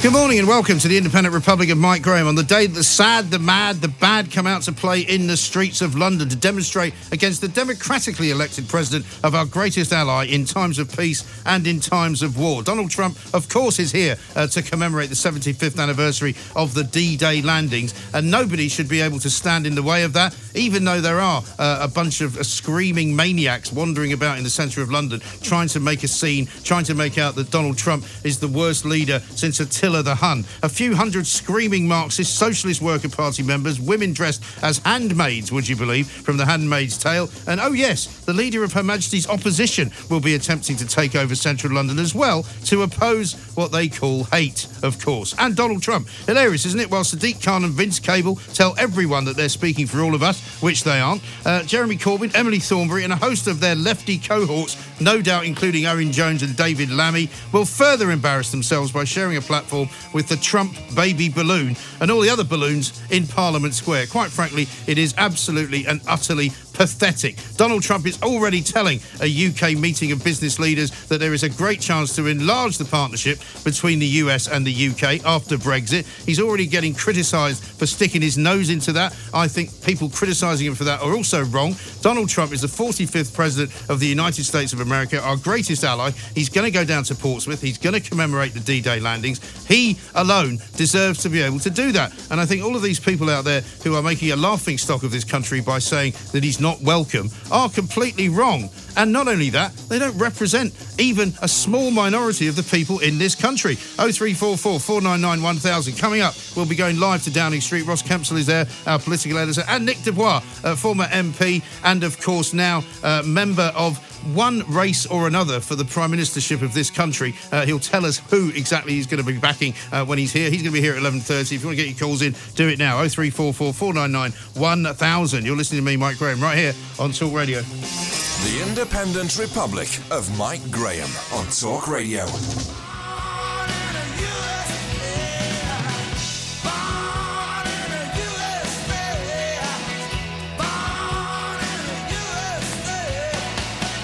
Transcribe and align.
Good 0.00 0.12
morning 0.12 0.38
and 0.38 0.46
welcome 0.46 0.78
to 0.78 0.86
the 0.86 0.96
Independent 0.96 1.34
Republic 1.34 1.70
of 1.70 1.78
Mike 1.78 2.02
Graham 2.02 2.28
on 2.28 2.36
the 2.36 2.44
day 2.44 2.68
that 2.68 2.72
the 2.72 2.84
sad, 2.84 3.32
the 3.32 3.38
mad, 3.40 3.78
the 3.78 3.88
bad 3.88 4.30
come 4.30 4.46
out 4.46 4.62
to 4.62 4.72
play 4.72 5.00
in 5.00 5.26
the 5.26 5.36
streets 5.36 5.80
of 5.80 5.96
London 5.96 6.28
to 6.28 6.36
demonstrate 6.36 6.94
against 7.10 7.40
the 7.40 7.48
democratically 7.48 8.30
elected 8.30 8.68
president 8.68 9.04
of 9.24 9.34
our 9.34 9.44
greatest 9.44 9.92
ally 9.92 10.26
in 10.26 10.44
times 10.44 10.78
of 10.78 10.96
peace 10.96 11.42
and 11.46 11.66
in 11.66 11.80
times 11.80 12.22
of 12.22 12.38
war. 12.38 12.62
Donald 12.62 12.92
Trump, 12.92 13.18
of 13.34 13.48
course, 13.48 13.80
is 13.80 13.90
here 13.90 14.14
uh, 14.36 14.46
to 14.46 14.62
commemorate 14.62 15.08
the 15.08 15.16
75th 15.16 15.80
anniversary 15.82 16.36
of 16.54 16.74
the 16.74 16.84
D 16.84 17.16
Day 17.16 17.42
landings, 17.42 17.92
and 18.14 18.30
nobody 18.30 18.68
should 18.68 18.88
be 18.88 19.00
able 19.00 19.18
to 19.18 19.28
stand 19.28 19.66
in 19.66 19.74
the 19.74 19.82
way 19.82 20.04
of 20.04 20.12
that, 20.12 20.32
even 20.54 20.84
though 20.84 21.00
there 21.00 21.18
are 21.18 21.42
uh, 21.58 21.80
a 21.82 21.88
bunch 21.88 22.20
of 22.20 22.38
uh, 22.38 22.44
screaming 22.44 23.16
maniacs 23.16 23.72
wandering 23.72 24.12
about 24.12 24.38
in 24.38 24.44
the 24.44 24.50
centre 24.50 24.80
of 24.80 24.92
London 24.92 25.20
trying 25.42 25.66
to 25.66 25.80
make 25.80 26.04
a 26.04 26.08
scene, 26.08 26.46
trying 26.62 26.84
to 26.84 26.94
make 26.94 27.18
out 27.18 27.34
that 27.34 27.50
Donald 27.50 27.76
Trump 27.76 28.04
is 28.22 28.38
the 28.38 28.46
worst 28.46 28.84
leader 28.84 29.18
since 29.30 29.58
Attila 29.58 29.87
the 29.88 30.14
Hun. 30.14 30.44
A 30.62 30.68
few 30.68 30.94
hundred 30.94 31.26
screaming 31.26 31.88
Marxist 31.88 32.36
Socialist 32.36 32.82
Worker 32.82 33.08
Party 33.08 33.42
members, 33.42 33.80
women 33.80 34.12
dressed 34.12 34.42
as 34.62 34.78
handmaids, 34.78 35.50
would 35.50 35.68
you 35.68 35.76
believe, 35.76 36.08
from 36.08 36.36
The 36.36 36.44
Handmaid's 36.44 36.98
Tale. 36.98 37.30
And 37.46 37.60
oh, 37.60 37.72
yes, 37.72 38.24
the 38.24 38.32
leader 38.32 38.62
of 38.64 38.72
Her 38.72 38.82
Majesty's 38.82 39.28
opposition 39.28 39.90
will 40.10 40.20
be 40.20 40.34
attempting 40.34 40.76
to 40.76 40.86
take 40.86 41.14
over 41.14 41.34
central 41.34 41.72
London 41.72 41.98
as 41.98 42.14
well 42.14 42.42
to 42.66 42.82
oppose 42.82 43.34
what 43.54 43.72
they 43.72 43.88
call 43.88 44.24
hate, 44.24 44.66
of 44.82 45.02
course. 45.02 45.34
And 45.38 45.56
Donald 45.56 45.82
Trump. 45.82 46.08
Hilarious, 46.26 46.66
isn't 46.66 46.80
it? 46.80 46.90
While 46.90 47.04
Sadiq 47.04 47.42
Khan 47.42 47.64
and 47.64 47.72
Vince 47.72 47.98
Cable 47.98 48.36
tell 48.54 48.74
everyone 48.78 49.24
that 49.24 49.36
they're 49.36 49.48
speaking 49.48 49.86
for 49.86 50.00
all 50.00 50.14
of 50.14 50.22
us, 50.22 50.60
which 50.62 50.84
they 50.84 51.00
aren't, 51.00 51.22
uh, 51.46 51.62
Jeremy 51.62 51.96
Corbyn, 51.96 52.34
Emily 52.34 52.58
Thornberry, 52.58 53.04
and 53.04 53.12
a 53.12 53.16
host 53.16 53.46
of 53.46 53.60
their 53.60 53.74
lefty 53.74 54.18
cohorts, 54.18 54.76
no 55.00 55.22
doubt 55.22 55.44
including 55.44 55.86
Owen 55.86 56.12
Jones 56.12 56.42
and 56.42 56.56
David 56.56 56.90
Lammy, 56.90 57.28
will 57.52 57.64
further 57.64 58.10
embarrass 58.10 58.50
themselves 58.50 58.90
by 58.90 59.04
sharing 59.04 59.36
a 59.36 59.40
platform 59.40 59.77
with 60.12 60.28
the 60.28 60.36
Trump 60.36 60.74
baby 60.94 61.28
balloon 61.28 61.76
and 62.00 62.10
all 62.10 62.20
the 62.20 62.30
other 62.30 62.44
balloons 62.44 63.02
in 63.10 63.26
Parliament 63.26 63.74
Square. 63.74 64.06
Quite 64.06 64.30
frankly, 64.30 64.66
it 64.86 64.98
is 64.98 65.14
absolutely 65.18 65.86
and 65.86 66.00
utterly 66.08 66.50
pathetic. 66.78 67.36
Donald 67.56 67.82
Trump 67.82 68.06
is 68.06 68.22
already 68.22 68.62
telling 68.62 69.00
a 69.20 69.48
UK 69.48 69.76
meeting 69.76 70.12
of 70.12 70.22
business 70.22 70.60
leaders 70.60 70.92
that 71.08 71.18
there 71.18 71.34
is 71.34 71.42
a 71.42 71.48
great 71.48 71.80
chance 71.80 72.14
to 72.14 72.28
enlarge 72.28 72.78
the 72.78 72.84
partnership 72.84 73.40
between 73.64 73.98
the 73.98 74.06
US 74.22 74.46
and 74.46 74.64
the 74.64 74.88
UK 74.88 75.26
after 75.26 75.56
Brexit. 75.56 76.06
He's 76.24 76.38
already 76.38 76.66
getting 76.66 76.94
criticised 76.94 77.64
for 77.64 77.84
sticking 77.84 78.22
his 78.22 78.38
nose 78.38 78.70
into 78.70 78.92
that. 78.92 79.12
I 79.34 79.48
think 79.48 79.82
people 79.82 80.08
criticising 80.08 80.68
him 80.68 80.76
for 80.76 80.84
that 80.84 81.02
are 81.02 81.12
also 81.12 81.44
wrong. 81.46 81.74
Donald 82.00 82.28
Trump 82.28 82.52
is 82.52 82.60
the 82.60 82.68
45th 82.68 83.34
president 83.34 83.90
of 83.90 83.98
the 83.98 84.06
United 84.06 84.44
States 84.44 84.72
of 84.72 84.78
America, 84.78 85.20
our 85.20 85.36
greatest 85.36 85.82
ally. 85.82 86.12
He's 86.36 86.48
going 86.48 86.64
to 86.64 86.70
go 86.70 86.84
down 86.84 87.02
to 87.04 87.16
Portsmouth. 87.16 87.60
He's 87.60 87.78
going 87.78 88.00
to 88.00 88.08
commemorate 88.08 88.54
the 88.54 88.60
D 88.60 88.80
Day 88.80 89.00
landings. 89.00 89.40
He 89.66 89.98
alone 90.14 90.58
deserves 90.76 91.20
to 91.22 91.28
be 91.28 91.42
able 91.42 91.58
to 91.58 91.70
do 91.70 91.90
that. 91.90 92.12
And 92.30 92.40
I 92.40 92.46
think 92.46 92.62
all 92.62 92.76
of 92.76 92.82
these 92.82 93.00
people 93.00 93.30
out 93.30 93.44
there 93.44 93.62
who 93.82 93.96
are 93.96 94.02
making 94.02 94.30
a 94.30 94.36
laughing 94.36 94.78
stock 94.78 95.02
of 95.02 95.10
this 95.10 95.24
country 95.24 95.60
by 95.60 95.80
saying 95.80 96.12
that 96.30 96.44
he's 96.44 96.60
not 96.60 96.67
welcome 96.82 97.30
are 97.50 97.68
completely 97.68 98.28
wrong. 98.28 98.70
And 98.96 99.12
not 99.12 99.28
only 99.28 99.50
that, 99.50 99.72
they 99.88 99.98
don't 99.98 100.18
represent 100.18 100.74
even 100.98 101.32
a 101.40 101.48
small 101.48 101.90
minority 101.90 102.48
of 102.48 102.56
the 102.56 102.64
people 102.64 102.98
in 102.98 103.16
this 103.18 103.34
country. 103.34 103.76
0344 103.76 104.80
499 104.80 105.42
1000. 105.42 105.96
Coming 105.96 106.20
up, 106.20 106.34
we'll 106.56 106.66
be 106.66 106.74
going 106.74 106.98
live 106.98 107.22
to 107.22 107.30
Downing 107.30 107.60
Street. 107.60 107.86
Ross 107.86 108.02
Kempsell 108.02 108.38
is 108.38 108.46
there, 108.46 108.66
our 108.86 108.98
political 108.98 109.38
editor, 109.38 109.62
and 109.68 109.86
Nick 109.86 110.02
de 110.02 110.12
Bois, 110.12 110.42
uh, 110.64 110.74
former 110.74 111.04
MP, 111.04 111.62
and 111.84 112.02
of 112.02 112.20
course 112.20 112.52
now 112.52 112.82
uh, 113.04 113.22
member 113.24 113.72
of 113.76 113.98
one 114.34 114.60
race 114.70 115.06
or 115.06 115.26
another 115.26 115.60
for 115.60 115.74
the 115.74 115.84
prime 115.84 116.12
ministership 116.12 116.62
of 116.62 116.74
this 116.74 116.90
country. 116.90 117.34
Uh, 117.52 117.64
he'll 117.66 117.78
tell 117.78 118.04
us 118.04 118.18
who 118.30 118.50
exactly 118.50 118.92
he's 118.92 119.06
going 119.06 119.22
to 119.22 119.26
be 119.26 119.38
backing 119.38 119.74
uh, 119.92 120.04
when 120.04 120.18
he's 120.18 120.32
here. 120.32 120.50
He's 120.50 120.62
going 120.62 120.74
to 120.74 120.80
be 120.80 120.82
here 120.82 120.94
at 120.94 121.02
11:30. 121.02 121.52
If 121.52 121.62
you 121.62 121.68
want 121.68 121.78
to 121.78 121.84
get 121.84 121.90
your 121.90 121.98
calls 121.98 122.22
in, 122.22 122.34
do 122.54 122.68
it 122.68 122.78
now. 122.78 122.96
0344 122.98 123.72
499 123.72 124.32
1000. 124.54 125.44
You're 125.44 125.56
listening 125.56 125.80
to 125.80 125.86
me, 125.86 125.96
Mike 125.96 126.18
Graham, 126.18 126.40
right 126.40 126.58
here 126.58 126.74
on 126.98 127.12
Talk 127.12 127.32
Radio. 127.32 127.60
The 127.60 128.64
Independent 128.66 129.38
Republic 129.38 129.88
of 130.10 130.36
Mike 130.38 130.70
Graham 130.70 131.10
on 131.32 131.46
Talk 131.46 131.88
Radio. 131.88 132.24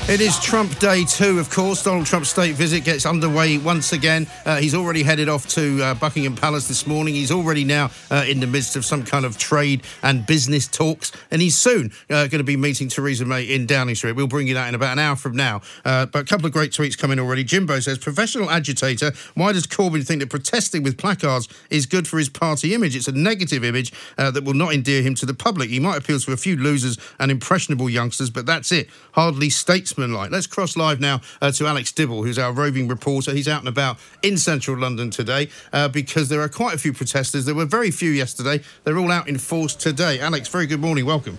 It 0.07 0.21
is 0.21 0.39
Trump 0.39 0.79
Day 0.81 1.07
2, 1.07 1.39
of 1.41 1.49
course. 1.49 1.83
Donald 1.83 2.05
Trump's 2.05 2.29
state 2.29 2.55
visit 2.57 2.85
gets 2.85 3.07
underway 3.07 3.57
once 3.57 3.95
again. 3.95 4.27
Uh, 4.45 4.57
he's 4.57 4.75
already 4.75 5.03
headed 5.03 5.31
off 5.31 5.49
to 5.49 5.83
uh, 5.83 5.95
Buckingham 5.95 6.37
Palace 6.37 6.69
this 6.69 6.87
morning. 6.87 7.15
He's 7.15 7.33
already 7.33 7.65
now 7.65 7.91
uh, 8.11 8.23
in 8.29 8.39
the 8.39 8.47
midst 8.47 8.77
of 8.77 8.85
some 8.85 9.03
kind 9.03 9.25
of 9.25 9.39
trade 9.39 9.83
and 10.03 10.27
business 10.27 10.69
talks, 10.69 11.11
and 11.31 11.41
he's 11.41 11.57
soon 11.57 11.91
uh, 12.11 12.27
going 12.27 12.33
to 12.33 12.45
be 12.45 12.55
meeting 12.55 12.89
Theresa 12.89 13.25
May 13.25 13.45
in 13.45 13.65
Downing 13.65 13.95
Street. 13.95 14.13
We'll 14.13 14.27
bring 14.27 14.47
you 14.47 14.53
that 14.53 14.69
in 14.69 14.75
about 14.75 14.93
an 14.93 14.99
hour 14.99 15.17
from 15.17 15.37
now. 15.37 15.63
Uh, 15.87 16.05
but 16.05 16.19
a 16.21 16.25
couple 16.27 16.45
of 16.45 16.53
great 16.53 16.71
tweets 16.71 16.99
coming 16.99 17.19
in 17.19 17.25
already. 17.25 17.43
Jimbo 17.43 17.81
says, 17.81 17.97
Professional 17.97 18.51
agitator, 18.51 19.11
why 19.33 19.55
does 19.55 19.67
Corbyn 19.67 20.07
think 20.07 20.21
that 20.21 20.29
protesting 20.29 20.83
with 20.83 20.99
placards 20.99 21.49
is 21.71 21.87
good 21.87 22.07
for 22.07 22.19
his 22.19 22.29
party 22.29 22.75
image? 22.75 22.95
It's 22.95 23.09
a 23.09 23.13
negative 23.13 23.65
image 23.65 23.91
uh, 24.19 24.31
that 24.33 24.45
will 24.45 24.53
not 24.53 24.75
endear 24.75 25.01
him 25.01 25.15
to 25.15 25.25
the 25.25 25.35
public. 25.35 25.71
He 25.71 25.81
might 25.81 25.97
appeal 25.97 26.21
to 26.21 26.33
a 26.33 26.37
few 26.37 26.59
losers 26.59 26.99
and 27.19 27.31
impressionable 27.31 27.89
youngsters, 27.89 28.29
but 28.29 28.45
that's 28.45 28.71
it. 28.71 28.91
Hardly 29.13 29.49
Let's 29.97 30.47
cross 30.47 30.77
live 30.77 31.01
now 31.01 31.21
uh, 31.41 31.53
to 31.53 31.67
Alex 31.67 31.93
Dibble, 31.93 32.25
who's 32.25 32.39
our 32.39 32.53
roving 32.53 32.89
reporter. 32.89 33.33
He's 33.33 33.49
out 33.49 33.61
and 33.61 33.69
about 33.69 33.99
in 34.23 34.37
central 34.37 34.77
London 34.77 35.11
today 35.11 35.49
uh, 35.73 35.89
because 35.89 36.29
there 36.29 36.41
are 36.41 36.49
quite 36.49 36.75
a 36.75 36.79
few 36.79 36.93
protesters. 36.93 37.45
There 37.45 37.55
were 37.55 37.65
very 37.65 37.91
few 37.91 38.11
yesterday. 38.11 38.61
They're 38.83 38.99
all 38.99 39.13
out 39.13 39.29
in 39.29 39.39
force 39.39 39.75
today. 39.75 40.21
Alex, 40.21 40.49
very 40.49 40.67
good 40.67 40.81
morning. 40.81 41.07
Welcome. 41.07 41.39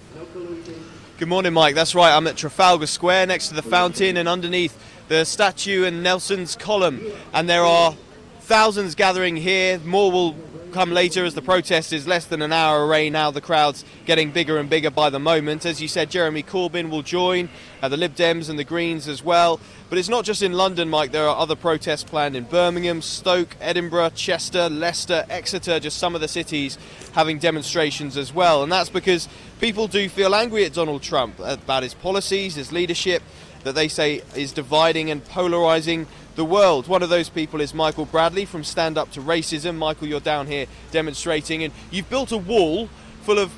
Good 1.18 1.27
morning, 1.27 1.53
Mike. 1.53 1.75
That's 1.75 1.95
right. 1.95 2.15
I'm 2.15 2.27
at 2.27 2.35
Trafalgar 2.38 2.88
Square 2.88 3.27
next 3.27 3.47
to 3.50 3.53
the 3.53 3.62
fountain 3.62 4.18
and 4.18 4.27
underneath 4.27 4.77
the 5.07 5.24
statue 5.24 5.85
and 5.85 6.03
Nelson's 6.03 6.56
column. 6.56 7.01
And 7.33 7.50
there 7.50 7.63
are 7.63 7.95
thousands 8.41 8.95
gathering 8.95 9.35
here. 9.35 9.80
More 9.80 10.12
will 10.12 10.35
come 10.75 10.92
later 10.92 11.24
as 11.24 11.33
the 11.33 11.42
protest 11.42 11.94
is 11.94 12.06
less 12.06 12.25
than 12.25 12.42
an 12.42 12.51
hour 12.51 12.83
away 12.83 13.10
now. 13.10 13.31
The 13.31 13.39
crowd's 13.39 13.86
getting 14.06 14.31
bigger 14.31 14.57
and 14.57 14.69
bigger 14.69 14.92
by 14.92 15.10
the 15.10 15.19
moment. 15.19 15.66
As 15.66 15.81
you 15.81 15.88
said, 15.88 16.12
Jeremy 16.12 16.44
Corbyn 16.44 16.89
will 16.89 17.01
join, 17.01 17.48
uh, 17.81 17.88
the 17.88 17.95
Lib 17.95 18.13
Dems 18.13 18.50
and 18.50 18.60
the 18.60 18.66
Greens 18.66 19.07
as 19.07 19.24
well. 19.24 19.62
But 19.89 20.00
it's 20.00 20.10
not 20.10 20.25
just 20.25 20.42
in 20.42 20.51
London, 20.51 20.89
Mike. 20.89 21.13
There 21.13 21.30
are 21.30 21.38
other 21.38 21.56
protests 21.56 22.04
planned 22.04 22.36
in 22.36 22.44
Birmingham, 22.44 23.01
Stoke, 23.01 23.56
Edinburgh, 23.62 24.10
Chester, 24.16 24.68
Leicester, 24.68 25.25
Exeter, 25.30 25.80
just 25.80 25.98
some 25.98 26.13
of 26.13 26.19
the 26.19 26.27
cities 26.27 26.78
having 27.13 27.39
demonstrations 27.39 28.18
as 28.18 28.33
well. 28.33 28.62
And 28.62 28.69
that's 28.69 28.89
because 28.89 29.30
people 29.62 29.88
do 29.88 30.10
feel 30.10 30.36
angry 30.36 30.66
at 30.66 30.74
Donald 30.74 31.04
Trump 31.04 31.39
about 31.39 31.83
his 31.83 31.94
policies, 31.94 32.56
his 32.56 32.74
leadership, 32.74 33.24
that 33.63 33.75
they 33.75 33.88
say 33.88 34.24
is 34.36 34.51
dividing 34.51 35.10
and 35.10 35.24
polarising 35.24 36.06
the 36.35 36.45
world. 36.45 36.87
One 36.87 37.01
of 37.01 37.09
those 37.09 37.29
people 37.29 37.61
is 37.61 37.73
Michael 37.73 38.05
Bradley 38.05 38.45
from 38.45 38.63
Stand 38.63 38.97
Up 38.97 39.11
to 39.11 39.21
Racism. 39.21 39.75
Michael, 39.75 40.07
you're 40.07 40.19
down 40.19 40.47
here 40.47 40.65
demonstrating, 40.91 41.63
and 41.63 41.73
you've 41.91 42.09
built 42.09 42.31
a 42.31 42.37
wall 42.37 42.89
full 43.21 43.39
of 43.39 43.53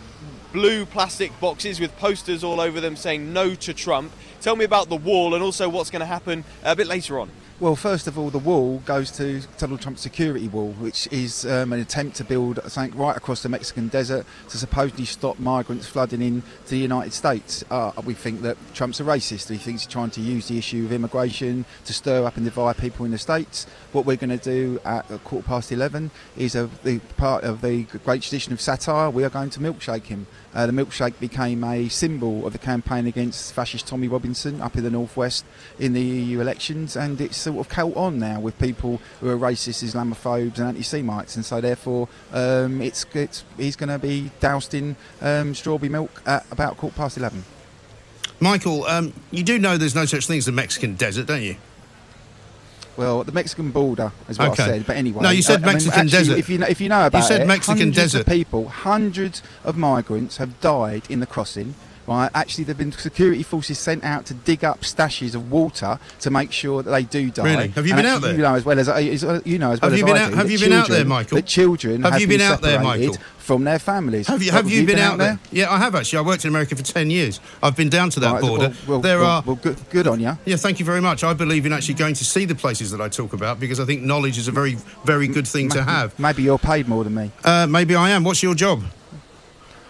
blue 0.53 0.85
plastic 0.85 1.37
boxes 1.39 1.79
with 1.79 1.95
posters 1.97 2.43
all 2.43 2.61
over 2.61 2.79
them 2.79 2.95
saying 2.95 3.33
no 3.33 3.55
to 3.55 3.73
Trump. 3.73 4.11
Tell 4.41 4.55
me 4.55 4.63
about 4.63 4.89
the 4.89 4.95
wall 4.95 5.33
and 5.33 5.43
also 5.43 5.67
what's 5.67 5.89
going 5.89 5.99
to 6.01 6.05
happen 6.05 6.43
a 6.63 6.75
bit 6.75 6.87
later 6.87 7.19
on. 7.19 7.29
Well, 7.59 7.75
first 7.75 8.05
of 8.05 8.19
all, 8.19 8.29
the 8.29 8.37
wall 8.37 8.83
goes 8.85 9.09
to 9.13 9.41
Donald 9.57 9.81
Trump's 9.81 10.01
security 10.01 10.47
wall, 10.47 10.73
which 10.73 11.07
is 11.11 11.43
um, 11.43 11.73
an 11.73 11.79
attempt 11.79 12.15
to 12.17 12.23
build 12.23 12.59
something 12.67 12.95
right 12.95 13.17
across 13.17 13.41
the 13.41 13.49
Mexican 13.49 13.87
desert 13.87 14.27
to 14.49 14.59
supposedly 14.59 15.05
stop 15.05 15.39
migrants 15.39 15.87
flooding 15.87 16.21
into 16.21 16.45
the 16.67 16.77
United 16.77 17.13
States. 17.13 17.63
Uh, 17.71 17.93
we 18.05 18.13
think 18.13 18.43
that 18.43 18.57
Trump's 18.75 18.99
a 18.99 19.03
racist. 19.03 19.49
He 19.49 19.57
thinks 19.57 19.81
he's 19.81 19.87
trying 19.87 20.11
to 20.11 20.21
use 20.21 20.49
the 20.49 20.59
issue 20.59 20.85
of 20.85 20.91
immigration 20.91 21.65
to 21.85 21.93
stir 21.95 22.25
up 22.25 22.37
and 22.37 22.45
divide 22.45 22.77
people 22.77 23.05
in 23.05 23.11
the 23.11 23.17
States. 23.17 23.65
What 23.91 24.05
we're 24.05 24.17
going 24.17 24.37
to 24.37 24.43
do 24.43 24.79
at 24.85 25.07
quarter 25.23 25.47
past 25.47 25.71
11 25.71 26.11
is 26.37 26.53
a, 26.53 26.69
the 26.83 26.99
part 27.17 27.43
of 27.43 27.61
the 27.61 27.85
great 27.85 28.21
tradition 28.21 28.53
of 28.53 28.61
satire. 28.61 29.09
We 29.09 29.23
are 29.23 29.31
going 29.31 29.49
to 29.49 29.59
milkshake 29.59 30.05
him. 30.05 30.27
Uh, 30.57 30.65
the 30.65 30.71
milkshake 30.71 31.19
became 31.19 31.63
a 31.63 31.87
symbol 31.87 32.47
of 32.47 32.51
the 32.51 32.57
campaign 32.57 33.05
against 33.05 33.53
fascist 33.53 33.85
Tommy 33.85 34.07
Robinson 34.07 34.59
up 34.59 34.75
in 34.75 34.83
the 34.83 34.89
northwest 34.89 35.45
in 35.77 35.93
the 35.93 36.01
EU 36.01 36.41
elections, 36.41 36.95
and 36.95 37.21
it's 37.21 37.37
sort 37.37 37.59
of 37.59 37.69
caught 37.69 37.95
on 37.95 38.17
now 38.17 38.39
with 38.39 38.57
people 38.57 38.99
who 39.21 39.29
are 39.29 39.37
racist, 39.37 39.83
Islamophobes, 39.83 40.57
and 40.57 40.69
anti-Semites, 40.69 41.35
and 41.35 41.45
so 41.45 41.61
therefore 41.61 42.09
um, 42.33 42.81
it's, 42.81 43.05
it's, 43.13 43.43
he's 43.55 43.75
going 43.75 43.89
to 43.89 43.99
be 43.99 44.31
doused 44.39 44.73
in 44.73 44.95
um, 45.21 45.53
strawberry 45.53 45.89
milk 45.89 46.23
at 46.25 46.43
about 46.49 46.75
quarter 46.77 46.97
past 46.97 47.17
eleven. 47.17 47.43
Michael, 48.39 48.83
um, 48.85 49.13
you 49.29 49.43
do 49.43 49.59
know 49.59 49.77
there's 49.77 49.93
no 49.93 50.05
such 50.05 50.25
thing 50.25 50.39
as 50.39 50.47
the 50.47 50.51
Mexican 50.51 50.95
desert, 50.95 51.27
don't 51.27 51.43
you? 51.43 51.57
Well, 52.97 53.23
the 53.23 53.31
Mexican 53.31 53.71
border 53.71 54.11
is 54.27 54.39
what 54.39 54.49
Okay. 54.51 54.63
I 54.63 54.67
said. 54.67 54.87
But 54.87 54.97
anyway, 54.97 55.21
No, 55.21 55.29
you 55.29 55.43
said 55.43 55.61
I 55.63 55.65
mean, 55.67 55.73
Mexican 55.75 55.99
actually, 55.99 56.11
desert. 56.17 56.37
If 56.39 56.49
you 56.49 56.57
know, 56.57 56.65
if 56.67 56.81
you 56.81 56.89
know 56.89 57.05
about 57.05 57.23
said 57.23 57.41
it, 57.41 57.47
Mexican 57.47 57.77
hundreds 57.77 57.95
desert. 57.97 58.19
Of 58.21 58.25
people, 58.25 58.67
hundreds 58.69 59.43
of 59.63 59.77
migrants 59.77 60.37
have 60.37 60.59
died 60.59 61.03
in 61.09 61.19
the 61.19 61.27
crossing. 61.27 61.75
Right, 62.07 62.31
actually, 62.33 62.63
there've 62.63 62.77
been 62.77 62.93
security 62.93 63.43
forces 63.43 63.77
sent 63.77 64.03
out 64.05 64.25
to 64.27 64.33
dig 64.33 64.63
up 64.63 64.81
stashes 64.81 65.35
of 65.35 65.51
water 65.51 65.99
to 66.21 66.29
make 66.31 66.53
sure 66.53 66.81
that 66.81 66.89
they 66.89 67.03
do 67.03 67.29
die. 67.29 67.43
Really? 67.43 67.67
Have 67.69 67.85
you 67.85 67.93
And 67.93 68.01
been 68.01 68.05
out 68.05 68.21
there? 68.21 68.31
You 68.33 68.41
know 68.43 68.55
as 68.55 68.63
well 68.63 68.79
as 68.79 68.87
as- 68.87 69.23
you 69.45 69.57
know 69.59 69.71
as 69.71 69.81
well 69.81 69.91
Have 69.91 69.93
as 69.93 69.99
you 69.99 70.05
been 70.05 70.15
I 70.15 70.23
out- 70.23 70.29
do, 70.31 70.35
have 70.37 70.49
you 70.49 70.57
been 70.59 70.71
out 70.71 70.87
there, 70.87 71.03
Michael? 71.03 71.35
That 71.35 71.45
children 71.45 72.03
Have 72.03 72.13
have, 72.13 72.21
you 72.21 72.27
been 72.27 72.37
been 72.37 72.47
out 72.51 72.61
there, 72.61 72.79
Michael? 72.81 73.17
From 73.39 73.63
their 73.65 73.79
families. 73.79 74.27
Have 74.27 74.41
you, 74.43 74.51
What, 74.51 74.63
have 74.63 74.69
you 74.69 74.85
been, 74.85 74.99
out 74.99 75.17
there? 75.17 75.27
there? 75.27 75.39
Yeah, 75.51 75.71
I 75.73 75.77
have 75.77 75.95
actually. 75.95 76.19
I 76.19 76.21
worked 76.23 76.43
in 76.43 76.49
America 76.49 76.75
for 76.75 76.83
10 76.83 77.09
years. 77.09 77.39
I've 77.63 77.77
been 77.77 77.87
down 77.89 78.09
to 78.11 78.19
that 78.21 78.33
Right, 78.33 78.41
border. 78.41 78.67
well, 78.69 78.75
well, 78.87 78.99
there 78.99 79.19
well, 79.19 79.29
are. 79.29 79.43
well, 79.45 79.55
good, 79.55 79.77
good 79.89 80.05
on 80.07 80.19
you. 80.19 80.37
Yeah, 80.45 80.57
thank 80.57 80.79
you 80.79 80.85
very 80.85 80.99
much. 80.99 81.23
I 81.23 81.33
believe 81.33 81.65
in 81.65 81.71
actually 81.71 81.93
going 81.93 82.13
to 82.15 82.25
see 82.25 82.43
the 82.43 82.55
places 82.55 82.91
that 82.91 82.99
I 82.99 83.07
talk 83.07 83.31
about 83.31 83.57
because 83.57 83.79
I 83.79 83.85
think 83.85 84.01
knowledge 84.01 84.37
is 84.37 84.49
a 84.49 84.51
very, 84.51 84.77
very 85.05 85.27
good 85.29 85.47
thing 85.47 85.69
to 85.69 85.83
have. 85.83 86.17
Maybe 86.19 86.43
you're 86.43 86.57
paid 86.59 86.89
more 86.89 87.05
than 87.05 87.15
me. 87.15 87.31
Uh, 87.45 87.67
maybe 87.67 87.95
I 87.95 88.09
am. 88.09 88.25
What's 88.25 88.43
your 88.43 88.53
job? 88.55 88.83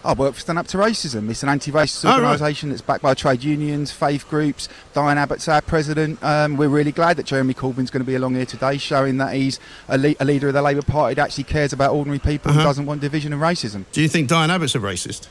I 0.08 0.14
work 0.14 0.32
for 0.32 0.40
Stand 0.40 0.58
Up 0.58 0.66
to 0.68 0.78
Racism. 0.78 1.28
It's 1.28 1.42
an 1.42 1.50
anti-racist 1.50 2.06
Oh, 2.06 2.08
right. 2.08 2.20
organisation 2.22 2.70
that's 2.70 2.80
backed 2.80 3.02
by 3.02 3.12
trade 3.12 3.44
unions, 3.44 3.90
faith 3.90 4.26
groups. 4.30 4.66
Diane 4.94 5.18
Abbott's 5.18 5.46
our 5.48 5.60
president. 5.60 6.18
Um, 6.24 6.56
we're 6.56 6.70
really 6.70 6.92
glad 6.92 7.18
that 7.18 7.26
Jeremy 7.26 7.52
Corbyn's 7.52 7.90
going 7.90 8.00
to 8.00 8.06
be 8.06 8.14
along 8.14 8.34
here 8.34 8.46
today, 8.46 8.78
showing 8.78 9.18
that 9.18 9.34
he's 9.34 9.60
a, 9.86 9.98
le- 9.98 10.14
a 10.18 10.24
leader 10.24 10.48
of 10.48 10.54
the 10.54 10.62
Labour 10.62 10.80
Party 10.80 11.14
that 11.16 11.24
actually 11.26 11.44
cares 11.44 11.74
about 11.74 11.92
ordinary 11.92 12.18
people 12.20 12.50
Uh-huh. 12.52 12.60
and 12.60 12.66
doesn't 12.66 12.86
want 12.86 13.02
division 13.02 13.34
and 13.34 13.42
racism. 13.42 13.84
Do 13.92 14.00
you 14.00 14.08
think 14.08 14.30
Diane 14.30 14.50
Abbott's 14.50 14.74
a 14.74 14.78
racist? 14.78 15.28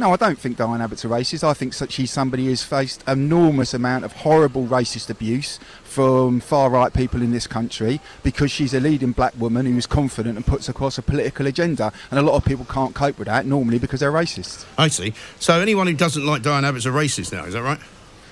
No, 0.00 0.14
I 0.14 0.16
don't 0.16 0.38
think 0.38 0.56
Diane 0.56 0.80
Abbott's 0.80 1.04
a 1.04 1.08
racist. 1.08 1.44
I 1.44 1.52
think 1.52 1.74
she's 1.90 2.10
somebody 2.10 2.46
who's 2.46 2.62
faced 2.62 3.04
enormous 3.06 3.74
amount 3.74 4.06
of 4.06 4.12
horrible 4.12 4.64
racist 4.64 5.10
abuse 5.10 5.58
from 5.84 6.40
far 6.40 6.70
right 6.70 6.90
people 6.90 7.20
in 7.20 7.32
this 7.32 7.46
country 7.46 8.00
because 8.22 8.50
she's 8.50 8.72
a 8.72 8.80
leading 8.80 9.12
black 9.12 9.38
woman 9.38 9.66
who's 9.66 9.84
confident 9.84 10.36
and 10.36 10.46
puts 10.46 10.70
across 10.70 10.96
a 10.96 11.02
political 11.02 11.46
agenda. 11.46 11.92
And 12.10 12.18
a 12.18 12.22
lot 12.22 12.36
of 12.36 12.46
people 12.46 12.64
can't 12.64 12.94
cope 12.94 13.18
with 13.18 13.28
that 13.28 13.44
normally 13.44 13.78
because 13.78 14.00
they're 14.00 14.10
racist. 14.10 14.64
I 14.78 14.88
see. 14.88 15.12
So 15.38 15.60
anyone 15.60 15.86
who 15.86 15.92
doesn't 15.92 16.24
like 16.24 16.40
Diane 16.40 16.64
Abbott's 16.64 16.86
a 16.86 16.88
racist 16.88 17.30
now, 17.30 17.44
is 17.44 17.52
that 17.52 17.62
right? 17.62 17.78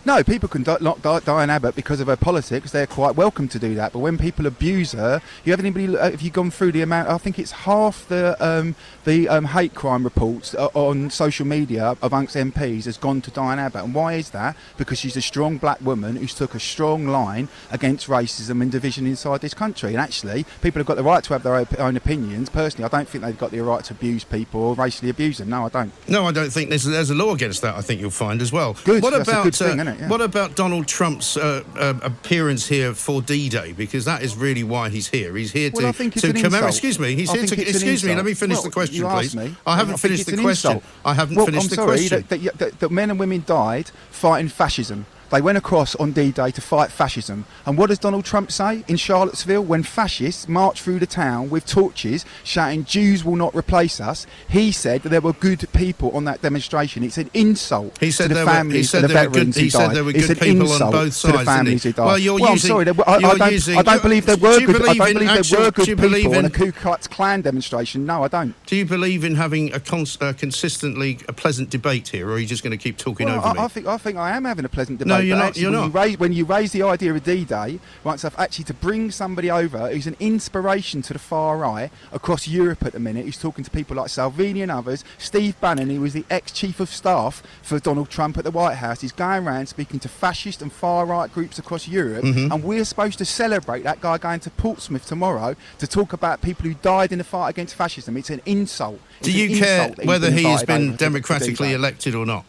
No, 0.05 0.23
people 0.25 0.49
can 0.49 0.63
di- 0.63 0.77
lock 0.81 1.03
Di- 1.03 1.21
Diane 1.21 1.51
Abbott 1.51 1.75
because 1.75 2.01
of 2.01 2.07
her 2.07 2.17
politics. 2.17 2.71
They're 2.71 2.87
quite 2.87 3.17
welcome 3.17 3.49
to 3.49 3.59
do 3.59 3.75
that. 3.75 3.93
But 3.93 3.99
when 3.99 4.17
people 4.17 4.47
abuse 4.47 4.93
her, 4.93 5.21
you 5.45 5.53
have 5.53 5.61
anybody? 5.61 5.97
Uh, 5.97 6.11
have 6.11 6.23
you 6.23 6.31
gone 6.31 6.51
through 6.51 6.73
the 6.73 6.83
amount? 6.83 7.09
I 7.09 7.19
think 7.19 7.39
it's 7.39 7.51
half 7.53 8.07
the 8.09 8.37
um, 8.45 8.75
the 9.05 9.29
um, 9.29 9.47
hate 9.47 9.75
crime 9.75 10.05
reports 10.05 10.55
uh, 10.55 10.69
on 10.75 11.11
social 11.11 11.47
media 11.47 11.97
amongst 12.03 12.37
MPs 12.37 12.85
has 12.85 12.97
gone 12.97 13.21
to 13.23 13.31
Diane 13.31 13.59
Abbott. 13.59 13.85
And 13.85 13.95
why 13.95 14.15
is 14.15 14.31
that? 14.31 14.57
Because 14.77 14.99
she's 14.99 15.17
a 15.17 15.23
strong 15.23 15.59
black 15.59 15.81
woman 15.81 16.17
who's 16.17 16.35
took 16.35 16.55
a 16.55 16.61
strong 16.61 17.07
line 17.09 17.49
against 17.71 18.07
racism 18.09 18.63
and 18.63 18.71
division 18.71 19.07
inside 19.07 19.41
this 19.41 19.55
country. 19.55 19.91
And 19.91 19.99
actually, 19.99 20.47
people 20.63 20.81
have 20.81 20.87
got 20.87 20.97
the 20.97 21.03
right 21.03 21.23
to 21.25 21.33
have 21.33 21.43
their 21.43 21.57
own 21.79 21.97
opinions. 21.97 22.49
Personally, 22.51 22.85
I 22.85 22.89
don't 22.97 23.09
think 23.09 23.25
they've 23.25 23.39
got 23.39 23.51
the 23.51 23.61
right 23.61 23.85
to 23.85 23.95
abuse 23.95 24.25
people 24.25 24.61
or 24.61 24.75
racially 24.75 25.11
abuse 25.11 25.39
them. 25.39 25.51
No, 25.51 25.67
I 25.67 25.69
don't. 25.69 25.93
No, 26.09 26.27
I 26.27 26.33
don't 26.33 26.51
think 26.51 26.71
there's, 26.71 26.85
there's 26.85 27.11
a 27.11 27.15
law 27.15 27.33
against 27.35 27.63
that. 27.63 27.75
I 27.75 27.81
think 27.81 28.01
you'll 28.01 28.11
find 28.11 28.41
as 28.41 28.53
well. 28.53 28.77
Good, 28.85 29.03
What 29.03 29.11
that's 29.11 29.29
a 29.29 29.33
about 29.33 29.45
good 29.45 29.55
thing, 29.55 29.81
uh, 29.81 29.88
it? 29.89 30.01
Yeah. 30.01 30.09
what 30.09 30.21
about 30.21 30.57
Donald 30.57 30.87
Trump's 30.87 31.37
uh, 31.37 31.63
uh, 31.77 31.95
appearance 32.03 32.67
here 32.67 32.95
for 32.95 33.23
D-Day? 33.23 33.73
Because 33.73 34.05
that 34.05 34.23
is 34.23 34.37
really 34.37 34.65
why 34.65 34.89
he's 34.89 35.09
here. 35.09 35.37
He's 35.37 35.53
here 35.53 35.71
Well, 35.73 35.83
to 35.83 35.89
I 35.89 35.93
think 35.93 36.17
it's 36.17 36.23
to 36.25 36.31
an 36.31 36.37
commemorate. 36.37 36.71
Excuse 36.75 36.99
me. 36.99 37.15
He's 37.15 37.31
I 37.31 37.39
here 37.39 37.47
to. 37.47 37.61
Excuse 37.61 38.05
me. 38.05 38.15
Let 38.15 38.25
me 38.25 38.35
finish 38.35 38.57
Well, 38.57 38.65
the 38.65 38.71
question, 38.71 39.09
please. 39.09 39.35
me. 39.35 39.55
I 39.67 39.77
haven't 39.77 39.99
think 39.99 40.13
finished 40.13 40.27
the 40.27 40.43
question. 40.43 40.73
insult. 40.73 40.85
I 41.05 41.15
haven't 41.15 41.37
well, 41.37 41.47
finished 41.47 41.65
I'm 41.65 41.69
the 41.71 41.75
sorry, 41.77 41.87
question. 42.09 42.25
That, 42.29 42.59
that, 42.59 42.81
that 42.81 42.91
men 42.91 43.11
and 43.11 43.19
women 43.19 43.43
died 43.47 43.91
fighting 44.11 44.49
fascism. 44.49 45.07
They 45.31 45.41
went 45.43 45.59
across 45.59 45.95
on 45.97 46.13
D-Day 46.13 46.51
to 46.53 46.61
fight 46.61 46.91
fascism. 46.91 47.45
And 47.67 47.77
what 47.77 47.89
does 47.89 47.99
Donald 47.99 48.25
Trump 48.25 48.51
say 48.51 48.83
in 48.89 48.97
Charlottesville 48.97 49.63
when 49.63 49.83
fascists 49.83 50.49
marched 50.49 50.83
through 50.83 51.01
the 51.01 51.07
town 51.07 51.51
with 51.51 51.67
torches 51.67 52.25
shouting, 52.45 52.85
Jews 52.85 53.25
will 53.25 53.37
not 53.37 53.55
replace 53.55 54.01
us? 54.01 54.27
He 54.49 54.73
said 54.73 55.03
that 55.03 55.11
there 55.11 55.21
were 55.21 55.35
good 55.35 55.67
people 55.75 56.11
on 56.17 56.25
that 56.25 56.41
demonstration. 56.41 57.03
It's 57.03 57.19
an 57.19 57.31
insult 57.35 57.99
He 58.01 58.11
said 58.11 58.25
to 58.25 58.29
the 58.31 58.35
there 58.37 58.47
were- 58.65 58.71
he 58.73 58.83
said 58.83 59.03
the 59.05 59.09
there 59.09 59.17
were 59.25 59.31
good- 59.31 59.33
veterans 59.35 59.57
he 59.57 59.63
who 59.65 59.71
said 59.71 59.91
there 59.91 60.05
were 60.05 60.11
it's 60.11 60.27
good 60.29 60.39
an 60.39 60.45
people 60.45 60.67
on 60.67 60.73
insult 60.73 60.93
both 60.93 61.05
to 61.09 61.13
sides, 61.13 61.39
the 61.39 61.45
families 61.45 61.83
he? 61.83 61.89
who 61.91 61.93
died. 61.93 62.05
Well, 62.07 62.19
you're 62.19 62.43
I'm 62.43 62.53
using- 62.53 62.69
sorry, 62.69 62.85
there 62.85 62.95
I, 63.07 63.15
I, 63.17 63.21
don't, 63.37 63.53
using- 63.53 63.79
I 63.79 63.83
don't 63.83 64.03
believe 64.03 64.27
there 64.27 64.37
were 64.39 64.61
good. 64.61 64.83
I 64.89 64.95
don't 64.95 65.13
believe 65.15 65.29
actual- 65.29 65.57
there 65.59 65.65
were 65.67 65.71
good 65.73 65.87
people 65.87 66.03
believe 66.09 66.33
on 66.33 66.45
a 66.47 66.51
Ku 66.51 66.73
Klux 66.73 67.07
Klan 67.07 67.43
demonstration. 67.43 68.07
No, 68.07 68.25
I 68.25 68.29
don't. 68.29 68.55
Do 68.67 68.77
you 68.77 68.87
believe 68.87 69.25
in 69.25 69.35
having 69.35 69.75
a 69.75 69.81
cons- 69.81 70.17
uh, 70.23 70.33
consistently 70.33 71.19
a 71.29 71.33
pleasant 71.33 71.71
debate 71.71 72.09
here, 72.09 72.29
or 72.29 72.33
are 72.33 72.39
you 72.39 72.47
just 72.47 72.63
going 72.63 72.71
to 72.71 72.83
keep 72.83 72.97
talking 72.97 73.27
Well, 73.27 73.39
over 73.39 73.47
I, 73.49 73.53
me? 73.53 73.59
I 73.61 73.69
think 73.69 73.87
I 73.87 73.99
think 73.99 74.17
I 74.17 74.37
am 74.37 74.45
having 74.45 74.65
a 74.65 74.69
pleasant 74.69 74.99
debate. 74.99 75.09
No, 75.09 75.18
you're 75.21 75.37
not- 75.37 75.57
you're 75.57 75.71
when 75.71 75.81
not. 75.81 75.87
You 75.87 75.93
raise, 75.93 76.19
when 76.19 76.33
you 76.33 76.45
raise 76.45 76.73
the 76.73 76.83
idea 76.83 77.13
of 77.15 77.23
D-Day, 77.25 77.79
right, 78.05 78.21
so 78.21 78.31
actually 78.39 78.65
to 78.67 78.75
bring 78.75 79.11
somebody 79.11 79.51
over 79.51 79.89
who's 79.91 80.07
an 80.07 80.17
inspiration 80.21 81.03
to 81.03 81.13
the 81.13 81.19
far 81.19 81.59
right 81.59 81.91
across 82.13 82.47
Europe 82.49 82.85
at 82.85 82.93
the 82.93 82.99
minute, 82.99 83.25
who's 83.25 83.37
talking 83.39 83.65
to 83.65 83.71
people 83.71 83.97
like 83.97 84.09
Salvini 84.09 84.63
and 84.63 84.71
others. 84.71 85.05
Steve 85.19 85.61
Bannon, 85.61 85.91
who 85.91 86.01
was 86.01 86.13
the 86.13 86.25
ex-chief 86.31 86.81
of 86.81 86.89
staff 86.89 87.43
for 87.63 87.79
Donald 87.79 88.11
Trump 88.11 88.39
at 88.39 88.45
the 88.45 88.51
White 88.51 88.77
House, 88.77 89.03
is 89.05 89.13
going 89.13 89.47
around 89.47 89.67
speaking 89.69 90.01
to 90.01 90.09
fascist 90.09 90.63
and 90.63 90.73
far 90.73 91.07
right 91.07 91.33
groups 91.33 91.59
across 91.59 91.87
Europe, 91.89 92.25
Mm-hmm. 92.25 92.53
and 92.53 92.65
we're 92.65 92.85
supposed 92.85 93.19
to 93.19 93.25
celebrate 93.25 93.83
that 93.85 94.01
guy 94.01 94.19
going 94.19 94.41
to 94.41 94.51
Portsmouth 94.51 95.07
tomorrow 95.07 95.55
to 95.79 95.87
talk 95.87 96.13
about 96.13 96.41
people 96.43 96.65
who 96.65 96.75
died 96.75 97.13
in 97.13 97.19
the 97.19 97.25
fight 97.25 97.49
against 97.51 97.75
fascism. 97.75 98.17
It's 98.17 98.31
an 98.31 98.41
insult. 98.47 99.01
Do 99.23 99.33
you 99.33 99.59
care 99.59 99.93
he's 99.97 100.07
whether 100.07 100.31
he 100.31 100.45
has 100.45 100.63
been 100.65 100.77
over 100.77 100.85
to- 100.93 100.93
to 100.93 100.97
democratically 101.05 101.73
elected 101.73 102.15
or 102.15 102.25
not? 102.27 102.45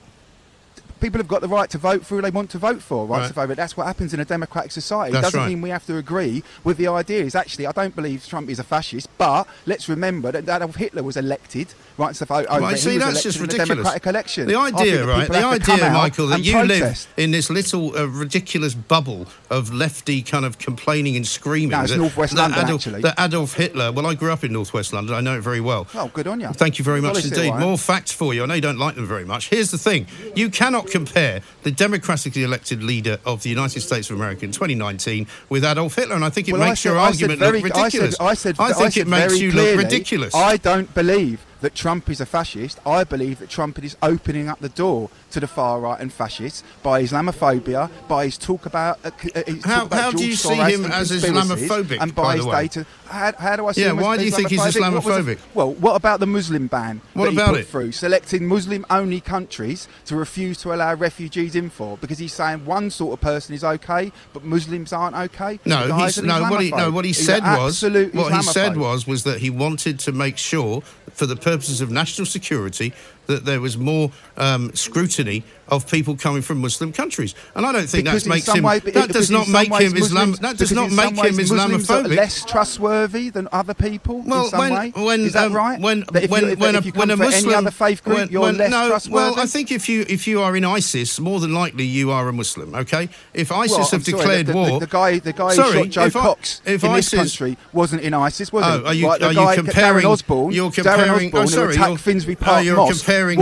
People 1.00 1.20
have 1.20 1.28
got 1.28 1.42
the 1.42 1.48
right 1.48 1.70
to 1.70 1.78
vote 1.78 2.06
for 2.06 2.16
who 2.16 2.22
they 2.22 2.30
want 2.30 2.50
to 2.52 2.58
vote 2.58 2.82
for, 2.82 3.06
right? 3.06 3.20
Right. 3.20 3.28
to 3.28 3.34
vote, 3.34 3.48
but 3.48 3.58
that's 3.58 3.76
what 3.78 3.88
happens 3.88 4.14
in 4.14 4.20
a 4.20 4.26
democratic 4.26 4.72
society. 4.72 5.14
That's 5.14 5.22
it 5.22 5.26
doesn't 5.28 5.40
right. 5.42 5.50
mean 5.50 5.62
we 5.62 5.70
have 5.70 5.86
to 5.88 5.98
agree 5.98 6.44
with 6.64 6.78
the 6.78 6.88
ideas. 6.88 7.36
Actually, 7.36 7.68
I 7.68 7.72
don't 7.72 7.96
believe 7.96 8.26
Trump 8.26 8.50
is 8.50 8.60
a 8.60 8.64
fascist, 8.64 9.10
but 9.18 9.48
let's 9.66 9.88
remember 9.90 10.32
that 10.32 10.44
Adolf 10.44 10.76
Hitler 10.76 11.04
was 11.04 11.18
elected, 11.18 11.74
right? 12.00 12.16
Vote 12.16 12.46
over. 12.50 12.70
He 12.72 12.78
see, 12.78 12.98
that's 12.98 13.22
just 13.24 13.38
elected 13.38 13.60
in 13.60 13.62
a 13.62 13.66
ridiculous. 13.76 14.06
election. 14.06 14.48
The 14.48 14.56
idea, 14.58 15.06
right? 15.06 15.28
The 15.28 15.40
have 15.42 15.60
to 15.60 15.66
come 15.66 15.76
idea, 15.82 15.92
Michael, 15.92 16.28
that 16.28 16.44
you 16.44 16.54
protest. 16.54 17.08
live 17.16 17.24
in 17.26 17.32
this 17.32 17.50
little 17.50 17.96
uh, 17.98 18.06
ridiculous 18.08 18.74
bubble 18.74 19.28
of 19.50 19.74
lefty 19.74 20.22
kind 20.22 20.46
of 20.46 20.58
complaining 20.58 21.16
and 21.16 21.28
screaming. 21.28 21.70
No, 21.70 21.82
it's 21.82 21.92
that- 21.92 21.98
Northwest 21.98 22.36
that 22.36 22.42
London, 22.42 22.66
Adolf, 22.66 22.82
actually. 22.88 23.02
That 23.02 23.20
Adolf 23.20 23.54
Hitler. 23.54 23.92
Well, 23.92 24.06
I 24.08 24.16
grew 24.16 24.32
up 24.32 24.44
in 24.44 24.54
Northwest 24.54 24.94
London. 24.94 25.14
I 25.16 25.22
know 25.22 25.38
it 25.38 25.42
very 25.42 25.62
well. 25.62 25.88
Oh, 25.94 26.10
good 26.14 26.28
on 26.28 26.40
you. 26.40 26.48
Thank 26.50 26.80
you 26.80 26.86
very 26.86 27.02
much 27.02 27.24
indeed. 27.26 27.54
More 27.56 27.78
facts 27.78 28.12
for 28.12 28.34
you. 28.34 28.44
I 28.44 28.46
know 28.46 28.54
you 28.56 28.62
don't 28.62 28.80
like 28.80 28.96
them 28.96 29.06
very 29.06 29.26
much. 29.26 29.50
Here's 29.50 29.72
the 29.72 29.78
thing 29.78 30.08
you 30.36 30.50
cannot 30.50 30.88
compare 30.88 31.42
the 31.64 31.72
democratically 31.72 32.44
elected 32.44 32.82
leader 32.84 33.20
of 33.26 33.44
the 33.44 33.50
United 33.50 33.82
States 33.82 34.10
of 34.10 34.16
America 34.16 34.46
in 34.46 34.52
2019 34.52 35.28
with 35.50 35.64
Adolf 35.66 35.96
Hitler, 35.96 36.16
and 36.16 36.24
I 36.26 36.30
think 36.30 36.48
it 36.48 36.54
Well, 36.54 36.68
makes 36.68 36.80
said- 36.82 36.90
your 36.90 37.00
I 37.00 37.06
argument 37.08 37.40
very- 37.40 37.62
look 37.62 37.76
ridiculous. 37.76 38.16
I 38.20 38.34
said, 38.34 38.56
I 38.60 38.72
said, 38.72 38.76
I 38.78 38.80
think 38.90 38.98
it 38.98 39.08
makes 39.08 39.40
you 39.40 39.52
clearly, 39.52 39.76
look 39.76 39.84
ridiculous. 39.86 40.34
I 40.36 40.58
don't 40.58 40.94
believe 40.94 41.46
that 41.62 41.76
Trump 41.76 42.10
is 42.10 42.22
a 42.22 42.26
fascist, 42.26 42.80
I 42.86 43.04
believe 43.04 43.40
that 43.40 43.50
Trump 43.50 43.84
is 43.84 43.98
opening 44.02 44.48
up 44.48 44.60
the 44.60 44.70
door 44.70 45.10
to 45.32 45.40
the 45.40 45.48
far 45.48 45.80
right 45.80 46.00
and 46.00 46.12
fascists 46.12 46.64
by 46.84 47.04
Islamophobia, 47.04 47.90
by 48.08 48.26
his 48.26 48.38
talk 48.38 48.66
about. 48.66 49.00
Uh, 49.04 49.12
uh, 49.36 49.44
his 49.46 49.64
How- 49.66 49.76
talk 49.80 49.86
about 49.88 50.00
how 50.02 50.12
do 50.12 50.26
you 50.26 50.36
see 50.36 50.56
him 50.56 50.86
as 50.86 51.12
Islamophobic, 51.12 51.98
And 52.02 52.16
by 52.16 52.24
by 52.24 52.36
the 52.38 52.44
his 52.44 52.46
data. 52.76 52.86
How, 53.08 53.34
how 53.38 53.56
do 53.56 53.66
I 53.68 53.72
see 53.72 53.82
Yeah, 53.82 53.92
him 53.92 54.00
as 54.00 54.06
why 54.06 54.18
do 54.18 54.26
you 54.26 54.32
think 54.32 54.50
he's 54.50 54.60
Islamophobic? 54.62 55.38
What 55.54 55.56
well, 55.56 55.74
what 55.74 55.96
about 55.96 56.20
the 56.20 56.28
Muslim 56.28 56.68
ban 56.68 57.02
What 57.14 57.32
about 57.32 57.56
it? 57.56 57.68
through, 57.68 57.92
selecting 57.92 58.48
Muslim-only 58.48 59.22
countries 59.22 59.88
to 60.06 60.16
refuse 60.16 60.58
to 60.60 60.74
allow 60.74 60.94
refugees 60.94 61.56
in 61.56 61.70
for? 61.70 61.98
Because 61.98 62.20
he's 62.20 62.34
saying 62.34 62.66
one 62.66 62.90
sort 62.92 63.14
of 63.14 63.22
person 63.22 63.56
is 63.56 63.64
okay, 63.64 64.12
but 64.34 64.44
Muslims 64.44 64.94
aren't 64.94 65.16
okay. 65.16 65.60
No, 65.66 65.96
he's, 65.98 66.22
no. 66.22 66.50
What 66.50 66.62
he 66.62 66.70
no, 66.72 66.92
what 66.92 67.06
he 67.06 67.14
said 67.14 67.44
was 67.44 67.82
what 67.84 68.34
he 68.34 68.44
said 68.44 68.78
was 68.78 69.08
was 69.08 69.24
that 69.24 69.40
he 69.40 69.50
wanted 69.50 70.00
to 70.00 70.12
make 70.12 70.38
sure, 70.38 70.84
for 71.14 71.26
the 71.26 71.36
purposes 71.36 71.82
of 71.82 71.92
national 71.92 72.26
security, 72.26 72.94
that 73.30 73.46
there 73.46 73.62
was 73.62 73.78
more 73.78 74.12
um, 74.38 74.74
scrutiny 74.76 75.44
of 75.70 75.88
people 75.90 76.16
coming 76.18 76.42
from 76.42 76.58
Muslim 76.60 76.92
countries, 76.92 77.36
and 77.54 77.64
I 77.64 77.72
don't 77.72 77.88
think 77.88 78.06
that 78.06 78.26
makes 78.26 78.48
him. 78.48 78.64
way- 78.64 78.80
that 78.80 79.10
does 79.10 79.30
not 79.30 79.48
make 79.48 79.72
him 79.72 79.96
Islam. 79.96 80.34
That 80.42 80.58
does 80.58 80.72
not 80.72 80.92
make 80.92 81.16
him 81.16 81.36
Islamophobic. 81.38 82.16
less 82.16 82.44
trustworthy 82.44 83.30
than 83.30 83.48
other 83.52 83.76
people 83.76 84.24
Well, 84.26 84.46
in 84.46 84.50
some 84.50 84.60
when, 84.60 84.74
way. 84.74 84.92
when 84.96 85.20
is 85.22 85.34
that 85.34 85.48
um, 85.48 85.54
right? 85.54 85.80
when 85.80 86.06
That 86.12 86.24
if 86.24 86.32
when 86.32 86.50
you, 86.50 86.56
when, 86.56 86.74
a, 86.76 86.78
if 86.80 86.86
you 86.88 86.92
when 86.94 87.12
a 87.12 87.18
Muslim 87.18 87.46
any 87.46 87.54
other 87.54 87.70
faith 87.72 88.04
group, 88.04 88.18
when- 88.18 88.30
you're 88.30 88.42
when- 88.42 88.58
less 88.58 88.72
no, 88.72 88.88
trustworthy. 88.90 89.32
well, 89.36 89.40
I 89.40 89.46
think 89.46 89.72
if 89.72 89.88
you 89.88 90.06
if 90.10 90.28
you 90.28 90.42
are 90.42 90.56
in 90.58 90.66
ISIS, 90.66 91.20
more 91.20 91.40
than 91.40 91.54
likely 91.54 91.86
you 91.86 92.10
are 92.10 92.28
a 92.28 92.34
Muslim. 92.34 92.74
Okay, 92.74 93.08
if 93.36 93.52
ISIS 93.52 93.72
Well, 93.78 93.80
have 93.90 94.04
sorry, 94.04 94.18
declared 94.18 94.46
the, 94.48 94.52
the, 94.54 94.58
war, 94.58 94.80
The, 94.80 94.88
guy, 94.88 95.20
the 95.20 95.34
guy 95.34 95.54
Sorry, 95.54 95.72
who 95.78 95.84
shot 95.84 95.90
Jo 95.92 96.06
if 96.06 96.16
I- 96.16 96.22
Cox 96.22 96.62
if 96.66 96.84
in 96.84 96.90
ISIS 96.90 97.12
this 97.12 97.20
country 97.38 97.58
wasn't 97.74 98.02
in 98.02 98.16
ISIS, 98.16 98.52
was 98.52 98.64
Oh, 98.66 98.80
he? 98.80 98.86
are 98.88 98.94
you, 98.96 99.08
Like, 99.08 99.20
the 99.20 99.28
are 99.28 99.34
you 99.50 99.56
comparing? 99.56 100.04
Darren 100.06 100.10
Osborne, 100.10 100.52
you're 100.52 100.72
Darren 100.72 100.74
comparing. 100.74 101.28
Osborne, 101.28 101.44
oh, 101.44 101.46
sorry, 101.46 101.76
you're, 101.76 101.98
Finsbury 102.00 102.38
oh, 102.42 102.44
Park 102.44 102.66
Mosque 102.66 103.06
comparing. 103.28 103.40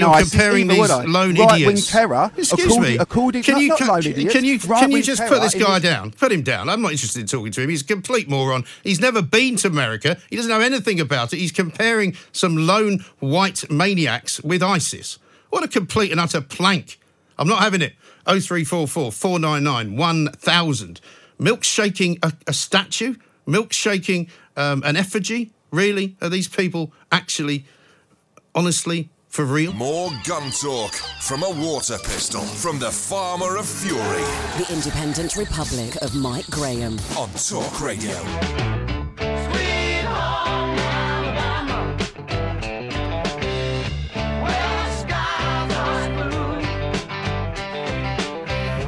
you're 0.00 0.08
ISIS 0.10 0.30
comparing 0.30 0.68
these 0.68 0.78
lone 0.90 1.34
Right-wing 1.34 1.60
idiots. 1.62 1.90
terror, 1.90 2.30
Excuse 2.36 2.64
according- 2.66 2.92
me. 2.92 2.98
according- 2.98 3.42
can 3.42 3.58
you 3.58 3.68
not 3.68 3.78
can, 3.78 3.86
can 3.86 3.98
idiots, 3.98 4.34
you 4.44 4.58
can 4.58 4.90
you 4.90 5.02
just 5.02 5.22
put 5.26 5.40
this 5.40 5.54
guy 5.54 5.78
down? 5.78 6.10
Put 6.12 6.32
him 6.32 6.42
down. 6.42 6.68
I'm 6.68 6.82
not 6.82 6.92
interested 6.92 7.20
in 7.20 7.26
talking 7.26 7.52
to 7.52 7.60
him. 7.62 7.70
He's 7.70 7.82
a 7.82 7.86
complete 7.86 8.28
moron. 8.28 8.64
He's 8.82 9.00
never 9.00 9.22
been 9.22 9.56
to 9.56 9.68
America. 9.68 10.16
He 10.30 10.36
doesn't 10.36 10.50
know 10.50 10.60
anything 10.60 11.00
about 11.00 11.32
it. 11.32 11.38
He's 11.38 11.52
comparing 11.52 12.16
some 12.32 12.56
lone 12.56 13.04
white 13.20 13.70
maniacs 13.70 14.40
with 14.40 14.62
ISIS. 14.62 15.18
What 15.50 15.62
a 15.64 15.68
complete 15.68 16.10
and 16.10 16.20
utter 16.20 16.40
plank. 16.40 16.98
I'm 17.38 17.48
not 17.48 17.60
having 17.60 17.82
it. 17.82 17.94
0344 18.26 19.12
499 19.12 19.96
1000. 19.96 21.00
Milkshaking 21.40 22.18
a, 22.22 22.32
a 22.46 22.52
statue? 22.52 23.16
Milkshaking 23.46 24.28
um, 24.56 24.82
an 24.84 24.96
effigy? 24.96 25.52
Really? 25.70 26.16
Are 26.22 26.28
these 26.28 26.48
people 26.48 26.92
actually, 27.10 27.66
honestly, 28.54 29.10
for 29.34 29.44
real? 29.44 29.72
More 29.72 30.10
gun 30.22 30.52
talk 30.52 30.94
from 31.20 31.42
a 31.42 31.50
water 31.50 31.98
pistol 31.98 32.40
from 32.40 32.78
the 32.78 32.88
farmer 32.88 33.56
of 33.56 33.66
fury 33.66 34.22
The 34.62 34.72
Independent 34.72 35.34
Republic 35.34 35.96
of 36.02 36.14
Mike 36.14 36.48
Graham. 36.50 37.00
on 37.18 37.28
Talk 37.30 37.80
Radio. 37.80 38.14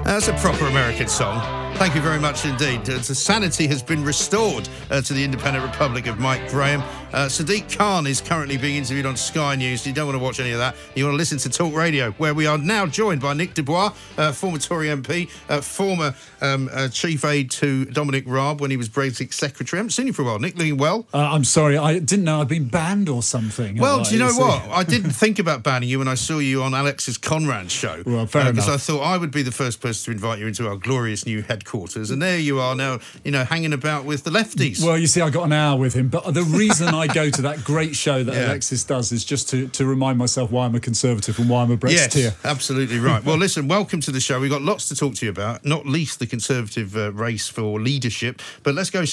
That's 0.05 0.29
a 0.29 0.35
proper 0.35 0.67
American 0.67 1.09
song. 1.09 1.66
Thank 1.79 1.95
you 1.95 2.01
very 2.01 2.19
much 2.19 2.47
indeed. 2.47 2.89
Uh, 2.89 3.03
sanity 3.03 3.67
has 3.67 3.83
been 3.83 4.03
restored 4.03 4.67
uh, 4.91 5.03
to 5.03 5.13
the 5.13 5.23
Independent 5.23 5.63
Republic 5.65 6.07
of 6.07 6.19
Mike 6.19 6.49
Graham. 6.49 6.81
Uh, 7.13 7.27
Sadiq 7.27 7.77
Khan 7.77 8.07
is 8.07 8.21
currently 8.21 8.57
being 8.57 8.77
interviewed 8.77 9.07
on 9.07 9.17
Sky 9.17 9.55
News. 9.57 9.87
You 9.87 9.93
don't 9.93 10.07
want 10.07 10.19
to 10.19 10.23
watch 10.23 10.41
any 10.41 10.53
of 10.53 10.59
that. 10.59 10.75
You 10.95 11.05
want 11.05 11.15
to 11.15 11.17
listen 11.19 11.39
to 11.39 11.49
Talk 11.51 11.75
Radio, 11.75 12.13
where 12.13 12.35
we 12.35 12.47
are 12.47 12.59
now 12.59 12.87
joined 12.87 13.21
by 13.21 13.35
Nick 13.35 13.55
de 13.55 13.63
Bois, 13.63 13.93
uh, 14.19 14.33
former 14.33 14.59
Tory 14.59 14.89
MP, 14.89 15.31
uh, 15.49 15.61
former 15.61 16.15
um, 16.41 16.69
uh, 16.73 16.89
chief 16.89 17.25
aide 17.25 17.51
to 17.53 17.85
Dominic 17.87 18.25
Raab 18.27 18.61
when 18.61 18.71
he 18.71 18.77
was 18.77 18.89
Brexit 18.89 19.33
secretary. 19.33 19.79
I 19.79 19.81
haven't 19.81 19.93
seen 19.93 20.07
you 20.09 20.13
for 20.13 20.23
a 20.23 20.25
while. 20.25 20.39
Nick, 20.39 20.57
looking 20.57 20.79
well. 20.79 21.07
Uh, 21.15 21.19
I'm 21.19 21.45
sorry, 21.45 21.77
I 21.79 21.99
didn't 21.99 22.25
know 22.25 22.41
I'd 22.41 22.49
been 22.49 22.69
banned 22.69 23.09
or 23.09 23.23
something. 23.23 23.79
Well, 23.79 24.03
do 24.03 24.13
you 24.15 24.19
know 24.19 24.35
what? 24.35 24.63
I 24.71 24.83
didn't 24.83 25.11
think 25.13 25.39
about 25.39 25.63
banning 25.63 25.89
you 25.89 25.99
when 25.99 26.09
I 26.09 26.15
saw 26.15 26.39
you 26.39 26.63
on 26.63 26.75
Alexis 26.75 27.19
Conran 27.19 27.71
show. 27.71 28.03
Well, 28.05 28.27
fair 28.27 28.51
Because 28.51 28.67
enough. 28.67 28.75
I 28.75 28.79
thought 28.79 29.03
I 29.03 29.19
would 29.19 29.31
be 29.31 29.43
the 29.43 29.53
first 29.53 29.81
person 29.81 30.05
to 30.07 30.11
invite 30.11 30.39
you 30.39 30.47
into 30.47 30.69
our 30.69 30.77
glorious 30.77 31.25
new 31.25 31.43
headquarters, 31.67 32.11
and 32.11 32.23
there 32.23 32.39
you 32.39 32.61
are 32.61 32.75
now, 32.75 32.99
you 33.25 33.31
know, 33.31 33.45
hanging 33.45 33.73
about 33.73 34.05
with 34.05 34.23
the 34.25 34.31
lefties. 34.31 34.85
Well, 34.85 34.97
you 34.97 35.07
see, 35.07 35.21
I 35.21 35.31
got 35.31 35.45
an 35.45 35.53
hour 35.53 35.79
with 35.79 35.95
him, 35.95 36.09
but 36.09 36.33
the 36.33 36.43
reason 36.45 36.89
I 36.89 37.07
go 37.09 37.29
to 37.31 37.43
that 37.43 37.65
great 37.65 37.97
show 37.97 38.23
that 38.23 38.35
Yeah. 38.37 38.47
Alexis 38.49 38.85
does 38.85 39.13
is 39.13 39.25
just 39.25 39.49
to, 39.51 39.67
to 39.69 39.87
remind 39.87 40.19
myself 40.19 40.51
why 40.51 40.67
I'm 40.67 40.75
a 40.75 40.81
conservative 40.81 41.39
and 41.39 41.49
why 41.49 41.63
I'm 41.63 41.71
a 41.71 41.79
Yes, 41.89 42.15
Brexiteer. 42.15 42.35
absolutely 42.45 42.99
right. 42.99 43.25
Well, 43.25 43.37
listen, 43.39 43.67
welcome 43.67 44.01
to 44.03 44.11
the 44.11 44.21
show. 44.21 44.39
We've 44.39 44.51
got 44.51 44.63
lots 44.63 44.89
to 44.91 44.95
talk 44.97 45.15
to 45.17 45.25
you 45.27 45.31
about, 45.31 45.65
not 45.65 45.87
least 45.87 46.19
the 46.19 46.27
Conservative 46.27 46.97
uh, 46.97 47.13
race 47.13 47.49
for 47.49 47.81
leadership. 47.81 48.41
But 48.63 48.75
let's 48.75 48.91
go 48.91 49.05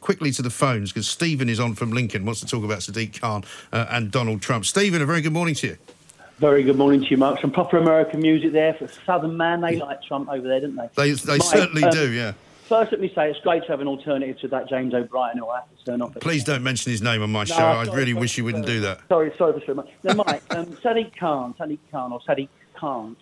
quickly 0.00 0.30
to 0.32 0.42
the 0.42 0.50
phones 0.50 0.92
because 0.92 1.08
Stephen 1.08 1.48
is 1.48 1.58
on 1.60 1.74
from 1.74 1.90
Lincoln, 1.92 2.24
wants 2.24 2.40
to 2.40 2.46
talk 2.46 2.64
about 2.64 2.78
Sadiq 2.78 3.20
Khan 3.20 3.44
uh, 3.72 3.86
and 3.90 4.10
Donald 4.10 4.40
Trump. 4.40 4.64
Stephen, 4.64 5.02
a 5.02 5.06
very 5.06 5.20
good 5.20 5.32
morning 5.32 5.54
to 5.56 5.66
you. 5.68 5.76
Very 6.38 6.62
good 6.62 6.76
morning 6.76 7.00
to 7.00 7.06
you, 7.08 7.16
Mark. 7.16 7.40
Some 7.40 7.50
proper 7.50 7.78
American 7.78 8.20
music 8.20 8.52
there 8.52 8.74
for 8.74 8.86
Southern 9.04 9.36
man. 9.36 9.60
They 9.60 9.76
like 9.76 10.02
Trump 10.04 10.28
over 10.28 10.46
there, 10.46 10.60
don't 10.60 10.76
they? 10.76 10.88
They, 10.94 11.10
they 11.10 11.38
Mike, 11.38 11.42
certainly 11.42 11.82
um, 11.82 11.90
do, 11.90 12.12
yeah. 12.12 12.32
First, 12.68 12.92
let 12.92 13.00
me 13.00 13.10
say 13.12 13.28
it's 13.28 13.40
great 13.40 13.62
to 13.62 13.68
have 13.68 13.80
an 13.80 13.88
alternative 13.88 14.38
to 14.40 14.48
that 14.48 14.68
James 14.68 14.94
O'Brien 14.94 15.38
who 15.38 15.48
I 15.48 15.60
have 15.60 15.78
to 15.78 15.84
turn 15.84 16.00
off. 16.00 16.14
Please 16.20 16.44
don't 16.44 16.62
mention 16.62 16.92
his 16.92 17.02
name 17.02 17.22
on 17.22 17.32
my 17.32 17.40
No, 17.40 17.44
show. 17.46 17.56
I 17.56 17.84
really 17.92 18.14
wish 18.14 18.38
you 18.38 18.44
wouldn't 18.44 18.66
do 18.66 18.80
that. 18.82 19.00
Sorry, 19.08 19.32
sorry 19.36 19.58
for 19.58 19.66
so 19.66 19.74
much. 19.74 19.88
No, 20.04 20.14
Mike, 20.14 20.42
um, 20.54 20.66
Sadiq 20.66 21.16
Khan, 21.16 21.54
Sadiq 21.58 21.78
Khan, 21.90 22.12
or 22.12 22.20
Sadiq 22.20 22.48
can't, 22.78 23.18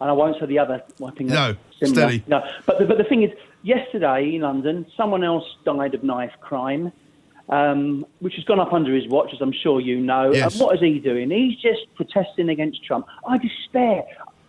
and 0.00 0.10
I 0.10 0.12
won't 0.12 0.40
say 0.40 0.46
the 0.46 0.58
other. 0.58 0.82
one 0.98 1.14
thing. 1.14 1.28
No, 1.28 1.54
similar. 1.78 2.08
steady. 2.08 2.24
No, 2.26 2.42
but 2.64 2.80
the, 2.80 2.86
but 2.86 2.98
the 2.98 3.04
thing 3.04 3.22
is, 3.22 3.30
yesterday 3.62 4.34
in 4.34 4.40
London, 4.40 4.86
someone 4.96 5.22
else 5.22 5.44
died 5.64 5.94
of 5.94 6.02
knife 6.02 6.32
crime. 6.40 6.90
Um, 7.48 8.04
which 8.18 8.34
has 8.34 8.44
gone 8.44 8.58
up 8.58 8.72
under 8.72 8.92
his 8.92 9.06
watch, 9.06 9.30
as 9.32 9.40
I'm 9.40 9.52
sure 9.52 9.80
you 9.80 10.00
know. 10.00 10.32
Yes. 10.32 10.52
And 10.52 10.60
what 10.60 10.74
is 10.74 10.80
he 10.80 10.98
doing? 10.98 11.30
He's 11.30 11.56
just 11.58 11.82
protesting 11.94 12.48
against 12.48 12.84
Trump. 12.84 13.06
I 13.28 13.38
despair. 13.38 14.02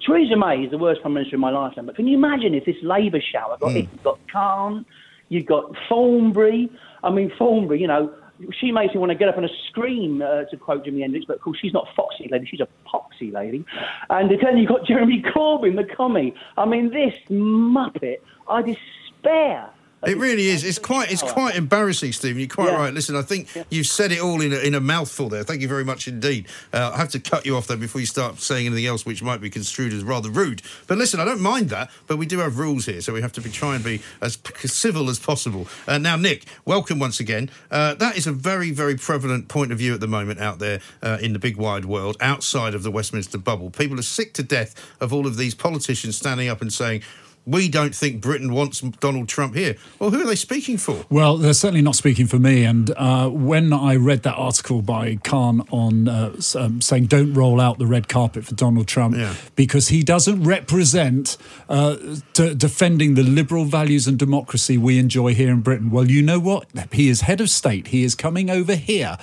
Theresa 0.04 0.36
May 0.36 0.64
is 0.64 0.72
the 0.72 0.78
worst 0.78 1.02
prime 1.02 1.14
minister 1.14 1.36
in 1.36 1.42
my 1.42 1.52
lifetime. 1.52 1.86
But 1.86 1.96
can 1.96 2.08
you 2.08 2.18
imagine 2.18 2.56
if 2.56 2.66
this 2.66 2.76
Labour 2.82 3.22
shower 3.22 3.58
got 3.60 3.76
it? 3.76 3.88
You've 3.92 4.04
got 4.04 4.20
Khan, 4.32 4.86
you've 5.30 5.46
got 5.46 5.76
Thornberry. 5.90 6.70
I 7.04 7.12
mean, 7.12 7.32
Thornberry, 7.38 7.82
you 7.82 7.88
know, 7.88 8.14
she 8.60 8.72
makes 8.72 8.94
me 8.94 9.00
want 9.00 9.12
to 9.12 9.18
get 9.18 9.30
up 9.30 9.38
and 9.38 9.50
scream, 9.68 10.22
uh, 10.22 10.44
to 10.46 10.58
quote 10.58 10.86
Jimi 10.86 11.02
Hendrix, 11.02 11.26
but 11.26 11.38
of 11.38 11.42
course 11.42 11.58
she's 11.60 11.74
not 11.74 11.88
foxy 11.96 12.28
lady, 12.32 12.46
she's 12.46 12.60
a 12.60 12.68
poxy 12.88 13.34
lady. 13.34 13.66
And 14.10 14.30
then 14.30 14.58
you've 14.58 14.70
got 14.70 14.86
Jeremy 14.86 15.24
Corbyn, 15.24 15.76
the 15.76 15.84
commie. 15.84 16.34
I 16.58 16.66
mean, 16.66 16.92
this 16.92 17.16
muppet, 17.30 18.18
I 18.48 18.62
despair. 18.62 19.70
It 20.06 20.18
really 20.18 20.48
is. 20.48 20.64
It's 20.64 20.78
quite. 20.78 21.12
It's 21.12 21.24
quite 21.24 21.56
embarrassing, 21.56 22.12
Stephen. 22.12 22.38
You're 22.40 22.48
quite 22.48 22.68
Yeah. 22.70 22.76
right. 22.76 22.94
Listen, 22.94 23.16
I 23.16 23.24
think 23.24 23.48
you've 23.72 23.88
said 23.88 24.12
it 24.12 24.20
all 24.20 24.42
in 24.42 24.54
a, 24.54 24.58
in 24.58 24.76
a 24.76 24.80
mouthful 24.80 25.28
there. 25.28 25.44
Thank 25.44 25.62
you 25.62 25.68
very 25.68 25.84
much 25.84 26.08
indeed. 26.08 26.46
Uh, 26.72 26.92
I 26.94 26.98
have 26.98 27.10
to 27.10 27.20
cut 27.20 27.48
you 27.48 27.58
off 27.58 27.66
there 27.66 27.78
before 27.78 28.00
you 28.00 28.06
start 28.06 28.40
saying 28.40 28.68
anything 28.68 28.86
else, 28.86 29.08
which 29.08 29.24
might 29.24 29.42
be 29.42 29.50
construed 29.50 29.94
as 29.94 30.04
rather 30.04 30.30
rude. 30.30 30.62
But 30.86 31.00
listen, 31.00 31.20
I 31.20 31.26
don't 31.26 31.42
mind 31.42 31.70
that. 31.70 31.90
But 32.06 32.18
we 32.18 32.28
do 32.28 32.38
have 32.40 32.60
rules 32.60 32.86
here, 32.86 33.02
so 33.02 33.12
we 33.12 33.22
have 33.22 33.34
to 33.34 33.42
be 33.42 33.50
try 33.50 33.74
and 33.74 33.84
be 33.84 34.02
as 34.22 34.38
civil 34.66 35.10
as 35.10 35.18
possible. 35.18 35.68
Uh, 35.88 35.98
now, 35.98 36.16
Nick, 36.16 36.46
welcome 36.64 37.00
once 37.00 37.20
again. 37.20 37.50
Uh, 37.72 37.96
that 37.96 38.16
is 38.16 38.28
a 38.28 38.32
very, 38.32 38.70
very 38.70 38.98
prevalent 38.98 39.48
point 39.48 39.72
of 39.72 39.80
view 39.80 39.96
at 39.96 40.00
the 40.00 40.08
moment 40.08 40.40
out 40.40 40.60
there 40.60 40.80
uh, 41.02 41.18
in 41.22 41.34
the 41.34 41.40
big 41.40 41.58
wide 41.58 41.86
world, 41.86 42.18
outside 42.22 42.76
of 42.76 42.84
the 42.84 42.92
Westminster 42.92 43.40
bubble. 43.40 43.72
People 43.72 43.98
are 44.00 44.04
sick 44.04 44.34
to 44.36 44.44
death 44.44 44.76
of 45.02 45.12
all 45.12 45.26
of 45.26 45.38
these 45.38 45.56
politicians 45.56 46.16
standing 46.16 46.50
up 46.50 46.62
and 46.62 46.72
saying. 46.72 47.02
We 47.48 47.70
don't 47.70 47.96
think 47.96 48.20
Britain 48.22 48.52
wants 48.54 48.82
Donald 48.82 49.30
Trump 49.30 49.56
here. 49.56 49.78
Well, 50.00 50.10
who 50.10 50.22
are 50.22 50.26
they 50.28 50.36
speaking 50.36 50.78
for? 50.78 51.06
Well, 51.10 51.38
they're 51.38 51.54
certainly 51.54 51.82
not 51.82 51.96
speaking 51.96 52.28
for 52.28 52.38
me. 52.38 52.66
And 52.66 52.92
uh, 52.98 53.30
when 53.30 53.72
I 53.72 53.96
read 53.96 54.24
that 54.24 54.36
article 54.36 54.82
by 54.82 55.16
Khan 55.24 55.62
on 55.72 56.10
uh, 56.10 56.36
um, 56.56 56.82
saying 56.82 57.06
don't 57.06 57.34
roll 57.34 57.62
out 57.62 57.80
the 57.80 57.86
red 57.86 58.10
carpet 58.10 58.44
for 58.46 58.54
Donald 58.54 58.88
Trump 58.90 59.16
Yeah. 59.16 59.34
because 59.56 59.88
he 59.88 60.04
doesn't 60.04 60.44
represent 60.44 61.38
uh, 61.70 61.96
d- 62.34 62.54
defending 62.54 63.14
the 63.14 63.24
liberal 63.24 63.64
values 63.64 64.08
and 64.08 64.20
democracy 64.20 64.78
we 64.78 65.00
enjoy 65.00 65.34
here 65.34 65.50
in 65.50 65.62
Britain. 65.62 65.90
Well, 65.90 66.12
you 66.12 66.22
know 66.22 66.40
what? 66.40 66.68
He 66.92 67.08
is 67.08 67.22
head 67.22 67.40
of 67.40 67.50
state. 67.50 67.88
He 67.88 68.04
is 68.04 68.14
coming 68.14 68.50
over 68.50 68.76
here 68.76 69.18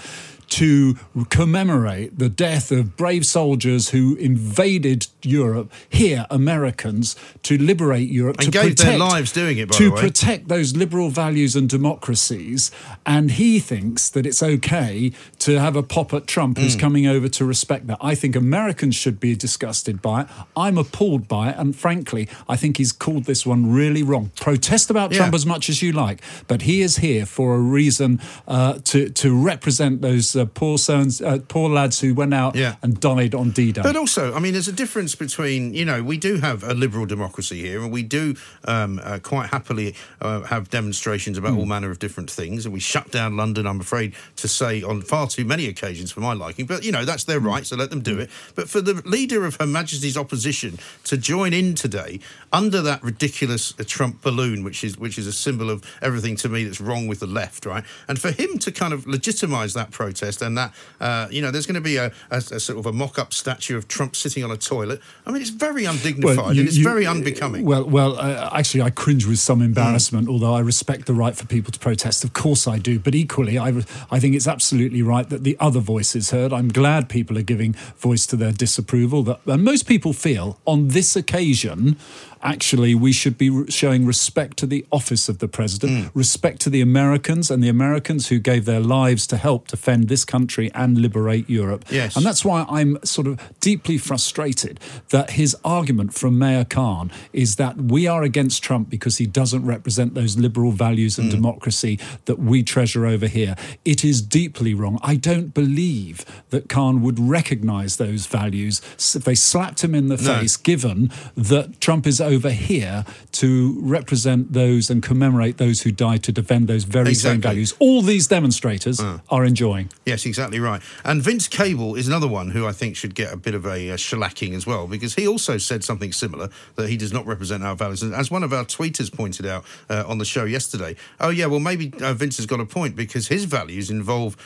to 0.51 0.97
commemorate 1.31 2.19
the 2.19 2.29
death 2.29 2.71
of 2.71 2.97
brave 2.97 3.27
soldiers 3.27 3.91
who 3.91 4.15
invaded 4.17 5.07
Europe, 5.23 5.73
here 5.89 6.27
Americans, 6.31 7.17
to 7.43 7.57
liberate 7.59 8.09
Europe, 8.09 8.37
And 8.39 8.47
to 8.47 8.51
gave 8.51 8.77
their 8.77 8.87
protect, 8.97 8.99
lives 8.99 9.33
doing 9.33 9.59
it, 9.59 9.69
by 9.69 9.77
to 9.77 9.85
the 9.85 9.91
way. 9.91 10.01
protect 10.01 10.49
those 10.49 10.77
liberal 10.77 11.11
values 11.11 11.57
and 11.57 11.69
democracies. 11.69 12.71
And 13.05 13.33
he 13.33 13.59
thinks 13.59 14.09
that 14.11 14.27
it's 14.27 14.43
okay 14.43 15.13
to 15.41 15.59
have 15.61 15.77
a 15.77 15.83
pop 15.83 16.13
at 16.15 16.27
Trump 16.27 16.57
Mm. 16.59 16.63
who's 16.63 16.77
coming 16.77 17.07
over 17.07 17.29
to 17.29 17.45
respect 17.45 17.87
that. 17.89 17.99
I 18.01 18.15
think 18.15 18.37
Americans 18.37 18.95
should 18.95 19.19
be 19.21 19.35
disgusted 19.35 20.01
by 20.03 20.23
it. 20.23 20.27
I'm 20.57 20.79
appalled 20.79 21.27
by 21.29 21.51
it. 21.51 21.57
And 21.59 21.75
frankly, 21.75 22.29
I 22.49 22.57
think 22.57 22.77
he's 22.77 22.93
called 22.93 23.25
this 23.25 23.45
one 23.47 23.71
really 23.73 24.03
wrong. 24.03 24.31
Protest 24.37 24.91
about 24.91 25.11
Yeah. 25.13 25.19
Trump 25.19 25.35
as 25.35 25.47
much 25.47 25.69
as 25.69 25.83
you 25.83 25.93
like, 25.93 26.21
but 26.49 26.63
he 26.63 26.81
is 26.83 26.99
here 26.99 27.27
for 27.27 27.55
a 27.55 27.59
reason 27.61 28.21
uh, 28.47 28.75
to, 28.85 29.09
to 29.11 29.35
represent 29.35 30.01
those 30.03 30.34
uh, 30.37 30.45
poor 30.47 30.79
sons, 30.79 31.21
uh, 31.21 31.39
poor 31.49 31.69
lads 31.71 32.01
who 32.01 32.15
went 32.15 32.35
out 32.35 32.55
Yeah. 32.57 32.77
and 32.83 32.99
died 33.01 33.35
on 33.35 33.51
D-Day. 33.51 33.83
But 33.83 33.97
also, 33.97 34.35
I 34.35 34.39
mean, 34.41 34.53
there's 34.53 34.69
a 34.69 34.73
difference 34.73 35.15
between, 35.15 35.75
you 35.75 35.85
know, 35.85 36.03
we 36.03 36.17
do 36.17 36.37
have 36.39 36.63
a 36.63 36.75
liberal 36.75 37.07
democracy 37.07 37.61
here, 37.61 37.83
and 37.83 37.93
we 37.93 38.03
do 38.03 38.35
um, 38.67 39.01
uh, 39.03 39.19
quite 39.23 39.51
happily 39.51 39.95
uh, 40.21 40.43
have 40.43 40.71
demonstrations 40.71 41.39
about 41.39 41.53
all 41.59 41.67
manner 41.67 41.91
of 41.91 41.99
different 41.99 42.31
things, 42.31 42.65
and 42.65 42.73
we 42.73 42.81
shut 42.81 43.11
down 43.11 43.37
London, 43.37 43.67
I'm 43.67 43.81
afraid 43.81 44.15
to 44.37 44.49
say, 44.49 44.83
on 44.83 45.03
far 45.03 45.27
too 45.29 45.45
many 45.45 45.67
occasions 45.67 46.11
for 46.13 46.21
my 46.21 46.33
liking. 46.33 46.67
But, 46.67 46.85
you 46.85 46.93
know, 46.93 47.05
that's 47.05 47.25
their 47.25 47.41
right, 47.41 47.65
so 47.67 47.77
let 47.77 47.91
them 47.91 48.01
do 48.01 48.19
it. 48.19 48.31
But 48.55 48.69
for 48.69 48.81
the 48.81 48.95
leader 49.05 49.45
of 49.45 49.57
Her 49.61 49.67
Majesty's 49.67 50.17
opposition 50.17 50.79
to 51.05 51.17
join 51.17 51.53
in 51.53 51.75
today 51.75 52.21
under 52.53 52.81
that 52.83 53.03
ridiculous 53.03 53.75
uh, 53.79 53.85
Trump 53.87 54.23
balloon, 54.23 54.65
which 54.65 54.83
is 54.85 54.97
which 54.99 55.19
is 55.19 55.27
a 55.27 55.33
symbol 55.33 55.71
of 55.71 55.83
everything 56.01 56.37
to 56.37 56.49
me 56.49 56.65
that's 56.65 56.81
wrong 56.81 57.07
with 57.07 57.21
the 57.21 57.27
left, 57.27 57.67
right? 57.67 57.85
And 58.09 58.19
for 58.19 58.31
him 58.31 58.59
to 58.59 58.73
kind 58.73 58.93
of 58.93 59.05
legitimise 59.05 59.75
that 59.75 59.91
protest 59.91 60.24
and 60.43 60.57
that, 60.59 60.75
uh, 61.01 61.29
you 61.31 61.41
know, 61.43 61.51
there's 61.51 61.67
going 61.67 61.75
to 61.75 61.81
be 61.81 61.97
a, 61.97 62.07
a, 62.31 62.37
a 62.37 62.61
sort 62.61 62.79
of 62.79 62.87
a 62.87 62.93
mock-up 62.93 63.33
statue 63.33 63.77
of 63.77 63.87
Trump 63.89 64.17
sitting 64.17 64.43
on 64.45 64.51
a 64.51 64.57
toilet. 64.57 65.01
I 65.27 65.31
mean, 65.31 65.41
it's 65.43 65.51
very 65.51 65.85
undignified 65.85 66.55
you- 66.55 66.61
and 66.61 66.69
it's 66.69 66.79
you- 66.79 66.85
very 66.85 67.07
unbecoming. 67.07 67.65
Well, 67.65 67.85
well, 67.85 68.19
uh, 68.19 68.51
actually, 68.53 68.83
I 68.83 68.91
cringe 68.91 69.27
with 69.27 69.39
some 69.39 69.63
embarrassment. 69.63 70.29
Although 70.29 70.55
I 70.55 70.61
respect 70.61 71.07
the 71.07 71.15
right 71.15 71.37
for 71.37 71.47
people 71.47 71.73
to 71.73 71.79
protest, 71.79 72.25
of 72.25 72.33
course 72.33 72.67
I 72.67 72.79
do. 72.79 72.99
But 72.99 73.15
equally, 73.15 73.59
I, 73.59 73.69
I 74.11 74.21
think 74.21 74.35
it's 74.35 74.49
absolutely 74.49 75.03
right 75.03 75.29
that 75.29 75.45
the 75.45 75.57
other 75.61 75.81
voice 75.81 76.17
is 76.17 76.31
heard. 76.31 76.53
I'm 76.53 76.69
glad 76.69 77.09
people 77.09 77.37
are 77.39 77.43
giving 77.43 77.75
voice 77.99 78.27
to 78.27 78.37
their 78.37 78.53
disapproval. 78.53 79.23
That 79.25 79.41
and 79.47 79.63
most 79.65 79.87
people 79.87 80.13
feel 80.13 80.59
on 80.67 80.89
this 80.89 81.17
occasion. 81.17 81.97
Actually, 82.45 82.95
we 82.95 83.11
should 83.11 83.39
be 83.39 83.67
showing 83.71 84.05
respect 84.05 84.59
to 84.59 84.67
the 84.67 84.85
office 84.93 85.31
of 85.31 85.39
the 85.39 85.49
president, 85.49 85.93
mm. 85.93 86.11
respect 86.15 86.61
to 86.61 86.69
the 86.69 86.83
Americans 86.83 87.51
and 87.51 87.65
the 87.65 87.71
Americans 87.71 88.29
who 88.29 88.39
gave 88.39 88.67
their 88.67 88.81
lives 88.81 89.27
to 89.27 89.39
help 89.39 89.69
defend 89.69 90.09
this 90.09 90.27
country 90.27 90.71
and 90.75 90.99
liberate 90.99 91.49
Europe. 91.49 91.87
Yes. 91.91 92.17
And 92.17 92.27
that's 92.27 92.45
why 92.45 92.67
I'm 92.69 92.99
sort 93.03 93.27
of 93.27 93.41
deeply 93.61 93.97
frustrated 93.97 94.79
that 95.09 95.31
his 95.31 95.57
argument 95.65 96.13
from 96.13 96.39
Mayor 96.39 96.67
Khan 96.67 97.11
is 97.33 97.57
that 97.57 97.77
we 97.79 98.07
are 98.07 98.23
against 98.23 98.63
Trump 98.63 98.91
because 98.91 99.17
he 99.17 99.27
doesn't 99.27 99.65
represent 99.65 100.13
those 100.13 100.37
liberal 100.37 100.71
values 100.71 101.19
and 101.19 101.29
mm. 101.29 101.33
democracy 101.33 101.99
that 102.27 102.39
we 102.39 102.63
treasure 102.63 103.07
over 103.07 103.27
here. 103.27 103.57
It 103.87 104.05
is 104.05 104.21
deeply 104.21 104.75
wrong. 104.75 104.99
I 105.03 105.17
don't 105.17 105.55
believe 105.55 106.27
that 106.51 106.69
Khan 106.69 107.01
would 107.01 107.19
recognize 107.19 107.97
those 107.97 108.27
values 108.27 108.83
if 109.15 109.25
they 109.25 109.35
slapped 109.35 109.83
him 109.83 109.95
in 109.95 110.09
the 110.09 110.17
No. 110.17 110.41
face, 110.41 110.59
given 110.59 111.11
that 111.37 111.81
Trump 111.81 112.07
is 112.07 112.21
over 112.21 112.34
here 112.51 113.05
to 113.33 113.79
represent 113.81 114.53
those 114.53 114.91
and 114.91 115.03
commemorate 115.03 115.59
those 115.59 115.83
who 115.83 115.93
died 115.93 116.23
to 116.25 116.33
defend 116.33 116.69
those 116.69 116.85
very 116.85 117.15
same 117.15 117.41
values. 117.41 117.75
All 117.79 118.03
these 118.03 118.27
demonstrators 118.27 119.01
are 119.31 119.45
enjoying. 119.45 119.91
Yes, 120.07 120.27
exactly 120.27 120.61
right. 120.61 120.83
And 121.05 121.23
Vince 121.23 121.49
Cable 121.49 121.95
is 121.95 122.09
another 122.09 122.29
one 122.29 122.51
who 122.51 122.67
I 122.67 122.73
think 122.73 122.97
should 122.97 123.15
get 123.15 123.33
a 123.33 123.37
bit 123.37 123.55
of 123.55 123.67
a, 123.67 123.91
uh 123.91 123.97
shellacking 123.97 124.55
as 124.55 124.67
well, 124.67 124.87
because 124.87 125.15
he 125.15 125.27
also 125.27 125.59
said 125.59 125.85
something 125.85 126.13
similar 126.13 126.49
that 126.77 126.89
he 126.89 126.97
does 126.97 127.13
not 127.13 127.27
represent 127.27 127.63
our 127.63 127.77
values. 127.77 128.03
And 128.03 128.15
as 128.15 128.31
one 128.31 128.43
of 128.43 128.53
our 128.53 128.65
tweeters 128.65 129.13
pointed 129.13 129.47
out 129.47 129.65
uh, 129.89 130.05
on 130.07 130.19
the 130.19 130.25
show 130.25 130.45
yesterday, 130.45 130.97
oh 131.21 131.31
yeah, 131.31 131.47
well 131.47 131.61
maybe 131.61 131.93
uh, 132.01 132.15
Vince 132.15 132.37
has 132.37 132.47
got 132.47 132.61
a 132.61 132.67
point 132.67 132.97
because 132.97 133.29
his 133.29 133.45
values 133.45 133.91
involve 133.91 134.37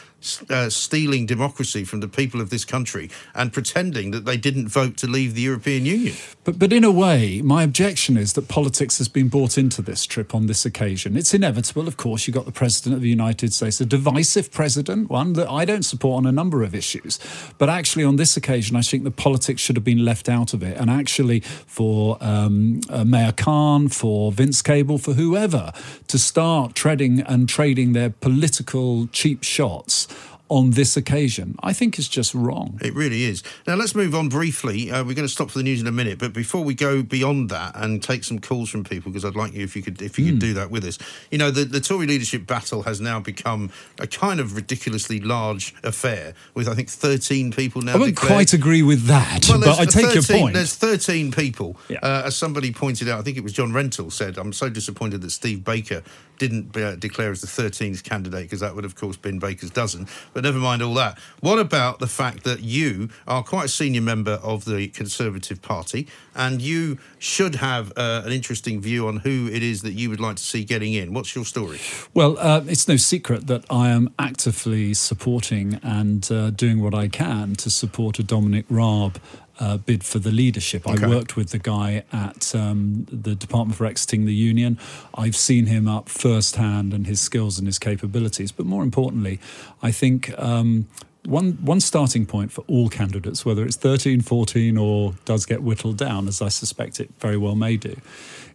uh, 0.50 0.68
stealing 0.68 1.26
democracy 1.26 1.84
from 1.84 2.00
the 2.00 2.08
people 2.08 2.40
of 2.40 2.50
this 2.50 2.64
country 2.64 3.10
and 3.34 3.52
pretending 3.52 4.10
that 4.10 4.24
they 4.24 4.36
didn't 4.36 4.68
vote 4.68 4.96
to 4.96 5.06
leave 5.06 5.34
the 5.34 5.42
European 5.42 5.86
Union. 5.86 6.16
But, 6.44 6.58
but 6.58 6.72
in 6.72 6.84
a 6.84 6.90
way, 6.90 7.40
my 7.42 7.62
objection 7.62 7.77
is 7.80 8.32
that 8.32 8.48
politics 8.48 8.98
has 8.98 9.08
been 9.08 9.28
brought 9.28 9.56
into 9.56 9.82
this 9.82 10.04
trip 10.04 10.34
on 10.34 10.46
this 10.46 10.66
occasion. 10.66 11.16
It's 11.16 11.32
inevitable, 11.32 11.86
of 11.86 11.96
course. 11.96 12.26
You've 12.26 12.34
got 12.34 12.44
the 12.44 12.52
President 12.52 12.94
of 12.94 13.02
the 13.02 13.08
United 13.08 13.52
States, 13.52 13.80
a 13.80 13.86
divisive 13.86 14.50
president, 14.50 15.08
one 15.08 15.34
that 15.34 15.48
I 15.48 15.64
don't 15.64 15.84
support 15.84 16.18
on 16.18 16.26
a 16.26 16.32
number 16.32 16.62
of 16.62 16.74
issues. 16.74 17.18
But 17.56 17.68
actually, 17.68 18.04
on 18.04 18.16
this 18.16 18.36
occasion, 18.36 18.76
I 18.76 18.82
think 18.82 19.04
the 19.04 19.10
politics 19.10 19.62
should 19.62 19.76
have 19.76 19.84
been 19.84 20.04
left 20.04 20.28
out 20.28 20.54
of 20.54 20.62
it. 20.62 20.76
And 20.76 20.90
actually, 20.90 21.40
for 21.40 22.18
um, 22.20 22.80
uh, 22.90 23.04
Mayor 23.04 23.32
Khan, 23.32 23.88
for 23.88 24.32
Vince 24.32 24.60
Cable, 24.62 24.98
for 24.98 25.12
whoever, 25.12 25.72
to 26.08 26.18
start 26.18 26.74
treading 26.74 27.20
and 27.20 27.48
trading 27.48 27.92
their 27.92 28.10
political 28.10 29.06
cheap 29.08 29.44
shots 29.44 30.08
on 30.48 30.70
this 30.70 30.96
occasion, 30.96 31.56
I 31.62 31.72
think 31.72 31.98
is 31.98 32.08
just 32.08 32.34
wrong. 32.34 32.78
It 32.82 32.94
really 32.94 33.24
is. 33.24 33.42
Now 33.66 33.74
let's 33.74 33.94
move 33.94 34.14
on 34.14 34.28
briefly. 34.28 34.90
Uh, 34.90 35.04
we're 35.04 35.14
going 35.14 35.26
to 35.26 35.32
stop 35.32 35.50
for 35.50 35.58
the 35.58 35.64
news 35.64 35.80
in 35.80 35.86
a 35.86 35.92
minute, 35.92 36.18
but 36.18 36.32
before 36.32 36.64
we 36.64 36.74
go 36.74 37.02
beyond 37.02 37.50
that 37.50 37.72
and 37.76 38.02
take 38.02 38.24
some 38.24 38.38
calls 38.38 38.70
from 38.70 38.84
people, 38.84 39.12
because 39.12 39.24
I'd 39.24 39.36
like 39.36 39.52
you 39.54 39.62
if 39.64 39.76
you 39.76 39.82
could 39.82 40.00
if 40.00 40.18
you 40.18 40.24
Hmm. 40.24 40.30
could 40.32 40.38
do 40.40 40.54
that 40.54 40.70
with 40.70 40.84
us. 40.84 40.98
You 41.30 41.38
know, 41.38 41.50
the, 41.50 41.64
the 41.64 41.80
Tory 41.80 42.06
leadership 42.06 42.46
battle 42.46 42.82
has 42.84 43.00
now 43.00 43.20
become 43.20 43.70
a 43.98 44.06
kind 44.06 44.40
of 44.40 44.56
ridiculously 44.56 45.20
large 45.20 45.74
affair, 45.84 46.34
with 46.54 46.68
I 46.68 46.74
think 46.74 46.88
thirteen 46.88 47.50
people 47.52 47.82
now. 47.82 47.92
I 47.92 47.96
wouldn't 47.96 48.16
declared. 48.16 48.32
quite 48.34 48.52
agree 48.54 48.82
with 48.82 49.04
that, 49.06 49.46
Well, 49.48 49.60
but 49.60 49.78
I 49.78 49.84
take 49.84 50.14
your 50.14 50.22
point. 50.22 50.54
There's 50.54 50.74
13 50.74 51.30
people. 51.32 51.76
Yeah. 51.88 51.98
Uh, 52.02 52.22
as 52.26 52.36
somebody 52.36 52.72
pointed 52.72 53.08
out, 53.08 53.18
I 53.18 53.22
think 53.22 53.36
it 53.36 53.42
was 53.42 53.52
John 53.52 53.72
Rentoul 53.72 54.10
said, 54.12 54.38
I'm 54.38 54.52
so 54.52 54.68
disappointed 54.68 55.20
that 55.22 55.30
Steve 55.30 55.64
Baker 55.64 56.02
didn't 56.38 56.76
uh, 56.76 56.94
declare 56.96 57.30
as 57.32 57.40
the 57.40 57.46
13th 57.46 58.02
candidate 58.04 58.42
because 58.44 58.60
that 58.60 58.74
would, 58.76 58.84
of 58.84 58.94
course, 58.94 59.16
been 59.16 59.38
Baker's 59.38 59.70
dozen. 59.70 60.06
But 60.32 60.37
never 60.42 60.58
mind 60.58 60.82
all 60.82 60.94
that. 60.94 61.18
What 61.40 61.58
about 61.58 61.98
the 61.98 62.06
fact 62.06 62.44
that 62.44 62.60
you 62.60 63.08
are 63.26 63.42
quite 63.42 63.66
a 63.66 63.68
senior 63.68 64.00
member 64.00 64.32
of 64.42 64.64
the 64.64 64.88
Conservative 64.88 65.62
Party 65.62 66.08
and 66.34 66.62
you 66.62 66.98
should 67.18 67.56
have 67.56 67.92
uh, 67.96 68.22
an 68.24 68.32
interesting 68.32 68.80
view 68.80 69.08
on 69.08 69.18
who 69.18 69.48
it 69.52 69.62
is 69.62 69.82
that 69.82 69.92
you 69.92 70.08
would 70.10 70.20
like 70.20 70.36
to 70.36 70.42
see 70.42 70.64
getting 70.64 70.94
in? 70.94 71.12
What's 71.12 71.34
your 71.34 71.44
story? 71.44 71.80
Well, 72.14 72.38
uh, 72.38 72.62
it's 72.66 72.88
no 72.88 72.96
secret 72.96 73.46
that 73.48 73.64
I 73.70 73.88
am 73.88 74.14
actively 74.18 74.94
supporting 74.94 75.80
and 75.82 76.30
uh, 76.30 76.50
doing 76.50 76.82
what 76.82 76.94
I 76.94 77.08
can 77.08 77.54
to 77.56 77.70
support 77.70 78.18
a 78.18 78.22
Dominic 78.22 78.66
Raab. 78.68 79.20
Uh, 79.60 79.76
bid 79.76 80.04
for 80.04 80.20
the 80.20 80.30
leadership. 80.30 80.86
Okay. 80.86 81.04
I 81.04 81.08
worked 81.08 81.34
with 81.34 81.50
the 81.50 81.58
guy 81.58 82.04
at 82.12 82.54
um, 82.54 83.08
the 83.10 83.34
Department 83.34 83.76
for 83.76 83.86
Exiting 83.86 84.24
the 84.24 84.32
Union. 84.32 84.78
I've 85.14 85.34
seen 85.34 85.66
him 85.66 85.88
up 85.88 86.08
firsthand 86.08 86.94
and 86.94 87.08
his 87.08 87.20
skills 87.20 87.58
and 87.58 87.66
his 87.66 87.80
capabilities. 87.80 88.52
But 88.52 88.66
more 88.66 88.84
importantly, 88.84 89.40
I 89.82 89.90
think 89.90 90.32
um, 90.38 90.86
one 91.28 91.58
one 91.60 91.80
starting 91.80 92.24
point 92.24 92.52
for 92.52 92.64
all 92.68 92.88
candidates, 92.88 93.44
whether 93.44 93.64
it's 93.64 93.76
13, 93.76 94.22
14, 94.22 94.78
or 94.78 95.14
does 95.24 95.44
get 95.44 95.62
whittled 95.62 95.98
down, 95.98 96.26
as 96.26 96.40
I 96.40 96.48
suspect 96.48 97.00
it 97.00 97.10
very 97.18 97.36
well 97.36 97.54
may 97.54 97.76
do, 97.76 97.96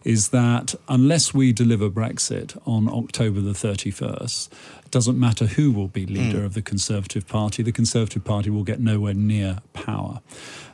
is 0.02 0.30
that 0.30 0.74
unless 0.88 1.32
we 1.32 1.52
deliver 1.52 1.88
Brexit 1.88 2.60
on 2.66 2.88
October 2.88 3.40
the 3.40 3.52
31st, 3.52 4.48
it 4.83 4.83
doesn't 4.94 5.18
matter 5.18 5.46
who 5.46 5.72
will 5.72 5.88
be 5.88 6.06
leader 6.06 6.44
of 6.44 6.54
the 6.54 6.62
Conservative 6.62 7.26
Party, 7.28 7.62
the 7.62 7.72
Conservative 7.72 8.24
Party 8.24 8.48
will 8.48 8.62
get 8.64 8.80
nowhere 8.80 9.12
near 9.12 9.58
power. 9.72 10.20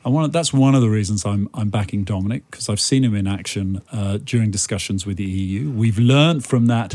And 0.05 0.15
one, 0.15 0.25
of- 0.25 0.33
that's 0.33 0.53
one 0.53 0.75
of 0.75 0.83
the 0.83 0.91
reasons 0.91 1.25
I'm, 1.25 1.49
I'm 1.55 1.71
backing 1.71 2.05
Dominic, 2.05 2.43
because 2.51 2.69
I've 2.69 2.81
seen 2.81 3.03
him 3.03 3.15
in 3.15 3.27
action 3.27 3.81
uh, 3.93 4.19
during 4.23 4.51
discussions 4.51 5.07
with 5.07 5.17
the 5.17 5.25
EU. 5.25 5.71
We've 5.71 5.99
learned 5.99 6.45
from 6.45 6.67
that 6.67 6.95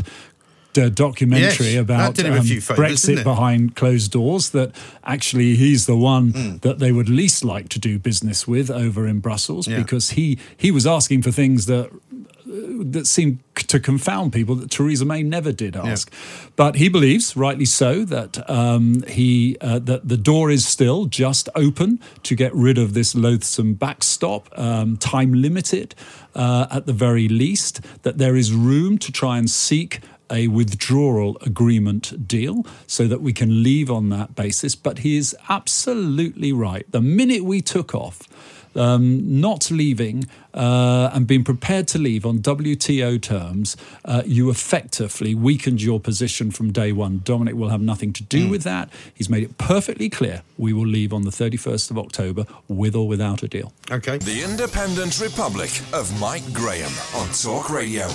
uh, 0.78 0.88
documentary 0.90 1.70
Yes, 1.72 1.80
about 1.80 2.14
did 2.14 2.26
him 2.26 2.34
a 2.34 2.38
um, 2.38 2.44
Brexit 2.44 3.24
behind 3.24 3.74
closed 3.76 4.12
doors 4.12 4.50
that 4.50 4.72
actually 5.04 5.56
he's 5.56 5.86
the 5.86 5.96
one 5.96 6.30
Hmm. 6.32 6.56
that 6.58 6.78
they 6.78 6.92
would 6.92 7.08
least 7.08 7.44
like 7.44 7.68
to 7.70 7.78
do 7.80 7.98
business 7.98 8.46
with 8.46 8.70
over 8.70 9.06
in 9.06 9.20
Brussels 9.20 9.66
Yeah. 9.66 9.78
because 9.78 10.10
he 10.10 10.38
he 10.56 10.70
was 10.70 10.86
asking 10.86 11.22
for 11.22 11.32
things 11.32 11.64
that 11.66 11.90
that 12.46 13.06
seemed 13.06 13.40
to 13.56 13.80
confound 13.80 14.32
people 14.32 14.54
that 14.54 14.70
Theresa 14.70 15.04
May 15.04 15.22
never 15.22 15.52
did 15.52 15.76
ask. 15.76 16.12
But 16.54 16.76
he 16.76 16.88
believes, 16.88 17.36
rightly 17.36 17.64
so, 17.64 18.04
that 18.04 18.48
um, 18.48 19.02
he 19.08 19.56
uh, 19.60 19.80
that 19.80 20.08
the 20.08 20.16
door 20.16 20.50
is 20.50 20.66
still 20.66 21.06
just 21.06 21.48
open 21.54 22.00
to 22.22 22.34
get 22.34 22.54
rid 22.54 22.78
of 22.78 22.94
this 22.94 23.14
loathsome 23.14 23.74
backstop, 23.74 24.48
um, 24.58 24.96
time 24.96 25.32
limited 25.34 25.94
uh, 26.34 26.66
at 26.70 26.86
the 26.86 26.92
very 26.92 27.28
least. 27.28 27.80
That 28.02 28.18
there 28.18 28.36
is 28.36 28.52
room 28.52 28.98
to 28.98 29.12
try 29.12 29.38
and 29.38 29.50
seek 29.50 30.00
a 30.30 30.48
withdrawal 30.48 31.36
agreement 31.42 32.26
deal 32.26 32.66
so 32.86 33.06
that 33.06 33.20
we 33.20 33.32
can 33.32 33.62
leave 33.62 33.90
on 33.90 34.08
that 34.10 34.34
basis. 34.34 34.74
But 34.74 34.98
he 34.98 35.16
is 35.16 35.36
absolutely 35.48 36.52
right. 36.52 36.90
The 36.90 37.00
minute 37.00 37.44
we 37.44 37.60
took 37.60 37.94
off, 37.94 38.28
um, 38.76 39.40
not 39.40 39.70
leaving 39.70 40.24
uh, 40.56 41.10
and 41.12 41.26
being 41.26 41.44
prepared 41.44 41.86
to 41.88 41.98
leave 41.98 42.26
on 42.26 42.38
WTO 42.38 43.20
terms, 43.20 43.76
uh, 44.04 44.22
you 44.26 44.50
effectively 44.50 45.34
weakened 45.34 45.82
your 45.82 46.00
position 46.00 46.50
from 46.50 46.72
day 46.72 46.92
one. 46.92 47.20
Dominic 47.24 47.54
will 47.54 47.68
have 47.68 47.80
nothing 47.80 48.12
to 48.14 48.22
do 48.22 48.48
with 48.48 48.62
that. 48.62 48.88
He's 49.14 49.28
made 49.28 49.42
it 49.42 49.58
perfectly 49.58 50.08
clear 50.08 50.42
we 50.58 50.72
will 50.72 50.86
leave 50.86 51.12
on 51.12 51.22
the 51.22 51.30
31st 51.30 51.90
of 51.90 51.98
October 51.98 52.46
with 52.68 52.94
or 52.94 53.06
without 53.06 53.42
a 53.42 53.48
deal. 53.48 53.72
Okay. 53.90 54.18
The 54.18 54.42
Independent 54.42 55.20
Republic 55.20 55.70
of 55.92 56.18
Mike 56.20 56.50
Graham 56.52 56.90
on 57.14 57.28
Talk 57.28 57.70
Radio. 57.70 58.08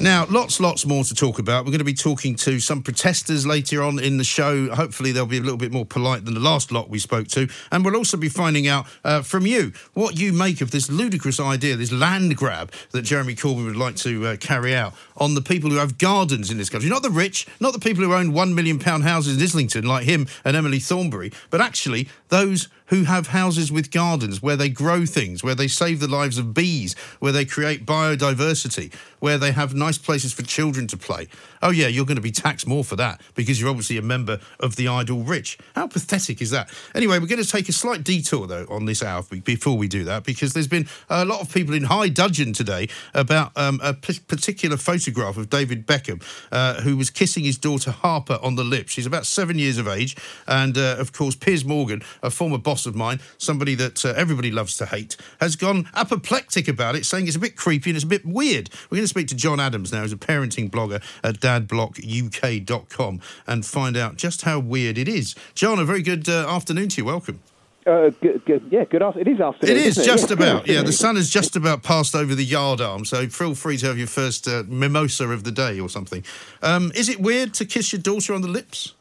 Now, 0.00 0.26
lots, 0.30 0.58
lots 0.60 0.86
more 0.86 1.04
to 1.04 1.14
talk 1.14 1.38
about. 1.38 1.64
We're 1.64 1.70
going 1.70 1.78
to 1.78 1.84
be 1.84 1.94
talking 1.94 2.34
to 2.36 2.58
some 2.60 2.82
protesters 2.82 3.46
later 3.46 3.82
on 3.82 3.98
in 3.98 4.16
the 4.16 4.24
show. 4.24 4.74
Hopefully, 4.74 5.12
they'll 5.12 5.26
be 5.26 5.38
a 5.38 5.42
little 5.42 5.58
bit 5.58 5.72
more 5.72 5.84
polite 5.84 6.24
than 6.24 6.34
the 6.34 6.40
last 6.40 6.72
lot 6.72 6.88
we 6.88 6.98
spoke 6.98 7.28
to. 7.28 7.48
And 7.70 7.84
we'll 7.84 7.96
also 7.96 8.16
be 8.16 8.28
finding 8.28 8.66
out 8.66 8.86
uh, 9.04 9.22
from 9.22 9.46
you 9.46 9.72
what 9.92 10.18
you 10.18 10.32
make 10.32 10.60
of 10.60 10.70
this 10.70 10.90
ludicrous 10.90 11.38
idea, 11.38 11.76
this 11.82 11.92
land 11.92 12.36
grab 12.36 12.72
that 12.92 13.02
Jeremy 13.02 13.34
Corbyn 13.34 13.66
would 13.66 13.76
like 13.76 13.96
to 13.96 14.26
uh, 14.26 14.36
carry 14.36 14.74
out 14.74 14.94
on 15.16 15.34
the 15.34 15.42
people 15.42 15.68
who 15.68 15.76
have 15.76 15.98
gardens 15.98 16.48
in 16.48 16.56
this 16.56 16.70
country. 16.70 16.88
Not 16.88 17.02
the 17.02 17.10
rich, 17.10 17.46
not 17.58 17.72
the 17.72 17.80
people 17.80 18.04
who 18.04 18.14
own 18.14 18.32
one 18.32 18.54
million 18.54 18.78
pound 18.78 19.02
houses 19.02 19.36
in 19.36 19.42
Islington 19.42 19.84
like 19.84 20.04
him 20.04 20.28
and 20.44 20.56
Emily 20.56 20.78
Thornberry, 20.78 21.32
but 21.50 21.60
actually 21.60 22.08
those 22.32 22.68
who 22.86 23.04
have 23.04 23.28
houses 23.28 23.70
with 23.72 23.90
gardens 23.90 24.42
where 24.42 24.56
they 24.56 24.68
grow 24.68 25.06
things, 25.06 25.42
where 25.42 25.54
they 25.54 25.68
save 25.68 26.00
the 26.00 26.08
lives 26.08 26.36
of 26.36 26.52
bees, 26.52 26.94
where 27.20 27.32
they 27.32 27.44
create 27.44 27.86
biodiversity, 27.86 28.92
where 29.18 29.38
they 29.38 29.52
have 29.52 29.72
nice 29.74 29.96
places 29.96 30.32
for 30.32 30.42
children 30.42 30.86
to 30.86 30.96
play. 30.96 31.26
Oh, 31.62 31.70
yeah, 31.70 31.86
you're 31.86 32.04
going 32.04 32.16
to 32.16 32.22
be 32.22 32.30
taxed 32.30 32.66
more 32.66 32.84
for 32.84 32.96
that 32.96 33.22
because 33.34 33.60
you're 33.60 33.70
obviously 33.70 33.96
a 33.96 34.02
member 34.02 34.40
of 34.60 34.76
the 34.76 34.88
idle 34.88 35.22
rich. 35.22 35.56
How 35.74 35.86
pathetic 35.86 36.42
is 36.42 36.50
that? 36.50 36.68
Anyway, 36.94 37.18
we're 37.18 37.28
going 37.28 37.42
to 37.42 37.48
take 37.48 37.68
a 37.68 37.72
slight 37.72 38.04
detour, 38.04 38.46
though, 38.46 38.66
on 38.68 38.84
this 38.84 39.02
hour 39.02 39.22
before 39.44 39.78
we 39.78 39.88
do 39.88 40.04
that 40.04 40.24
because 40.24 40.52
there's 40.52 40.68
been 40.68 40.86
a 41.08 41.24
lot 41.24 41.40
of 41.40 41.52
people 41.52 41.74
in 41.74 41.84
high 41.84 42.08
dudgeon 42.08 42.52
today 42.52 42.88
about 43.14 43.52
um, 43.56 43.80
a 43.82 43.94
p- 43.94 44.20
particular 44.26 44.76
photograph 44.76 45.36
of 45.36 45.48
David 45.48 45.86
Beckham 45.86 46.22
uh, 46.50 46.80
who 46.82 46.96
was 46.96 47.10
kissing 47.10 47.44
his 47.44 47.56
daughter 47.58 47.90
Harper 47.90 48.38
on 48.42 48.56
the 48.56 48.64
lips. 48.64 48.92
She's 48.92 49.06
about 49.06 49.24
seven 49.24 49.58
years 49.58 49.78
of 49.78 49.86
age. 49.86 50.16
And, 50.46 50.76
uh, 50.76 50.96
of 50.98 51.12
course, 51.12 51.36
Piers 51.36 51.64
Morgan, 51.64 52.02
a 52.22 52.30
former 52.30 52.58
boss 52.58 52.86
of 52.86 52.94
mine, 52.94 53.20
somebody 53.38 53.74
that 53.74 54.04
uh, 54.04 54.14
everybody 54.16 54.50
loves 54.50 54.76
to 54.76 54.86
hate, 54.86 55.16
has 55.40 55.56
gone 55.56 55.88
apoplectic 55.94 56.68
about 56.68 56.94
it, 56.94 57.04
saying 57.06 57.26
it's 57.26 57.36
a 57.36 57.40
bit 57.40 57.56
creepy 57.56 57.90
and 57.90 57.96
it's 57.96 58.04
a 58.04 58.08
bit 58.08 58.24
weird. 58.24 58.70
We're 58.90 58.96
going 58.96 59.04
to 59.04 59.08
speak 59.08 59.28
to 59.28 59.34
John 59.36 59.60
Adams 59.60 59.92
now, 59.92 60.02
who's 60.02 60.12
a 60.12 60.16
parenting 60.16 60.70
blogger 60.70 61.02
at 61.24 61.40
dadbloguk.com, 61.40 63.20
and 63.46 63.66
find 63.66 63.96
out 63.96 64.16
just 64.16 64.42
how 64.42 64.58
weird 64.60 64.98
it 64.98 65.08
is. 65.08 65.34
John, 65.54 65.78
a 65.78 65.84
very 65.84 66.02
good 66.02 66.28
uh, 66.28 66.46
afternoon 66.48 66.88
to 66.90 67.00
you. 67.02 67.04
Welcome. 67.04 67.40
Uh, 67.84 68.10
good, 68.20 68.44
good, 68.44 68.62
yeah, 68.70 68.84
good 68.84 69.02
afternoon. 69.02 69.26
It 69.26 69.34
is 69.34 69.40
afternoon. 69.40 69.76
It 69.76 69.86
is 69.86 69.96
just 69.96 70.28
Yeah. 70.28 70.34
about. 70.34 70.68
Yeah, 70.68 70.82
the 70.82 70.92
sun 70.92 71.16
has 71.16 71.28
just 71.38 71.56
about 71.56 71.82
passed 71.82 72.14
over 72.14 72.32
the 72.34 72.44
yard 72.44 72.80
arm, 72.80 73.04
so 73.04 73.26
feel 73.28 73.56
free 73.56 73.76
to 73.78 73.86
have 73.86 73.98
your 73.98 74.06
first 74.06 74.46
uh, 74.46 74.62
mimosa 74.68 75.28
of 75.28 75.42
the 75.42 75.50
day 75.50 75.80
or 75.80 75.88
something. 75.88 76.24
Um, 76.62 76.92
is 76.94 77.08
it 77.08 77.20
weird 77.20 77.54
to 77.54 77.64
kiss 77.64 77.92
your 77.92 78.00
daughter 78.00 78.34
on 78.34 78.42
the 78.42 78.48
lips? 78.48 78.94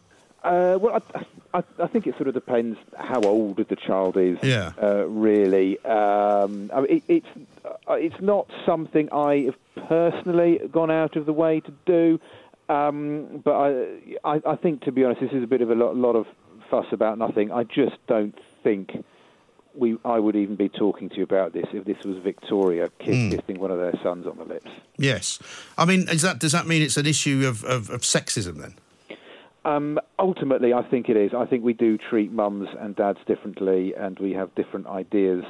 Uh, 0.43 0.77
well, 0.81 1.01
I, 1.13 1.25
I, 1.53 1.63
I 1.79 1.87
think 1.87 2.07
it 2.07 2.15
sort 2.15 2.27
of 2.27 2.33
depends 2.33 2.79
how 2.97 3.21
old 3.21 3.57
the 3.57 3.75
child 3.75 4.17
is. 4.17 4.39
Yeah. 4.41 4.71
Uh, 4.81 5.05
really, 5.07 5.77
um, 5.85 6.71
I 6.73 6.81
mean, 6.81 6.89
it, 6.89 7.03
it's 7.07 7.27
uh, 7.87 7.93
it's 7.93 8.19
not 8.21 8.49
something 8.65 9.11
I 9.11 9.45
have 9.45 9.87
personally 9.87 10.59
gone 10.71 10.89
out 10.89 11.15
of 11.15 11.25
the 11.25 11.33
way 11.33 11.59
to 11.59 11.73
do. 11.85 12.19
Um, 12.69 13.41
but 13.43 13.53
I, 13.53 13.97
I, 14.23 14.41
I 14.45 14.55
think, 14.55 14.83
to 14.83 14.91
be 14.91 15.03
honest, 15.03 15.21
this 15.21 15.31
is 15.31 15.43
a 15.43 15.47
bit 15.47 15.61
of 15.61 15.69
a 15.69 15.75
lot, 15.75 15.95
lot 15.95 16.15
of 16.15 16.25
fuss 16.69 16.85
about 16.91 17.17
nothing. 17.17 17.51
I 17.51 17.63
just 17.63 17.97
don't 18.07 18.37
think 18.63 19.03
we 19.75 19.97
I 20.03 20.19
would 20.19 20.35
even 20.35 20.55
be 20.55 20.69
talking 20.69 21.09
to 21.09 21.15
you 21.15 21.23
about 21.23 21.53
this 21.53 21.65
if 21.73 21.85
this 21.85 22.03
was 22.03 22.17
Victoria 22.17 22.89
kiss, 22.99 23.33
kissing 23.33 23.59
one 23.59 23.71
of 23.71 23.77
their 23.77 23.93
sons 24.01 24.25
on 24.25 24.37
the 24.37 24.45
lips. 24.45 24.71
Yes. 24.97 25.39
I 25.77 25.85
mean, 25.85 26.07
is 26.09 26.21
that 26.23 26.39
does 26.39 26.51
that 26.51 26.67
mean 26.67 26.81
it's 26.81 26.97
an 26.97 27.05
issue 27.05 27.45
of, 27.47 27.63
of, 27.63 27.89
of 27.89 28.01
sexism 28.01 28.57
then? 28.57 28.75
Um, 29.63 29.99
ultimately, 30.17 30.73
I 30.73 30.81
think 30.81 31.07
it 31.09 31.17
is. 31.17 31.31
I 31.37 31.45
think 31.45 31.63
we 31.63 31.73
do 31.73 31.97
treat 31.97 32.31
mums 32.31 32.67
and 32.79 32.95
dads 32.95 33.19
differently, 33.27 33.93
and 33.95 34.17
we 34.19 34.31
have 34.33 34.53
different 34.55 34.87
ideas 34.87 35.43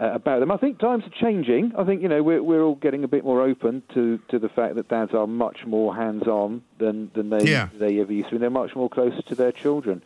uh, 0.00 0.12
about 0.12 0.38
them. 0.38 0.52
I 0.52 0.56
think 0.58 0.78
times 0.78 1.02
are 1.04 1.20
changing. 1.20 1.72
I 1.76 1.82
think 1.84 2.00
you 2.02 2.08
know 2.08 2.22
we're 2.22 2.40
we're 2.42 2.62
all 2.62 2.76
getting 2.76 3.02
a 3.02 3.08
bit 3.08 3.24
more 3.24 3.42
open 3.42 3.82
to, 3.94 4.18
to 4.28 4.38
the 4.38 4.48
fact 4.48 4.76
that 4.76 4.88
dads 4.88 5.12
are 5.12 5.26
much 5.26 5.66
more 5.66 5.92
hands 5.94 6.28
on 6.28 6.62
than 6.78 7.10
than 7.14 7.30
they 7.30 7.44
Yeah. 7.50 7.68
they 7.76 7.98
ever 8.00 8.12
used 8.12 8.28
to. 8.28 8.36
be. 8.36 8.38
They're 8.38 8.50
much 8.50 8.76
more 8.76 8.88
closer 8.88 9.22
to 9.22 9.34
their 9.34 9.50
children. 9.52 10.02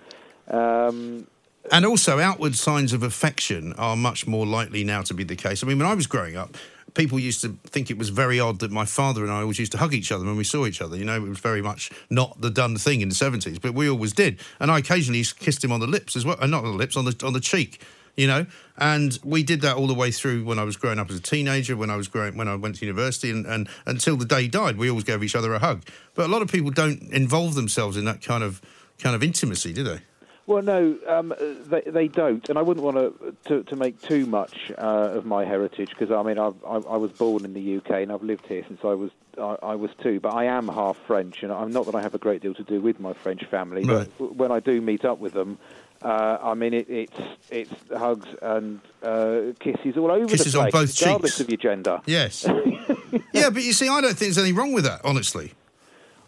Um, 0.49 1.27
And 1.71 1.85
also, 1.87 2.19
outward 2.19 2.57
signs 2.57 2.93
of 2.93 3.03
affection 3.03 3.73
are 3.75 3.97
much 3.97 4.27
more 4.27 4.47
likely 4.47 4.83
now 4.83 5.03
to 5.03 5.15
be 5.15 5.25
the 5.25 5.37
case. 5.37 5.63
I 5.63 5.67
mean, 5.67 5.79
when 5.79 5.87
I 5.87 5.95
was 5.95 6.07
growing 6.09 6.37
up, 6.37 6.57
people 6.95 7.19
used 7.19 7.41
to 7.43 7.57
think 7.65 7.91
it 7.91 7.99
was 7.99 8.11
very 8.11 8.39
odd 8.39 8.61
that 8.61 8.71
my 8.71 8.85
father 8.85 9.23
and 9.23 9.33
I 9.33 9.41
always 9.41 9.59
used 9.59 9.73
to 9.73 9.79
hug 9.79 9.95
each 9.95 10.13
other 10.13 10.25
when 10.25 10.37
we 10.37 10.45
saw 10.45 10.67
each 10.67 10.81
other. 10.81 10.97
You 10.97 11.05
know, 11.05 11.17
it 11.17 11.29
was 11.29 11.39
very 11.39 11.63
much 11.63 11.91
not 12.11 12.41
the 12.41 12.51
done 12.51 12.77
thing 12.77 13.01
in 13.01 13.09
the 13.09 13.15
70s, 13.15 13.61
but 13.61 13.75
we 13.75 13.89
always 13.89 14.13
did. 14.13 14.41
And 14.61 14.71
I 14.71 14.79
occasionally 14.79 15.25
kissed 15.25 15.63
him 15.63 15.73
on 15.73 15.81
the 15.81 15.87
lips 15.87 16.17
as 16.17 16.25
well, 16.25 16.37
uh, 16.41 16.47
not 16.47 16.65
on 16.65 16.73
the 16.73 16.77
lips, 16.77 16.97
on 16.97 17.05
the, 17.05 17.17
on 17.25 17.33
the 17.33 17.41
cheek. 17.41 17.81
You 18.15 18.27
know, 18.27 18.45
and 18.77 19.19
we 19.25 19.43
did 19.43 19.63
that 19.63 19.79
all 19.79 19.87
the 19.87 19.95
way 19.95 20.11
through 20.11 20.45
when 20.45 20.59
I 20.59 20.65
was 20.65 20.77
growing 20.77 20.99
up 20.99 21.09
as 21.09 21.17
a 21.17 21.23
teenager, 21.23 21.79
when 21.79 21.89
I 21.89 21.97
was 21.97 22.09
growing, 22.09 22.37
when 22.37 22.47
I 22.47 22.57
went 22.57 22.75
to 22.77 22.85
university, 22.85 23.31
and, 23.31 23.47
and 23.47 23.71
until 23.87 24.19
the 24.19 24.27
day 24.27 24.43
he 24.43 24.49
died, 24.49 24.77
we 24.77 24.91
always 24.91 25.05
gave 25.05 25.23
each 25.23 25.35
other 25.35 25.55
a 25.55 25.59
hug. 25.59 25.87
But 26.15 26.27
a 26.27 26.29
lot 26.29 26.43
of 26.43 26.53
people 26.53 26.71
don't 26.71 27.01
involve 27.11 27.55
themselves 27.55 27.97
in 27.97 28.05
that 28.05 28.21
kind 28.21 28.45
of 28.45 28.61
kind 28.99 29.17
of 29.17 29.23
intimacy, 29.23 29.73
do 29.73 29.83
they? 29.83 30.01
Well, 30.47 30.63
no, 30.63 30.99
um, 31.07 31.33
they, 31.39 31.83
they 31.87 32.09
don't, 32.09 32.49
and 32.49 32.59
I 32.59 32.63
wouldn't 32.63 32.85
want 32.85 32.97
to 32.97 33.37
to, 33.49 33.63
to 33.65 33.77
make 33.77 34.03
too 34.03 34.27
much 34.27 34.73
uh, 34.77 35.11
of 35.17 35.25
my 35.25 35.45
heritage 35.45 35.91
because 35.91 36.11
I 36.11 36.23
mean 36.25 36.39
I've, 36.39 36.57
I, 36.65 36.77
I 36.77 36.97
was 36.97 37.13
born 37.13 37.45
in 37.45 37.55
the 37.55 37.77
UK 37.77 37.91
and 38.03 38.11
I've 38.13 38.23
lived 38.25 38.47
here 38.47 38.65
since 38.67 38.81
I 38.83 38.89
was 38.95 39.11
I, 39.39 39.57
I 39.63 39.75
was 39.77 39.91
two, 40.03 40.19
but 40.21 40.35
I 40.35 40.45
am 40.47 40.67
half 40.69 40.97
French, 41.07 41.43
and 41.45 41.53
I'm 41.53 41.71
not 41.71 41.87
that 41.87 41.95
I 41.95 42.03
have 42.03 42.15
a 42.15 42.19
great 42.19 42.43
deal 42.43 42.55
to 42.55 42.65
do 42.65 42.81
with 42.81 42.99
my 42.99 43.13
French 43.13 43.45
family, 43.47 43.85
Right. 43.85 44.11
but 44.19 44.35
when 44.37 44.51
I 44.51 44.61
do 44.61 44.81
meet 44.81 45.05
up 45.05 45.19
with 45.19 45.33
them. 45.33 45.59
Uh, 46.05 46.37
I 46.43 46.55
mean, 46.55 46.75
it, 46.75 46.91
it's 46.91 47.21
it's 47.49 47.71
hugs 47.97 48.27
and 48.43 48.81
uh, 49.05 49.53
kisses 49.61 49.97
all 49.97 50.11
over 50.11 50.27
Kisses 50.27 50.55
the 50.55 50.59
on 50.59 50.71
place, 50.73 50.91
both 50.99 51.01
regardless 51.01 51.31
cheeks. 51.37 51.41
of 51.41 51.49
your 51.51 51.59
gender. 51.59 52.01
Yes. 52.07 52.45
yeah, 53.33 53.51
but 53.51 53.63
you 53.63 53.73
see, 53.73 53.89
I 53.89 54.01
don't 54.01 54.09
think 54.09 54.19
there's 54.19 54.39
anything 54.39 54.57
wrong 54.57 54.73
with 54.73 54.83
that, 54.83 55.01
honestly. 55.05 55.53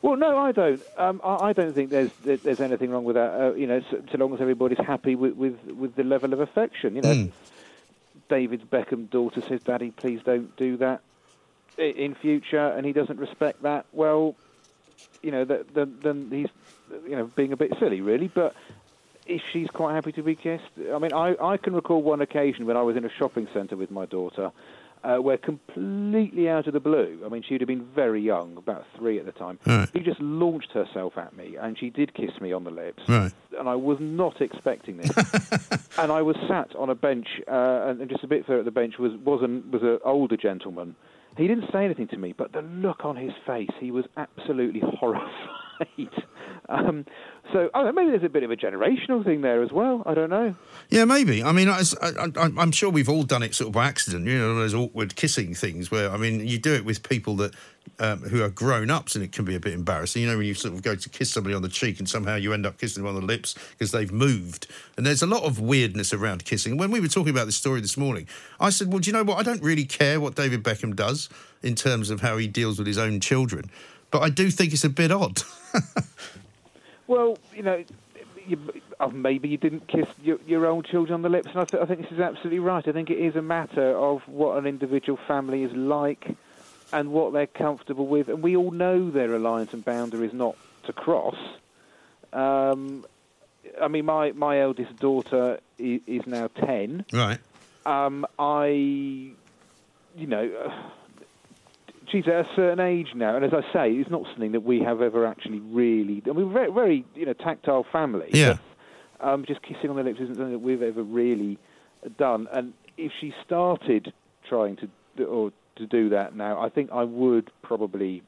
Well, 0.05 0.17
no, 0.17 0.37
I 0.37 0.53
don't. 0.53 0.83
Um, 0.99 1.19
I, 1.25 1.37
I 1.49 1.53
don't 1.55 1.73
think 1.73 1.88
there's 1.88 2.11
there's 2.23 2.61
anything 2.61 2.90
wrong 2.90 3.05
with 3.05 3.17
that. 3.17 3.40
Uh, 3.40 3.55
you 3.55 3.67
know, 3.67 3.81
so, 3.90 4.03
so 4.12 4.19
long 4.19 4.35
as 4.35 4.40
everybody's 4.43 4.85
happy 4.85 5.14
with, 5.14 5.35
with, 5.35 5.59
with 5.64 5.97
the 5.97 6.05
level 6.05 6.35
of 6.35 6.40
affection. 6.40 6.95
You 6.97 7.01
know, 7.01 7.09
Mm. 7.14 7.31
David 8.29 8.71
Beckham's 8.71 9.09
daughter 9.09 9.40
says, 9.40 9.62
"Daddy, 9.62 9.93
please 9.93 10.21
don't 10.23 10.55
do 10.59 10.77
that 10.77 11.01
in 11.79 12.14
future," 12.17 12.69
and 12.69 12.85
he 12.85 12.93
doesn't 12.93 13.19
respect 13.19 13.62
that. 13.62 13.87
Well, 13.95 14.35
you 15.23 15.31
know, 15.31 15.47
that, 15.47 15.73
then 15.73 15.97
then 16.03 16.29
he's 16.31 16.49
you 17.09 17.17
know 17.17 17.25
being 17.35 17.55
a 17.55 17.57
bit 17.57 17.73
silly, 17.81 18.03
really. 18.03 18.29
But 18.29 18.55
if 19.27 19.40
she's 19.55 19.69
quite 19.69 19.95
happy 19.95 20.12
to 20.12 20.23
be 20.23 20.35
kissed, 20.35 20.64
I 20.93 20.99
mean, 20.99 21.14
I 21.14 21.35
I 21.40 21.57
can 21.57 21.75
recall 21.75 22.03
one 22.03 22.21
occasion 22.21 22.67
when 22.67 22.77
I 22.77 22.83
was 22.83 22.95
in 22.97 23.07
a 23.07 23.11
shopping 23.19 23.49
centre 23.55 23.77
with 23.77 23.90
my 23.90 24.05
daughter. 24.05 24.53
Uh, 25.05 25.19
where 25.19 25.37
completely 25.37 26.49
out 26.49 26.67
of 26.67 26.73
the 26.73 26.81
blue, 26.81 27.21
I 27.27 27.29
mean, 27.29 27.43
she'd 27.47 27.61
have 27.61 27.69
been 27.69 27.85
very 27.95 28.23
young, 28.23 28.57
about 28.57 28.87
three 28.97 29.19
at 29.19 29.27
the 29.27 29.33
time. 29.33 29.59
Right. 29.67 29.87
She 29.93 30.01
just 30.01 30.19
launched 30.19 30.73
herself 30.73 31.19
at 31.19 31.37
me, 31.37 31.57
and 31.61 31.79
she 31.79 31.90
did 31.90 32.14
kiss 32.14 32.40
me 32.40 32.55
on 32.55 32.64
the 32.64 32.71
lips. 32.71 33.03
Right. 33.07 33.31
And 33.59 33.69
I 33.69 33.75
was 33.75 33.99
not 34.01 34.40
expecting 34.40 34.97
this. 34.97 35.11
and 35.99 36.11
I 36.11 36.23
was 36.23 36.37
sat 36.49 36.75
on 36.75 36.88
a 36.88 36.95
bench, 36.95 37.29
uh, 37.47 37.85
and 37.87 38.01
and 38.01 38.11
just 38.11 38.25
a 38.25 38.27
bit 38.27 38.47
further 38.47 38.61
at 38.61 38.64
the 38.64 38.71
bench 38.71 38.99
was 38.99 39.12
was 39.25 39.43
an 39.43 39.71
was 39.71 39.83
an 39.83 39.99
older 40.05 40.37
gentleman. 40.37 40.97
He 41.37 41.49
didn't 41.49 41.71
say 41.73 41.85
anything 41.85 42.09
to 42.09 42.17
me, 42.17 42.33
but 42.33 42.53
the 42.53 42.62
look 42.62 43.05
on 43.05 43.17
his 43.17 43.33
face, 43.47 43.71
he 43.81 43.90
was 43.90 44.05
absolutely 44.17 44.81
horrified. 45.01 45.63
Um, 46.69 47.05
so 47.53 47.69
I 47.75 47.91
maybe 47.91 48.11
there's 48.11 48.25
a 48.25 48.29
bit 48.29 48.43
of 48.43 48.51
a 48.51 48.57
generational 48.57 49.25
thing 49.25 49.43
there 49.43 49.63
as 49.63 49.71
well. 49.71 50.03
I 50.07 50.15
don't 50.15 50.31
know. 50.31 50.55
Yeah, 50.91 51.05
maybe. 51.05 51.43
I 51.43 51.53
mean, 51.53 51.69
I, 51.69 51.83
I'm 52.37 52.73
sure 52.73 52.91
we've 52.91 53.09
all 53.09 53.23
done 53.23 53.43
it 53.43 53.55
sort 53.55 53.69
of 53.69 53.73
by 53.75 53.87
accident. 53.87 54.27
You 54.27 54.39
know, 54.39 54.55
those 54.55 54.75
awkward 54.75 55.15
kissing 55.15 55.55
things 55.55 55.91
where, 55.91 56.11
I 56.11 56.17
mean, 56.17 56.47
you 56.47 56.59
do 56.59 56.75
it 56.75 56.85
with 56.85 57.09
people 57.09 57.37
that 57.37 57.55
um, 57.99 58.21
who 58.21 58.43
are 58.43 58.49
grown 58.49 58.91
ups, 58.91 59.15
and 59.15 59.23
it 59.23 59.33
can 59.33 59.45
be 59.45 59.55
a 59.55 59.61
bit 59.61 59.75
embarrassing. 59.75 60.23
You 60.23 60.29
know, 60.29 60.39
when 60.39 60.47
you 60.47 60.55
sort 60.55 60.75
of 60.75 60.83
go 60.83 60.95
to 60.95 61.09
kiss 61.09 61.31
somebody 61.31 61.55
on 61.55 61.63
the 61.63 61.69
cheek, 61.69 61.99
and 61.99 62.09
somehow 62.09 62.37
you 62.37 62.53
end 62.53 62.67
up 62.67 62.79
kissing 62.79 63.03
them 63.03 63.15
on 63.15 63.21
the 63.21 63.27
lips 63.27 63.55
because 63.71 63.93
they've 63.93 64.13
moved. 64.13 64.67
And 64.97 65.05
there's 65.05 65.23
a 65.23 65.27
lot 65.27 65.45
of 65.45 65.61
weirdness 65.61 66.13
around 66.13 66.45
kissing. 66.45 66.77
When 66.77 66.91
we 66.91 67.01
were 67.01 67.09
talking 67.09 67.31
about 67.31 67.47
this 67.47 67.57
story 67.57 67.81
this 67.81 67.97
morning, 67.97 68.27
I 68.59 68.71
said, 68.71 68.89
"Well, 68.89 69.01
do 69.01 69.09
you 69.09 69.13
know 69.13 69.23
what? 69.23 69.39
I 69.39 69.43
don't 69.43 69.63
really 69.63 69.85
care 69.85 70.19
what 70.19 70.35
David 70.35 70.63
Beckham 70.63 70.97
does 70.97 71.29
in 71.63 71.75
terms 71.75 72.11
of 72.11 72.21
how 72.21 72.37
he 72.37 72.47
deals 72.47 72.79
with 72.79 72.87
his 72.87 72.99
own 72.99 73.21
children, 73.21 73.71
but 74.14 74.22
I 74.22 74.31
do 74.31 74.48
think 74.50 74.72
it's 74.72 74.85
a 74.85 74.88
bit 74.88 75.11
odd." 75.11 75.42
Well, 77.07 77.37
you 77.55 77.62
know, 77.62 77.85
you, 78.46 78.59
oh, 79.00 79.11
maybe 79.11 79.48
you 79.48 79.59
didn't 79.59 79.87
kiss 79.88 80.09
your, 80.22 80.38
your 80.46 80.66
own 80.66 80.83
children 80.85 81.14
on 81.14 81.22
the 81.22 81.29
lips, 81.29 81.48
and 81.48 81.59
I, 81.59 81.64
th- 81.64 81.83
I 81.83 81.87
think 81.87 82.03
this 82.03 82.12
is 82.12 82.20
absolutely 82.20 82.61
right. 82.61 82.87
I 82.87 82.92
think 82.92 83.11
it 83.11 83.18
is 83.18 83.37
a 83.37 83.42
matter 83.42 83.96
of 83.96 84.27
what 84.27 84.57
an 84.57 84.66
individual 84.66 85.18
family 85.29 85.64
is 85.64 85.72
like 85.72 86.35
and 86.92 87.12
what 87.12 87.33
they're 87.33 87.46
comfortable 87.46 88.07
with, 88.07 88.29
and 88.29 88.42
we 88.42 88.57
all 88.57 88.70
know 88.70 89.11
their 89.11 89.35
alliance 89.35 89.74
and 89.74 89.85
boundary 89.85 90.27
is 90.27 90.33
not 90.33 90.57
to 90.87 90.92
cross. 90.92 91.37
Um, 92.33 93.05
I 93.81 93.88
mean, 93.88 94.07
my, 94.07 94.33
my 94.33 94.61
eldest 94.61 94.96
daughter 94.96 95.61
is, 95.79 96.00
is 96.07 96.27
now 96.27 96.48
10. 96.48 97.05
right. 97.12 97.38
Um, 97.85 98.27
I, 98.38 98.68
you 100.16 100.27
know, 100.27 100.72
she's 102.11 102.27
at 102.27 102.35
a 102.35 102.49
certain 102.57 102.81
age 102.81 103.09
now, 103.14 103.37
and 103.37 103.45
as 103.45 103.53
I 103.53 103.61
say, 103.73 103.93
it's 103.93 104.11
not 104.11 104.25
something 104.33 104.53
that 104.53 104.62
we 104.62 104.81
have 104.81 105.01
ever 105.03 105.27
actually 105.27 105.61
really. 105.61 106.23
I 106.27 106.33
mean, 106.33 106.47
we're 106.49 106.53
very, 106.53 106.73
very 106.73 107.05
you 107.14 107.27
know, 107.27 107.33
tactile 107.35 107.85
family. 107.93 108.29
Yeah. 108.33 108.59
but, 109.19 109.29
um, 109.29 109.45
just 109.47 109.62
kissing 109.62 109.90
on 109.90 109.97
the 109.97 110.03
lips 110.03 110.21
isn't 110.21 110.35
something 110.37 110.53
that 110.53 110.59
we've 110.59 110.83
ever 110.83 111.03
really 111.03 111.59
done. 112.19 112.47
And 112.53 112.75
if 112.99 113.12
she 113.21 113.33
started 113.45 114.12
trying 114.49 114.77
to 114.77 114.88
do, 115.17 115.25
or 115.25 115.53
to 115.77 115.87
do 115.87 116.09
that 116.11 116.37
now, 116.37 116.61
I 116.61 116.69
think 116.69 116.90
I 116.93 117.05
would 117.05 117.51
probably 117.62 118.23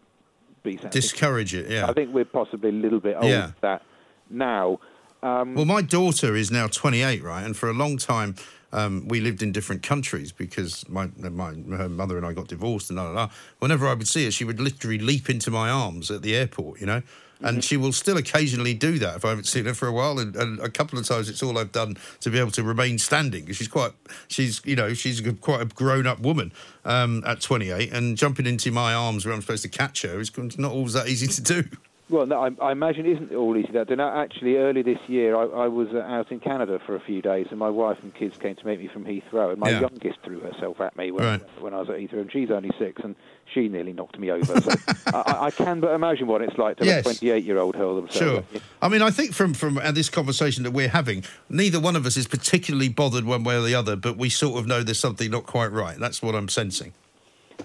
be. 0.63 0.77
Discourage 0.91 1.55
it. 1.55 1.71
Yeah. 1.71 1.87
I 1.87 1.93
think 1.93 2.13
we're 2.15 2.25
possibly 2.25 2.71
a 2.71 2.73
little 2.73 3.01
bit 3.01 3.17
old 3.17 3.27
Yeah. 3.27 3.49
for 3.49 3.61
that 3.63 3.83
now. 4.31 4.81
Um, 5.23 5.55
Well, 5.55 5.65
my 5.65 5.83
daughter 5.83 6.35
is 6.37 6.51
now 6.51 6.67
28, 6.67 7.23
right? 7.23 7.43
And 7.45 7.57
for 7.57 7.69
a 7.69 7.73
long 7.73 7.97
time, 7.99 8.35
um, 8.77 9.09
we 9.09 9.21
lived 9.21 9.43
in 9.43 9.53
different 9.53 9.83
countries 9.83 10.33
because 10.33 10.87
my, 10.89 11.09
my 11.19 11.55
her 11.77 11.89
mother 11.89 12.19
and 12.19 12.27
I 12.27 12.35
got 12.35 12.47
divorced 12.47 12.91
and 12.91 12.99
la 12.99 13.05
la 13.05 13.13
la. 13.13 13.31
Whenever 13.59 13.89
I 13.89 13.95
would 13.95 14.07
see 14.07 14.27
her, 14.27 14.31
she 14.31 14.45
would 14.45 14.61
literally 14.61 14.99
leap 14.99 15.31
into 15.31 15.51
my 15.51 15.71
arms 15.71 16.11
at 16.11 16.21
the 16.21 16.37
airport, 16.37 16.81
you 16.81 16.87
know. 16.87 17.03
And 17.43 17.63
she 17.63 17.77
will 17.77 17.93
still 17.93 18.17
occasionally 18.17 18.73
do 18.73 18.99
that 18.99 19.17
if 19.17 19.25
I 19.25 19.29
haven't 19.29 19.45
seen 19.45 19.67
her 19.67 19.75
for 19.75 19.87
a 19.89 19.93
while. 19.93 20.19
And, 20.19 20.35
and 20.37 20.59
a 20.61 20.71
couple 20.71 20.99
of 20.99 21.07
times, 21.07 21.29
it's 21.29 21.43
all 21.43 21.59
I've 21.59 21.73
done 21.73 21.99
to 22.21 22.31
be 22.31 22.39
able 22.39 22.51
to 22.53 22.63
remain 22.63 22.99
standing. 22.99 23.53
She's 23.53 23.69
quite, 23.69 23.93
she's 24.29 24.63
you 24.65 24.75
know, 24.75 24.95
she's 24.95 25.25
a- 25.27 25.35
quite 25.35 25.61
a 25.61 25.67
grown-up 25.67 26.21
woman 26.21 26.51
um, 26.87 27.23
at 27.27 27.43
28, 27.43 27.93
and 27.93 28.17
jumping 28.17 28.47
into 28.47 28.71
my 28.71 28.95
arms 28.95 29.27
where 29.27 29.35
I'm 29.35 29.43
supposed 29.43 29.65
to 29.65 29.69
catch 29.69 30.01
her 30.03 30.19
is 30.19 30.33
not 30.59 30.73
always 30.73 30.95
that 30.95 31.09
easy 31.09 31.27
to 31.27 31.43
do. 31.43 31.69
Well, 32.09 32.25
no, 32.25 32.41
I, 32.41 32.51
I 32.63 32.71
imagine 32.71 33.05
it 33.05 33.13
isn't 33.15 33.35
all 33.35 33.57
easy. 33.57 33.73
That 33.73 33.91
actually, 33.99 34.57
early 34.59 34.83
this 34.83 35.01
year, 35.09 35.35
I, 35.37 35.43
I 35.43 35.67
was 35.67 35.89
uh, 35.93 35.99
out 36.03 36.31
in 36.31 36.39
Canada 36.39 36.79
for 36.87 36.95
a 36.95 37.01
few 37.01 37.21
days, 37.21 37.49
and 37.51 37.59
my 37.59 37.69
wife 37.69 37.99
and 38.03 38.15
kids 38.15 38.37
came 38.39 38.55
to 38.55 38.65
meet 38.67 38.79
me 38.79 38.87
from 38.87 39.05
Heathrow, 39.05 39.51
and 39.51 39.59
my 39.59 39.71
Yeah. 39.71 39.81
youngest 39.81 40.21
threw 40.23 40.39
herself 40.39 40.81
at 40.81 40.97
me 40.97 41.11
when, 41.11 41.25
Right. 41.25 41.43
when 41.61 41.75
I 41.75 41.81
was 41.81 41.91
at 41.91 41.97
Heathrow, 41.97 42.21
and 42.21 42.31
she's 42.31 42.49
only 42.53 42.71
six, 42.79 43.03
and 43.03 43.17
she 43.53 43.69
nearly 43.69 43.93
knocked 43.93 44.21
me 44.21 44.31
over. 44.31 44.61
So 44.61 44.71
I, 45.13 45.47
I- 45.47 45.51
can 45.51 45.81
but 45.81 45.91
imagine 45.95 46.29
what 46.29 46.43
it's 46.43 46.57
like 46.59 46.77
to 46.77 46.85
Yes. 46.87 47.05
a 47.07 47.11
28-year-old 47.25 47.75
hurl 47.75 47.97
themselves. 47.97 48.47
Sure. 48.53 48.61
I 48.81 48.89
mean, 48.89 49.03
I 49.03 49.11
think 49.11 49.33
from 49.35 49.53
from 49.53 49.79
uh, 49.79 49.91
this 49.91 50.09
conversation 50.09 50.63
that 50.63 50.71
we're 50.71 50.89
having, 50.89 51.25
neither 51.49 51.81
one 51.81 51.97
of 51.97 52.07
us 52.07 52.17
is 52.17 52.29
particularly 52.29 52.89
bothered 52.89 53.25
one 53.25 53.43
way 53.43 53.57
or 53.57 53.63
the 53.63 53.75
other, 53.75 53.97
but 53.97 54.17
we 54.17 54.29
sort 54.31 54.61
of 54.61 54.67
know 54.69 54.85
there's 54.85 55.01
something 55.01 55.29
not 55.31 55.47
quite 55.47 55.73
right. 55.73 55.99
That's 55.99 56.23
what 56.23 56.37
I'm 56.37 56.49
sensing. 56.49 56.93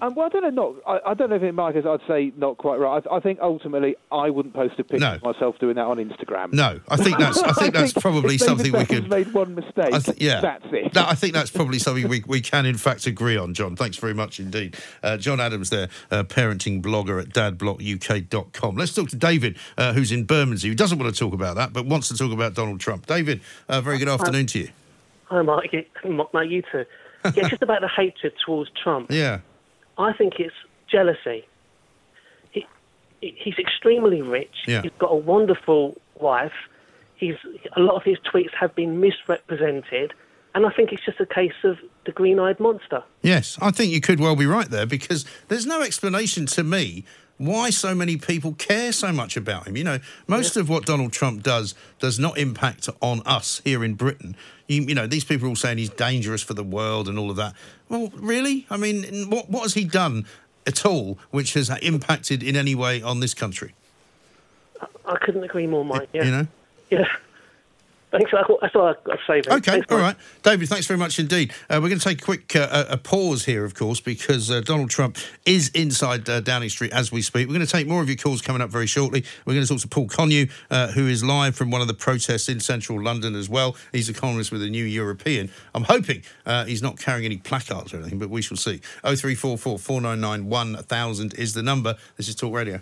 Um, 0.02 0.16
well, 0.16 0.26
I 0.26 0.30
don't 0.30 0.44
know. 0.44 0.50
Not, 0.50 1.02
I, 1.06 1.12
I 1.12 1.14
don't 1.14 1.30
know 1.30 1.36
if 1.36 1.44
it, 1.44 1.52
Marcus. 1.54 1.86
I'd 1.86 2.00
say 2.08 2.32
not 2.38 2.58
quite 2.58 2.78
right. 2.80 3.04
I, 3.12 3.18
I 3.18 3.20
think 3.20 3.40
ultimately, 3.42 3.96
I 4.12 4.30
wouldn't 4.30 4.54
post 4.56 4.74
a 4.80 4.84
picture 4.84 5.00
No. 5.00 5.14
of 5.16 5.24
myself 5.24 5.60
doing 5.60 5.76
that 5.76 5.86
on 5.86 5.98
Instagram. 5.98 6.54
No, 6.54 6.80
I 6.90 6.98
think 6.98 7.18
that's 7.20 7.38
I 7.42 7.52
think 7.54 7.74
that's 7.74 7.94
probably 7.94 8.36
if 8.36 8.42
David 8.42 8.46
something 8.58 8.72
we 8.72 8.80
Beckham's 8.80 9.02
could. 9.02 9.10
made 9.10 9.34
one 9.34 9.56
mistake. 9.56 9.94
I 9.94 10.00
th- 10.00 10.22
yeah, 10.22 10.42
that's 10.42 10.66
it. 10.72 10.96
No, 10.96 11.06
I 11.06 11.16
think 11.16 11.34
that's 11.34 11.52
probably 11.52 11.78
something 11.80 12.08
we, 12.08 12.24
we 12.28 12.42
can 12.42 12.66
in 12.66 12.78
fact 12.78 13.06
agree 13.06 13.38
on, 13.38 13.54
John. 13.54 13.76
Thanks 13.76 13.98
very 13.98 14.14
much 14.14 14.40
indeed. 14.40 14.76
Uh, 15.04 15.18
John 15.18 15.40
Adams 15.40 15.70
there, 15.70 15.90
uh, 16.10 16.24
parenting 16.24 16.82
blogger 16.82 17.22
at 17.22 17.30
dadbloguk.com. 17.30 18.76
Let's 18.76 18.94
talk 18.94 19.10
to 19.10 19.16
David, 19.16 19.58
uh, 19.78 19.94
who's 19.94 20.12
in 20.12 20.26
Bermondsey, 20.26 20.68
who 20.70 20.76
doesn't 20.76 20.98
want 21.00 21.14
to 21.14 21.20
talk 21.20 21.34
about 21.34 21.56
that, 21.58 21.74
but 21.74 21.86
wants 21.86 22.08
to 22.10 22.18
talk 22.18 22.32
about 22.32 22.54
Donald 22.54 22.80
Trump. 22.80 23.06
David, 23.06 23.42
uh, 23.70 23.82
very 23.82 23.98
good 23.98 24.10
afternoon 24.10 24.46
to 24.48 24.60
you. 24.60 24.70
Hi, 25.26 25.42
Mark. 25.42 25.66
Yeah, 25.72 25.82
Mark, 26.06 26.34
no, 26.34 26.42
you 26.42 26.62
too. 26.72 26.86
Yeah, 27.36 27.48
just 27.50 27.62
about 27.62 27.82
the 27.82 27.88
hatred 27.88 28.34
towards 28.46 28.72
Trump. 28.84 29.12
Yeah. 29.12 29.40
I 29.98 30.14
think 30.14 30.40
it's 30.40 30.54
jealousy. 30.90 31.46
He, 32.52 32.66
he- 33.22 33.36
he's 33.38 33.58
extremely 33.58 34.22
rich. 34.22 34.56
Yeah. 34.68 34.82
He's 34.82 34.92
got 35.00 35.12
a 35.12 35.16
wonderful 35.16 35.98
wife. 36.20 36.54
He's 37.16 37.36
a 37.76 37.80
lot 37.80 37.96
of 37.96 38.04
his 38.04 38.18
tweets 38.34 38.54
have 38.60 38.74
been 38.76 39.00
misrepresented, 39.00 40.14
and 40.56 40.66
I 40.66 40.72
think 40.72 40.92
it's 40.92 41.06
just 41.06 41.20
a 41.20 41.26
case 41.26 41.54
of 41.64 41.78
the 42.06 42.12
green-eyed 42.12 42.60
monster. 42.60 43.04
Yes, 43.22 43.58
I 43.62 43.70
think 43.72 43.92
you 43.92 44.02
could 44.02 44.20
well 44.20 44.36
be 44.36 44.48
right 44.48 44.68
there 44.70 44.88
because 44.88 45.24
there's 45.48 45.68
no 45.68 45.82
explanation 45.84 46.48
to 46.48 46.64
me 46.64 47.06
why 47.38 47.70
so 47.72 47.94
many 47.96 48.18
people 48.18 48.54
care 48.54 48.92
so 48.92 49.12
much 49.12 49.36
about 49.38 49.68
him. 49.68 49.76
You 49.78 49.84
know, 49.84 50.00
most 50.28 50.58
of 50.58 50.68
what 50.70 50.86
Donald 50.86 51.12
Trump 51.12 51.44
does 51.44 51.76
does 52.00 52.18
not 52.20 52.38
impact 52.40 52.90
on 53.02 53.22
us 53.26 53.62
here 53.64 53.84
in 53.84 53.94
Britain. 53.96 54.36
You, 54.68 54.82
you 54.84 54.96
know, 54.96 55.06
these 55.08 55.24
people 55.24 55.46
are 55.46 55.50
all 55.50 55.56
saying 55.56 55.78
he's 55.78 55.90
dangerous 55.90 56.42
for 56.44 56.54
the 56.56 56.64
world 56.64 57.08
and 57.08 57.18
all 57.20 57.30
of 57.30 57.36
that. 57.38 57.54
Well, 57.92 58.10
really? 58.16 58.66
I 58.70 58.78
mean, 58.78 59.30
what, 59.30 59.50
what 59.50 59.64
has 59.64 59.74
he 59.74 59.84
done 59.84 60.26
at 60.66 60.86
all 60.86 61.20
which 61.32 61.56
has 61.56 61.70
impacted 61.82 62.42
in 62.42 62.56
any 62.56 62.74
way 62.74 63.02
on 63.02 63.20
this 63.20 63.34
country? 63.34 63.74
I 65.06 65.18
couldn't 65.18 65.44
agree 65.44 65.68
more, 65.68 65.84
Mike. 65.84 66.08
Yeah. 66.14 66.24
You 66.24 66.32
know? 66.32 66.48
Yeah. 66.90 67.08
Thanks. 68.12 68.30
That's 68.32 68.76
all 68.76 68.88
I've 68.88 69.04
got 69.06 69.14
to 69.14 69.20
say. 69.26 69.36
mate. 69.36 69.48
Okay, 69.48 69.72
Thanks, 69.72 69.92
all 69.92 69.98
right. 69.98 70.18
David, 70.44 70.68
thanks 70.68 70.86
very 70.86 70.98
much 70.98 71.18
indeed. 71.18 71.54
Uh, 71.70 71.80
we're 71.82 71.88
going 71.88 72.00
to 72.00 72.04
take 72.04 72.22
a 72.22 72.26
quick 72.26 72.56
uh, 72.56 72.86
a 72.90 72.98
pause 72.98 73.46
here, 73.46 73.64
of 73.64 73.74
course, 73.74 74.02
because 74.02 74.52
uh, 74.52 74.60
Donald 74.62 74.90
Trump 74.90 75.18
is 75.46 75.70
inside 75.70 76.30
uh, 76.30 76.42
Downing 76.42 76.70
Street 76.70 76.92
as 76.92 77.12
we 77.12 77.22
speak. 77.22 77.48
We're 77.48 77.54
going 77.54 77.66
to 77.66 77.72
take 77.72 77.88
more 77.88 78.02
of 78.02 78.10
your 78.10 78.18
calls 78.18 78.42
coming 78.42 78.62
up 78.62 78.70
very 78.70 78.88
shortly. 78.88 79.24
We're 79.46 79.54
going 79.54 79.66
to 79.66 79.70
talk 79.74 79.82
to 79.82 79.88
Paul 79.88 80.08
Connew, 80.08 80.48
uh, 80.70 80.88
who 80.92 81.08
is 81.08 81.24
live 81.24 81.56
from 81.56 81.72
one 81.72 81.80
of 81.80 81.88
the 81.88 81.94
protests 81.94 82.50
in 82.50 82.60
central 82.60 83.02
London 83.02 83.34
as 83.34 83.48
well. 83.48 83.78
He's 83.94 84.10
a 84.10 84.14
columnist 84.14 84.52
with 84.52 84.62
the 84.62 84.70
New 84.70 84.86
European. 84.86 85.50
I'm 85.74 85.86
hoping 85.86 86.24
uh, 86.46 86.66
he's 86.66 86.82
not 86.82 87.00
carrying 87.00 87.26
any 87.26 87.38
placards 87.38 87.94
or 87.94 87.98
anything, 87.98 88.20
but 88.20 88.30
we 88.30 88.42
shall 88.42 88.58
see. 88.58 88.82
0344 89.04 89.80
499 89.80 90.50
1000 90.50 91.34
is 91.36 91.54
the 91.54 91.64
number. 91.64 91.96
This 92.18 92.28
is 92.28 92.36
Talk 92.36 92.54
Radio. 92.54 92.82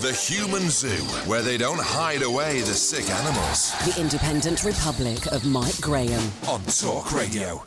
The 0.00 0.12
Human 0.12 0.70
Zoo, 0.70 0.88
where 1.28 1.42
they 1.42 1.58
don't 1.58 1.78
hide 1.78 2.22
away 2.22 2.60
the 2.60 2.72
sick 2.72 3.10
animals. 3.10 3.72
The 3.84 4.00
Independent 4.00 4.64
Republic 4.64 5.26
of 5.26 5.44
Mike 5.44 5.78
Graham. 5.82 6.32
On 6.48 6.62
Talk 6.62 7.12
Radio. 7.12 7.62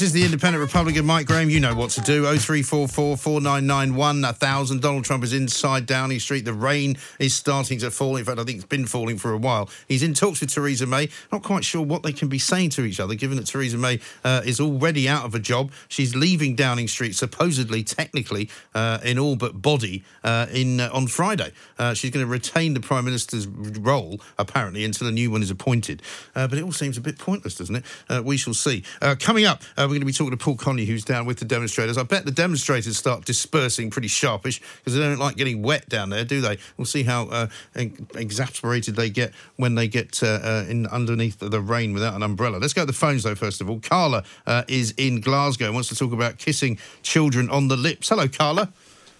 This 0.00 0.06
is 0.06 0.12
the 0.14 0.24
Independent 0.24 0.62
Republican, 0.62 1.04
Mike 1.04 1.26
Graham. 1.26 1.50
You 1.50 1.60
know 1.60 1.74
what 1.74 1.90
to 1.90 2.00
do. 2.00 2.22
0344 2.22 3.18
499 3.18 3.94
1000. 3.94 4.80
Donald 4.80 5.04
Trump 5.04 5.22
is 5.22 5.34
inside 5.34 5.84
Downing 5.84 6.20
Street. 6.20 6.46
The 6.46 6.54
rain 6.54 6.96
is 7.18 7.34
starting 7.34 7.78
to 7.80 7.90
fall. 7.90 8.16
In 8.16 8.24
fact, 8.24 8.38
I 8.38 8.44
think 8.44 8.56
it's 8.56 8.64
been 8.64 8.86
falling 8.86 9.18
for 9.18 9.34
a 9.34 9.36
while. 9.36 9.68
He's 9.88 10.02
in 10.02 10.14
talks 10.14 10.40
with 10.40 10.54
Theresa 10.54 10.86
May. 10.86 11.10
Not 11.30 11.42
quite 11.42 11.64
sure 11.64 11.82
what 11.82 12.02
they 12.02 12.14
can 12.14 12.28
be 12.28 12.38
saying 12.38 12.70
to 12.70 12.84
each 12.86 12.98
other, 12.98 13.14
given 13.14 13.36
that 13.36 13.46
Theresa 13.46 13.76
May 13.76 14.00
uh, 14.24 14.40
is 14.42 14.58
already 14.58 15.06
out 15.06 15.26
of 15.26 15.34
a 15.34 15.38
job. 15.38 15.70
She's 15.88 16.16
leaving 16.16 16.54
Downing 16.54 16.88
Street, 16.88 17.14
supposedly, 17.14 17.84
technically, 17.84 18.48
uh, 18.74 19.00
in 19.04 19.18
all 19.18 19.36
but 19.36 19.60
body, 19.60 20.02
uh, 20.24 20.46
in 20.50 20.80
uh, 20.80 20.88
on 20.94 21.08
Friday. 21.08 21.52
Uh, 21.78 21.92
she's 21.92 22.10
going 22.10 22.24
to 22.24 22.32
retain 22.32 22.72
the 22.72 22.80
Prime 22.80 23.04
Minister's 23.04 23.46
role, 23.46 24.18
apparently, 24.38 24.82
until 24.82 25.08
a 25.08 25.12
new 25.12 25.30
one 25.30 25.42
is 25.42 25.50
appointed. 25.50 26.00
Uh, 26.34 26.48
but 26.48 26.56
it 26.56 26.64
all 26.64 26.72
seems 26.72 26.96
a 26.96 27.02
bit 27.02 27.18
pointless, 27.18 27.56
doesn't 27.56 27.76
it? 28.08 28.24
We 28.24 28.38
shall 28.38 28.54
see. 28.54 28.82
Coming 29.18 29.44
up, 29.44 29.62
we're 29.90 29.94
going 29.94 30.02
to 30.02 30.06
be 30.06 30.12
talking 30.12 30.30
to 30.30 30.36
Paul 30.36 30.54
Connew, 30.54 30.86
who's 30.86 31.04
down 31.04 31.26
with 31.26 31.40
the 31.40 31.44
demonstrators. 31.44 31.98
I 31.98 32.04
bet 32.04 32.24
the 32.24 32.30
demonstrators 32.30 32.96
start 32.96 33.24
dispersing 33.24 33.90
pretty 33.90 34.06
sharpish 34.06 34.60
because 34.78 34.94
they 34.94 35.00
don't 35.00 35.18
like 35.18 35.34
getting 35.34 35.62
wet 35.62 35.88
down 35.88 36.10
there, 36.10 36.24
do 36.24 36.40
they? 36.40 36.58
We'll 36.76 36.84
see 36.84 37.02
how 37.02 37.26
uh, 37.26 37.48
exasperated 37.74 38.94
they 38.94 39.10
get 39.10 39.32
when 39.56 39.74
they 39.74 39.88
get 39.88 40.22
uh, 40.22 40.38
uh, 40.42 40.64
in 40.68 40.86
underneath 40.86 41.40
the 41.40 41.60
rain 41.60 41.92
without 41.92 42.14
an 42.14 42.22
umbrella. 42.22 42.58
Let's 42.58 42.72
go 42.72 42.82
to 42.82 42.86
the 42.86 42.92
phones, 42.92 43.24
though, 43.24 43.34
first 43.34 43.60
of 43.60 43.68
all. 43.68 43.80
Carla 43.80 44.22
uh, 44.46 44.62
is 44.68 44.94
in 44.96 45.20
Glasgow 45.20 45.66
and 45.66 45.74
wants 45.74 45.88
to 45.88 45.96
talk 45.96 46.12
about 46.12 46.38
kissing 46.38 46.78
children 47.02 47.50
on 47.50 47.66
the 47.66 47.76
lips. 47.76 48.10
Hello, 48.10 48.28
Carla. 48.28 48.72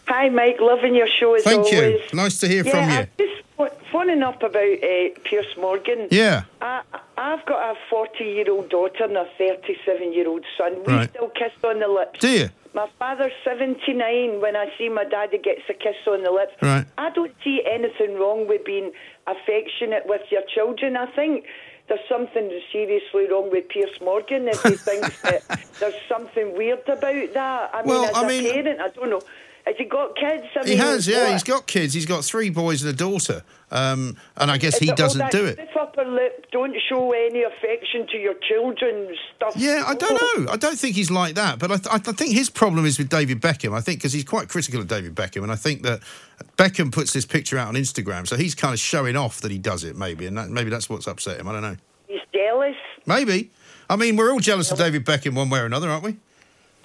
Hi, 0.07 0.29
Mike. 0.29 0.61
Loving 0.61 0.95
your 0.95 1.09
show 1.09 1.35
as 1.35 1.43
Thank 1.43 1.67
always. 1.67 1.73
you. 1.73 2.01
Nice 2.13 2.39
to 2.39 2.49
hear 2.49 2.65
yeah, 2.65 2.71
from 2.71 2.91
you. 2.91 2.97
I'm 2.97 3.09
just 3.19 3.41
phoning 3.93 4.23
up 4.23 4.43
about 4.43 4.55
uh, 4.83 5.09
Piers 5.25 5.47
Morgan. 5.59 6.09
Yeah. 6.11 6.45
I, 6.61 6.83
I've 7.19 7.45
got 7.47 7.75
a 7.75 7.79
40 7.91 8.25
year 8.25 8.51
old 8.51 8.69
daughter 8.71 9.05
and 9.05 9.17
a 9.17 9.27
37 9.39 10.13
year 10.13 10.29
old 10.29 10.45
son. 10.57 10.83
We 10.87 10.93
Right. 10.93 11.11
still 11.11 11.29
kiss 11.31 11.53
on 11.65 11.81
the 11.81 11.89
lips. 11.89 12.21
Do 12.21 12.29
you? 12.31 12.49
My 12.73 12.89
father's 12.99 13.33
79. 13.45 14.41
When 14.41 14.55
I 14.57 14.67
see 14.79 14.89
my 14.89 15.05
daddy 15.05 15.39
gets 15.39 15.63
a 15.69 15.75
kiss 15.75 15.97
on 16.07 16.23
the 16.23 16.31
lips, 16.31 16.53
Right. 16.63 16.85
I 16.99 17.11
don't 17.11 17.35
see 17.43 17.63
anything 17.71 18.15
wrong 18.19 18.47
with 18.47 18.65
being 18.65 18.93
affectionate 19.27 20.05
with 20.07 20.23
your 20.31 20.43
children. 20.55 20.97
I 20.97 21.07
think 21.07 21.45
there's 21.89 22.01
something 22.09 22.51
seriously 22.73 23.27
wrong 23.31 23.51
with 23.51 23.69
Piers 23.69 24.01
Morgan 24.01 24.47
if 24.49 24.63
he 24.63 24.77
thinks 24.77 25.21
that 25.23 25.43
there's 25.81 25.95
something 26.09 26.57
weird 26.57 26.81
about 26.89 27.35
that. 27.35 27.71
I 27.75 27.83
mean, 27.83 27.87
Well, 27.89 28.05
as 28.05 28.15
I 28.17 28.25
a 28.25 28.29
mean- 28.29 28.53
parent, 28.53 28.81
I 28.81 28.89
don't 28.89 29.11
know. 29.11 29.21
Has 29.67 29.75
he 29.77 29.85
got 29.85 30.17
kids? 30.17 30.45
I 30.57 30.65
He 30.65 30.71
mean, 30.71 30.79
has, 30.79 31.07
yeah. 31.07 31.25
what? 31.25 31.33
He's 31.33 31.43
got 31.43 31.67
kids. 31.67 31.93
He's 31.93 32.07
got 32.07 32.25
three 32.25 32.49
boys 32.49 32.83
and 32.83 32.91
a 32.93 32.97
daughter. 32.97 33.43
Um, 33.71 34.17
and 34.37 34.51
I 34.51 34.59
guess 34.59 34.79
he 34.79 34.93
doesn't 34.93 35.31
do 35.31 35.47
it. 35.47 35.59
Upper 35.81 36.05
lip, 36.05 36.47
don't 36.53 36.77
show 36.89 37.13
any 37.13 37.43
affection 37.43 38.07
to 38.09 38.19
your 38.19 38.35
children 38.49 39.17
stuff. 39.35 39.55
Yeah, 39.57 39.83
I 39.87 39.95
don't 39.95 40.15
know. 40.15 40.53
I 40.53 40.57
don't 40.57 40.79
think 40.79 40.95
he's 40.95 41.11
like 41.11 41.35
that. 41.37 41.59
But 41.59 41.73
I, 41.73 41.77
th- 41.77 42.09
I 42.09 42.13
think 42.13 42.35
his 42.35 42.51
problem 42.51 42.85
is 42.85 42.99
with 42.99 43.09
David 43.09 43.41
Beckham. 43.41 43.75
I 43.75 43.81
think 43.81 43.99
because 43.99 44.13
he's 44.13 44.25
quite 44.25 44.49
critical 44.49 44.81
of 44.81 44.87
David 44.87 45.15
Beckham, 45.15 45.43
and 45.43 45.51
I 45.51 45.57
think 45.57 45.83
that 45.83 46.01
Beckham 46.57 46.93
puts 46.93 47.13
this 47.13 47.25
picture 47.25 47.59
out 47.59 47.69
on 47.69 47.75
Instagram, 47.75 48.29
so 48.29 48.37
he's 48.37 48.55
kind 48.55 48.75
of 48.75 48.79
showing 48.79 49.17
off 49.17 49.41
that 49.41 49.51
he 49.51 49.59
does 49.59 49.85
it. 49.85 49.97
Maybe, 49.97 50.27
and 50.27 50.37
that, 50.37 50.51
maybe 50.51 50.71
that's 50.71 50.89
what's 50.89 51.09
upset 51.09 51.41
him. 51.41 51.49
I 51.49 51.53
don't 51.53 51.63
know. 51.63 51.77
He's 52.09 52.21
jealous. 52.33 52.77
Maybe. 53.07 53.51
I 53.89 53.97
mean, 53.97 54.17
we're 54.17 54.31
all 54.31 54.41
jealous 54.41 54.71
of 54.71 54.79
David 54.79 55.05
Beckham 55.05 55.35
one 55.35 55.51
way 55.51 55.61
or 55.61 55.65
another, 55.65 55.89
aren't 55.91 56.05
we? 56.05 56.17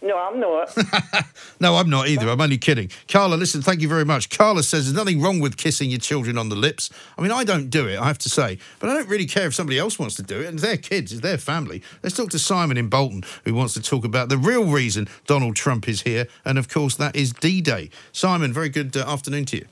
No, 0.02 0.18
I'm 0.18 0.40
not. 0.40 0.76
No, 1.62 1.76
I'm 1.78 1.90
not 1.90 2.10
either. 2.10 2.28
I'm 2.30 2.42
only 2.42 2.58
kidding. 2.58 2.90
Carla, 3.08 3.36
listen, 3.36 3.62
thank 3.62 3.80
you 3.82 3.88
very 3.88 4.04
much. 4.04 4.30
Carla 4.30 4.62
says 4.62 4.86
there's 4.86 4.96
nothing 4.96 5.22
wrong 5.22 5.40
with 5.40 5.56
kissing 5.56 5.90
your 5.90 6.00
children 6.00 6.38
on 6.38 6.50
the 6.50 6.56
lips. 6.56 6.90
I 7.18 7.22
mean, 7.22 7.32
I 7.32 7.46
don't 7.46 7.70
do 7.70 7.88
it, 7.88 7.98
I 7.98 8.06
have 8.08 8.18
to 8.20 8.30
say, 8.30 8.60
but 8.80 8.90
I 8.90 8.94
don't 8.94 9.08
really 9.08 9.26
care 9.26 9.48
if 9.48 9.56
somebody 9.56 9.80
else 9.80 9.98
wants 9.98 10.16
to 10.16 10.24
do 10.24 10.42
it. 10.42 10.48
And 10.48 10.60
their 10.60 10.76
kids, 10.76 11.14
it's 11.14 11.22
their 11.22 11.38
family. 11.38 11.82
Let's 12.04 12.16
talk 12.18 12.30
to 12.32 12.40
Simon 12.40 12.76
in 12.76 12.90
Bolton, 12.90 13.24
who 13.46 13.54
wants 13.54 13.74
to 13.76 13.82
talk 13.82 14.04
about 14.04 14.28
the 14.28 14.38
real 14.38 14.66
reason 14.66 15.08
Donald 15.28 15.56
Trump 15.56 15.88
is 15.88 16.02
here. 16.02 16.28
And 16.44 16.58
of 16.58 16.68
course, 16.68 16.96
that 16.98 17.16
is 17.16 17.32
D 17.32 17.62
Day. 17.62 17.90
Simon, 18.12 18.52
very 18.52 18.70
good 18.70 18.98
uh, 18.98 19.06
afternoon 19.10 19.46
to 19.46 19.58
you. 19.58 19.66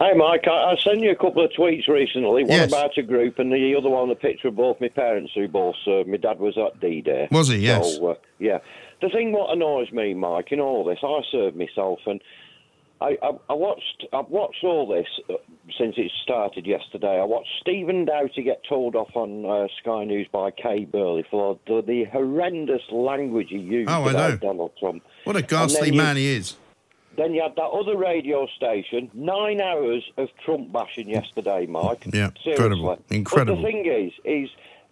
Hey, 0.00 0.12
Mike, 0.14 0.46
I, 0.46 0.72
I 0.72 0.76
sent 0.82 1.00
you 1.00 1.10
a 1.10 1.16
couple 1.16 1.42
of 1.42 1.52
tweets 1.52 1.88
recently. 1.88 2.42
One 2.42 2.50
Yes. 2.50 2.68
about 2.70 2.98
a 2.98 3.02
group, 3.02 3.38
and 3.38 3.50
the 3.50 3.74
other 3.78 3.88
one, 3.88 4.10
a 4.10 4.14
picture 4.14 4.48
of 4.48 4.56
both 4.56 4.78
my 4.80 4.88
parents 4.88 5.32
who 5.34 5.48
both 5.48 5.76
served. 5.84 6.08
My 6.10 6.18
dad 6.18 6.38
was 6.38 6.58
at 6.58 6.78
D 6.80 7.00
Day. 7.00 7.28
Was 7.30 7.48
he? 7.48 7.58
Yes. 7.58 7.96
So, 7.96 8.08
uh, 8.08 8.14
yeah. 8.38 8.58
The 9.04 9.10
thing 9.10 9.32
what 9.32 9.52
annoys 9.52 9.92
me, 9.92 10.14
Mike, 10.14 10.50
in 10.50 10.60
all 10.60 10.82
this, 10.82 10.98
I 11.02 11.20
served 11.30 11.56
myself, 11.58 11.98
and 12.06 12.22
I, 13.02 13.18
I, 13.22 13.32
I 13.50 13.52
watched. 13.52 14.06
I've 14.14 14.30
watched 14.30 14.64
all 14.64 14.86
this 14.88 15.06
uh, 15.28 15.34
since 15.76 15.96
it 15.98 16.10
started 16.22 16.66
yesterday. 16.66 17.20
I 17.20 17.24
watched 17.24 17.50
Stephen 17.60 18.06
Doughty 18.06 18.42
get 18.42 18.62
told 18.66 18.96
off 18.96 19.10
on 19.14 19.44
uh, 19.44 19.66
Sky 19.82 20.04
News 20.04 20.26
by 20.32 20.50
Kay 20.52 20.86
Burley 20.86 21.22
for 21.30 21.58
the, 21.66 21.82
the 21.86 22.04
horrendous 22.04 22.80
language 22.90 23.48
he 23.50 23.58
used 23.58 23.90
Oh, 23.90 24.04
I 24.04 24.10
about 24.12 24.30
know. 24.30 24.36
Donald 24.38 24.72
Trump. 24.80 25.02
What 25.24 25.36
a 25.36 25.42
ghastly 25.42 25.90
you- 25.90 25.98
man 25.98 26.16
he 26.16 26.28
is. 26.28 26.56
then 27.18 27.34
you 27.34 27.42
had 27.42 27.56
that 27.56 27.62
other 27.68 27.98
radio 27.98 28.46
station, 28.56 29.10
nine 29.12 29.60
hours 29.60 30.02
of 30.16 30.28
Trump 30.46 30.72
bashing 30.72 31.10
yesterday, 31.10 31.66
Mike. 31.66 32.06
Yeah, 32.06 32.30
Seriously. 32.42 32.52
incredible, 32.52 32.98
incredible. 33.10 33.56
But 33.56 33.66
the 33.66 33.70
thing 33.70 33.86
is, 33.86 34.12
is 34.24 34.48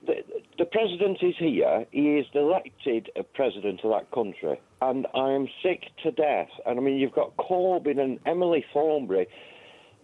the, 0.07 0.25
the 0.59 0.65
president 0.65 1.19
is 1.23 1.35
here. 1.39 1.87
He 1.91 2.19
is 2.19 2.27
the 2.33 2.41
elected 2.41 3.11
president 3.35 3.81
of 3.85 3.91
that 3.91 4.11
country, 4.11 4.61
and 4.81 5.07
I 5.15 5.31
am 5.31 5.49
sick 5.63 5.85
to 6.03 6.11
death. 6.11 6.49
And 6.67 6.79
I 6.79 6.83
mean, 6.83 6.97
you've 6.97 7.15
got 7.15 7.37
Corbyn 7.37 8.01
and 8.01 8.19
Emily 8.27 8.65
Thornberry. 8.73 9.29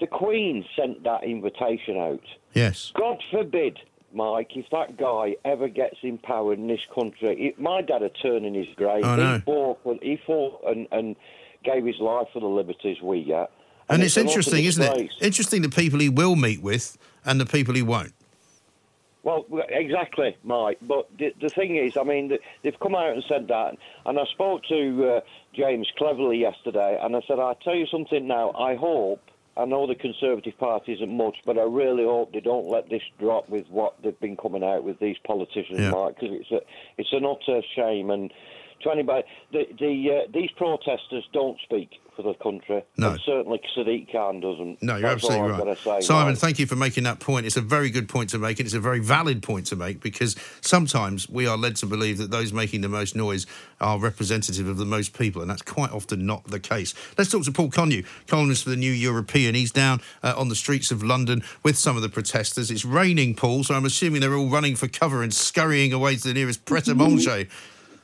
The 0.01 0.07
Queen 0.07 0.65
sent 0.77 1.03
that 1.05 1.25
invitation 1.25 1.97
out. 1.97 2.23
Yes. 2.55 2.93
God 2.97 3.21
forbid, 3.33 3.79
Mike, 4.13 4.51
if 4.55 4.67
that 4.71 4.97
guy 4.97 5.37
ever 5.45 5.69
gets 5.69 5.97
in 6.03 6.19
power 6.19 6.53
in 6.53 6.69
this 6.69 6.81
country, 6.95 7.49
it, 7.49 7.61
my 7.61 7.83
dad 7.83 8.03
would 8.03 8.17
turn 8.23 8.45
in 8.45 8.55
his 8.55 8.69
grave. 8.77 9.05
I 9.05 9.17
know. 9.17 9.35
He 9.35 9.41
fought, 9.41 9.79
for, 9.83 9.99
he 10.01 10.21
fought 10.25 10.63
and, 10.67 10.87
and 10.93 11.17
gave 11.65 11.85
his 11.85 11.99
life 11.99 12.29
for 12.33 12.41
the 12.41 12.47
liberties 12.47 12.99
we 13.03 13.25
get. 13.25 13.51
And, 13.91 14.03
it's, 14.03 14.17
an 14.17 14.27
utter 14.27 14.31
interesting, 14.31 14.65
isn't 14.65 14.83
it? 14.83 15.11
Interesting 15.21 15.63
the 15.63 15.69
people 15.69 15.99
he 15.99 16.11
will 16.11 16.37
meet 16.37 16.63
with 16.63 16.97
and 17.25 17.41
the 17.41 17.47
people 17.47 17.75
he 17.75 17.83
won't. 17.83 18.13
Well, 19.29 19.45
exactly, 19.69 20.39
Mike. 20.43 20.79
But 20.81 21.07
the, 21.19 21.35
the 21.39 21.51
thing 21.51 21.77
is, 21.77 21.99
I 21.99 22.03
mean, 22.03 22.39
they've 22.63 22.81
come 22.81 22.95
out 22.95 23.13
and 23.13 23.23
said 23.29 23.47
that, 23.49 23.77
and 24.07 24.19
I 24.19 24.25
spoke 24.33 24.63
to 24.71 25.17
uh, 25.17 25.21
James 25.55 25.87
Cleverly 25.99 26.39
yesterday, 26.39 26.99
and 26.99 27.15
I 27.15 27.21
said, 27.29 27.39
I'll 27.39 27.55
tell 27.57 27.75
you 27.75 27.87
something 27.87 28.27
now. 28.27 28.53
I 28.53 28.75
hope, 28.75 29.21
I 29.55 29.67
know 29.67 29.87
the 29.87 29.97
Conservative 29.97 30.57
Party 30.57 30.95
isn't 30.95 31.15
much, 31.15 31.37
but 31.45 31.59
I 31.59 31.65
really 31.65 32.05
hope 32.05 32.33
they 32.33 32.41
don't 32.41 32.71
let 32.71 32.89
this 32.89 33.03
drop 33.19 33.51
with 33.51 33.67
what 33.69 33.97
they've 34.03 34.19
been 34.19 34.39
coming 34.39 34.65
out 34.65 34.83
with 34.83 34.99
these 34.99 35.19
politicians, 35.27 35.79
Yeah. 35.79 35.91
Mike, 35.91 36.15
because 36.19 36.41
it's, 36.41 36.51
a, 36.51 36.61
it's 36.97 37.13
an 37.13 37.27
utter 37.27 37.61
shame. 37.77 38.11
And 38.11 38.33
to 38.83 38.91
anybody, 38.91 39.27
the, 39.53 39.65
the, 39.79 40.11
uh, 40.11 40.31
these 40.33 40.51
protesters 40.57 41.25
don't 41.33 41.59
speak 41.65 41.91
for 42.19 42.23
the 42.23 42.35
country. 42.35 42.83
No. 42.97 43.13
And 43.13 43.21
certainly 43.25 43.61
Sadiq 43.77 44.11
Khan 44.11 44.41
doesn't. 44.41 44.83
No, 44.83 44.97
you're 44.97 45.09
That's 45.09 45.23
all 45.23 45.31
absolutely 45.31 45.53
I've 45.53 45.59
right. 45.59 45.85
gotta 45.85 46.01
say, 46.03 46.07
Simon, 46.07 46.33
Mike. 46.33 46.39
thank 46.39 46.59
you 46.59 46.67
for 46.67 46.75
making 46.75 47.05
that 47.05 47.21
point. 47.21 47.47
It's 47.47 47.57
a 47.57 47.61
very 47.61 47.91
good 47.91 48.09
point 48.09 48.31
to 48.31 48.39
make, 48.39 48.59
and 48.59 48.67
it's 48.67 48.75
a 48.75 48.81
very 48.81 48.99
valid 48.99 49.41
point 49.41 49.67
to 49.67 49.77
make 49.77 50.01
because 50.01 50.35
sometimes 50.61 51.29
we 51.29 51.47
are 51.47 51.57
led 51.57 51.77
to 51.77 51.87
believe 51.87 52.19
that 52.19 52.33
those 52.33 52.53
making 52.53 52.81
the 52.81 52.89
most 52.89 53.15
noise 53.15 53.47
are 53.81 54.01
representative 54.01 54.67
of 54.67 54.79
the 54.79 54.85
most 54.85 55.17
people, 55.17 55.43
and 55.43 55.51
that's 55.51 55.63
quite 55.63 55.93
often 55.93 56.27
not 56.27 56.43
the 56.45 56.59
case. 56.59 56.93
Let's 57.17 57.31
talk 57.31 57.45
to 57.45 57.53
Paul 57.53 57.71
Connew, 57.71 58.05
columnist 58.27 58.65
for 58.65 58.71
the 58.71 58.77
New 58.77 58.93
European. 58.93 59.55
He's 59.55 59.71
down 59.71 60.01
uh, 60.25 60.35
on 60.37 60.49
the 60.49 60.57
streets 60.57 60.91
of 60.91 61.05
London 61.05 61.45
with 61.63 61.79
some 61.79 61.95
of 61.95 62.03
the 62.03 62.09
protesters. 62.09 62.73
It's 62.73 62.85
raining, 62.85 63.37
Paul, 63.37 63.63
so 63.63 63.77
I'm 63.77 63.85
assuming 63.85 64.23
they're 64.23 64.35
all 64.35 64.49
running 64.49 64.75
for 64.75 64.89
cover 64.89 65.23
and 65.23 65.33
scurrying 65.33 65.93
away 65.93 66.17
to 66.17 66.27
the 66.27 66.35
nearest 66.35 66.65
Pret 66.65 66.89
a 66.89 66.97
Manger. 66.97 67.47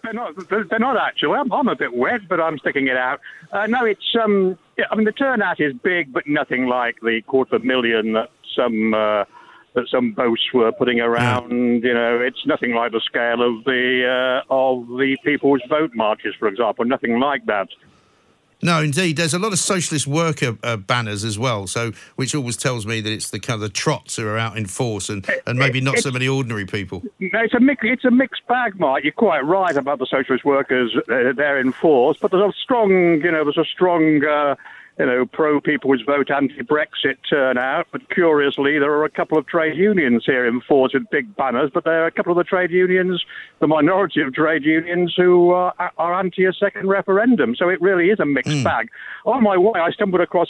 They're 0.04 0.12
not. 0.12 0.48
They're 0.48 0.78
not 0.78 0.96
actually. 0.96 1.36
I'm, 1.38 1.50
I'm 1.52 1.68
a 1.68 1.74
bit 1.74 1.94
wet, 1.94 2.28
but 2.28 2.40
I'm 2.40 2.58
sticking 2.58 2.88
it 2.88 2.96
out. 2.96 3.20
Uh, 3.50 3.66
no, 3.66 3.84
it's. 3.84 4.14
Um, 4.22 4.58
yeah, 4.76 4.84
I 4.90 4.96
mean, 4.96 5.06
the 5.06 5.12
turnout 5.12 5.60
is 5.60 5.72
big, 5.82 6.12
but 6.12 6.26
nothing 6.26 6.66
like 6.66 6.96
the 7.00 7.22
quarter 7.26 7.56
of 7.56 7.62
a 7.62 7.64
million 7.64 8.12
that 8.12 8.30
some 8.54 8.92
uh, 8.92 9.24
that 9.74 9.88
some 9.90 10.12
boasts 10.12 10.52
were 10.52 10.72
putting 10.72 11.00
around. 11.00 11.82
You 11.82 11.94
know, 11.94 12.20
it's 12.20 12.44
nothing 12.46 12.74
like 12.74 12.92
the 12.92 13.00
scale 13.00 13.42
of 13.42 13.64
the 13.64 14.42
uh, 14.46 14.52
of 14.52 14.86
the 14.88 15.16
People's 15.24 15.62
Vote 15.68 15.92
marches, 15.94 16.34
for 16.38 16.48
example. 16.48 16.84
Nothing 16.84 17.18
like 17.18 17.46
that. 17.46 17.68
No, 18.62 18.82
indeed. 18.82 19.16
There's 19.16 19.34
a 19.34 19.38
lot 19.38 19.52
of 19.52 19.58
socialist 19.58 20.06
worker 20.06 20.56
uh, 20.62 20.76
banners 20.76 21.24
as 21.24 21.38
well, 21.38 21.66
so 21.66 21.92
which 22.16 22.34
always 22.34 22.56
tells 22.56 22.86
me 22.86 23.00
that 23.00 23.12
it's 23.12 23.30
the 23.30 23.40
kind 23.40 23.56
of 23.56 23.60
the 23.60 23.68
trots 23.68 24.16
who 24.16 24.26
are 24.26 24.38
out 24.38 24.56
in 24.56 24.66
force, 24.66 25.08
and, 25.08 25.26
and 25.46 25.58
maybe 25.58 25.80
not 25.80 25.98
so 25.98 26.10
many 26.10 26.26
ordinary 26.28 26.66
people. 26.66 27.02
No, 27.18 27.40
it's 27.40 27.54
a 27.54 27.60
mix, 27.60 27.82
it's 27.84 28.04
a 28.04 28.10
mixed 28.10 28.46
bag, 28.46 28.78
Mike. 28.78 29.04
You're 29.04 29.12
quite 29.12 29.40
right 29.40 29.76
about 29.76 29.98
the 29.98 30.06
socialist 30.06 30.44
workers. 30.44 30.94
Uh, 30.96 31.32
they're 31.36 31.60
in 31.60 31.72
force, 31.72 32.16
but 32.20 32.30
there's 32.30 32.50
a 32.50 32.56
strong, 32.62 32.90
you 33.22 33.30
know, 33.30 33.44
there's 33.44 33.58
a 33.58 33.64
strong, 33.64 34.24
uh, 34.24 34.54
you 34.98 35.06
know, 35.06 35.26
pro 35.26 35.60
People's 35.60 36.02
Vote, 36.02 36.30
anti-Brexit 36.30 37.16
turnout. 37.28 37.86
But 37.90 38.08
curiously, 38.10 38.78
there 38.78 38.92
are 38.92 39.04
a 39.04 39.10
couple 39.10 39.36
of 39.38 39.46
trade 39.46 39.76
unions 39.76 40.22
here 40.24 40.46
in 40.46 40.60
force 40.60 40.94
with 40.94 41.08
big 41.10 41.34
banners. 41.36 41.70
But 41.74 41.84
there 41.84 42.04
are 42.04 42.06
a 42.06 42.10
couple 42.12 42.32
of 42.32 42.38
the 42.38 42.44
trade 42.44 42.70
unions, 42.70 43.24
the 43.60 43.66
minority 43.66 44.20
of 44.20 44.32
trade 44.34 44.64
unions, 44.64 45.14
who 45.16 45.52
uh, 45.52 45.72
are 45.98 46.14
anti 46.14 46.44
a 46.44 46.52
second 46.52 46.88
referendum. 46.88 47.54
So 47.56 47.68
it 47.68 47.80
really 47.80 48.10
is 48.10 48.20
a 48.20 48.24
mixed 48.26 48.62
bag. 48.62 48.88
On 49.26 49.42
my 49.42 49.56
way, 49.56 49.80
I 49.80 49.90
stumbled 49.90 50.20
across 50.20 50.48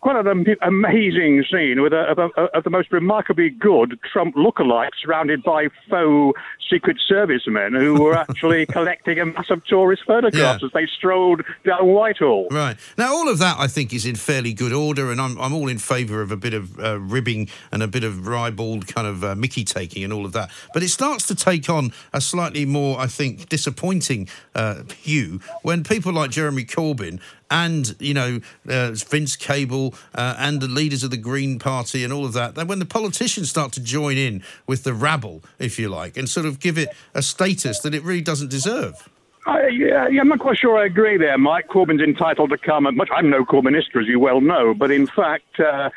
quite 0.00 0.16
an 0.16 0.56
amazing 0.62 1.44
scene 1.50 1.80
with 1.80 1.92
a, 1.92 2.00
of, 2.10 2.18
a, 2.18 2.40
of 2.56 2.64
the 2.64 2.70
most 2.70 2.90
remarkably 2.92 3.50
good 3.50 3.98
Trump 4.12 4.34
lookalikes 4.34 4.90
surrounded 5.00 5.42
by 5.42 5.68
faux 5.88 6.38
Secret 6.68 6.96
Service 7.06 7.42
men 7.46 7.72
who 7.72 8.02
were 8.02 8.14
actually 8.18 8.66
collecting 8.66 9.20
a 9.20 9.26
mass 9.26 9.48
of 9.48 9.64
tourist 9.66 10.02
photographs 10.04 10.60
Yeah. 10.62 10.66
as 10.66 10.72
they 10.72 10.86
strolled 10.86 11.42
down 11.64 11.86
Whitehall. 11.86 12.48
Right. 12.50 12.76
Now, 12.98 13.14
all 13.14 13.28
of 13.28 13.38
that 13.38 13.56
I 13.60 13.68
think 13.68 13.85
is 13.92 14.06
in 14.06 14.16
fairly 14.16 14.52
good 14.52 14.72
order, 14.72 15.10
and 15.10 15.20
I'm, 15.20 15.38
I'm 15.40 15.52
all 15.52 15.68
in 15.68 15.78
favour 15.78 16.22
of 16.22 16.30
a 16.30 16.36
bit 16.36 16.54
of 16.54 16.78
uh, 16.78 16.98
ribbing 16.98 17.48
and 17.72 17.82
a 17.82 17.88
bit 17.88 18.04
of 18.04 18.26
ribald 18.26 18.86
kind 18.86 19.06
of 19.06 19.24
uh, 19.24 19.34
Mickey 19.34 19.64
taking 19.64 20.04
and 20.04 20.12
all 20.12 20.24
of 20.24 20.32
that. 20.32 20.50
But 20.72 20.82
it 20.82 20.88
starts 20.88 21.26
to 21.28 21.34
take 21.34 21.68
on 21.68 21.92
a 22.12 22.20
slightly 22.20 22.64
more, 22.64 22.98
I 22.98 23.06
think, 23.06 23.48
disappointing 23.48 24.28
uh, 24.54 24.82
hue 24.98 25.40
when 25.62 25.84
people 25.84 26.12
like 26.12 26.30
Jeremy 26.30 26.64
Corbyn 26.64 27.20
and, 27.50 27.94
you 28.00 28.14
know, 28.14 28.40
uh, 28.68 28.90
Vince 28.92 29.36
Cable 29.36 29.94
uh, 30.14 30.34
and 30.38 30.60
the 30.60 30.68
leaders 30.68 31.04
of 31.04 31.10
the 31.10 31.16
Green 31.16 31.58
Party 31.58 32.02
and 32.02 32.12
all 32.12 32.24
of 32.24 32.32
that, 32.32 32.54
then 32.54 32.66
when 32.66 32.78
the 32.78 32.86
politicians 32.86 33.50
start 33.50 33.72
to 33.72 33.80
join 33.80 34.16
in 34.16 34.42
with 34.66 34.82
the 34.82 34.94
rabble, 34.94 35.42
if 35.58 35.78
you 35.78 35.88
like, 35.88 36.16
and 36.16 36.28
sort 36.28 36.46
of 36.46 36.58
give 36.58 36.76
it 36.76 36.88
a 37.14 37.22
status 37.22 37.80
that 37.80 37.94
it 37.94 38.02
really 38.02 38.20
doesn't 38.22 38.50
deserve. 38.50 39.08
I, 39.46 39.68
yeah, 39.68 40.08
yeah, 40.08 40.20
I'm 40.20 40.28
not 40.28 40.40
quite 40.40 40.58
sure 40.58 40.76
I 40.76 40.86
agree 40.86 41.16
there, 41.16 41.38
Mike. 41.38 41.68
Corbyn's 41.68 42.02
entitled 42.02 42.50
to 42.50 42.58
come. 42.58 42.82
Much, 42.96 43.08
I'm 43.14 43.30
no 43.30 43.44
Corbynister, 43.44 44.00
as 44.00 44.08
you 44.08 44.18
well 44.18 44.40
know, 44.40 44.74
but 44.74 44.90
in 44.90 45.06
fact, 45.06 45.60
uh, 45.60 45.90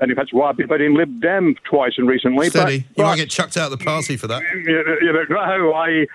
and 0.00 0.10
in 0.10 0.16
fact, 0.16 0.32
why 0.32 0.50
I've 0.50 0.56
been 0.56 0.66
voting 0.66 0.94
Lib 0.94 1.20
Dem 1.20 1.54
twice 1.64 1.94
and 1.96 2.08
recently. 2.08 2.50
Steady. 2.50 2.86
But, 2.94 2.98
you 2.98 3.04
might 3.04 3.16
get 3.16 3.30
chucked 3.30 3.56
out 3.56 3.72
of 3.72 3.78
the 3.78 3.84
party 3.84 4.16
for 4.16 4.26
that. 4.26 4.42
you 4.54 5.12
know, 5.12 5.24
no, 5.30 5.72
I, 5.72 6.06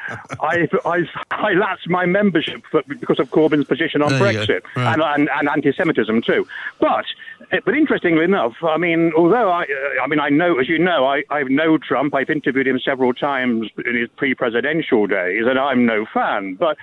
I, 0.42 0.68
I, 0.86 1.04
I 1.32 1.54
lapsed 1.54 1.90
my 1.90 2.06
membership 2.06 2.64
for, 2.70 2.84
because 2.88 3.20
of 3.20 3.30
Corbyn's 3.30 3.66
position 3.66 4.02
on 4.02 4.12
There. 4.12 4.20
Brexit 4.22 4.62
Right. 4.76 4.94
and, 4.94 5.02
and, 5.02 5.30
and 5.34 5.50
anti-Semitism 5.50 6.22
too. 6.22 6.48
But, 6.80 7.06
eh, 7.52 7.60
but 7.64 7.76
interestingly 7.76 8.24
enough, 8.24 8.54
I 8.64 8.78
mean, 8.78 9.12
although 9.16 9.50
I, 9.50 9.64
uh, 9.64 10.04
I 10.04 10.08
mean, 10.08 10.20
I 10.20 10.30
know, 10.30 10.60
as 10.60 10.68
you 10.68 10.80
know, 10.80 11.06
I, 11.06 11.24
I 11.30 11.44
know 11.44 11.78
Trump. 11.78 12.14
I've 12.16 12.30
interviewed 12.30 12.68
him 12.68 12.80
several 12.80 13.14
times 13.14 13.70
in 13.86 13.96
his 13.96 14.10
pre-presidential 14.16 15.08
days, 15.08 15.46
and 15.48 15.60
I'm 15.60 15.86
no 15.86 16.06
fan. 16.14 16.56
But 16.56 16.78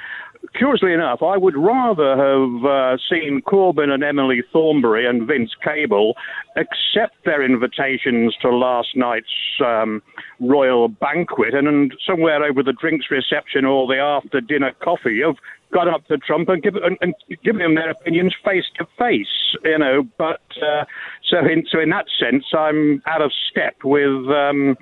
curiously 0.54 0.92
enough, 0.92 1.22
I 1.22 1.36
would 1.36 1.56
rather 1.56 2.10
have 2.16 2.64
uh, 2.64 2.96
seen 3.08 3.42
Corbyn 3.46 3.90
and 3.90 4.02
Emily 4.02 4.42
Thornberry 4.52 5.06
and 5.06 5.26
Vince 5.26 5.52
Cable 5.62 6.14
accept 6.56 7.24
their 7.24 7.44
invitations 7.44 8.34
to 8.42 8.50
last 8.50 8.88
night's 8.94 9.26
um, 9.64 10.02
royal 10.40 10.88
banquet 10.88 11.54
and, 11.54 11.68
and 11.68 11.94
somewhere 12.06 12.44
over 12.44 12.62
the 12.62 12.72
drinks 12.72 13.06
reception 13.10 13.64
or 13.64 13.86
the 13.86 13.98
after 13.98 14.40
dinner 14.40 14.72
coffee 14.82 15.20
have 15.24 15.36
gone 15.72 15.88
up 15.88 16.06
to 16.06 16.16
Trump 16.18 16.48
and, 16.48 16.62
give, 16.62 16.76
and, 16.76 16.96
and 17.00 17.14
given 17.44 17.60
him 17.60 17.74
their 17.74 17.90
opinions 17.90 18.34
face 18.44 18.64
to 18.78 18.86
face, 18.98 19.56
you 19.64 19.78
know. 19.78 20.02
But 20.18 20.40
uh, 20.62 20.84
so 21.28 21.38
in 21.38 21.64
so 21.70 21.80
in 21.80 21.90
that 21.90 22.06
sense, 22.18 22.44
I'm 22.56 23.02
out 23.06 23.22
of 23.22 23.32
step 23.50 23.76
with 23.84 24.28
um, 24.28 24.76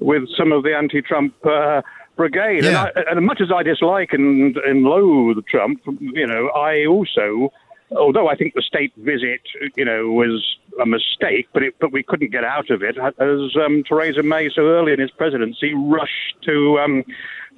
with 0.00 0.22
some 0.36 0.52
of 0.52 0.62
the 0.62 0.74
anti-Trump. 0.74 1.34
Uh, 1.44 1.82
Brigade, 2.20 2.66
and, 2.66 2.76
I, 2.76 2.90
and 3.10 3.24
much 3.24 3.40
as 3.40 3.50
I 3.50 3.62
dislike 3.62 4.12
and, 4.12 4.54
and 4.58 4.82
loathe 4.82 5.42
Trump, 5.46 5.80
you 6.00 6.26
know, 6.26 6.48
I 6.50 6.84
also, 6.84 7.50
although 7.96 8.28
I 8.28 8.36
think 8.36 8.52
the 8.52 8.60
state 8.60 8.92
visit, 8.98 9.40
you 9.74 9.86
know, 9.86 10.10
was 10.10 10.44
a 10.82 10.84
mistake, 10.84 11.48
but 11.54 11.62
it, 11.62 11.76
but 11.80 11.92
we 11.92 12.02
couldn't 12.02 12.30
get 12.30 12.44
out 12.44 12.68
of 12.68 12.82
it, 12.82 12.98
as 12.98 13.56
um, 13.64 13.84
Theresa 13.88 14.22
May 14.22 14.50
so 14.50 14.60
early 14.68 14.92
in 14.92 15.00
his 15.00 15.10
presidency 15.10 15.72
rushed 15.72 16.36
to 16.42 16.78
um, 16.78 17.04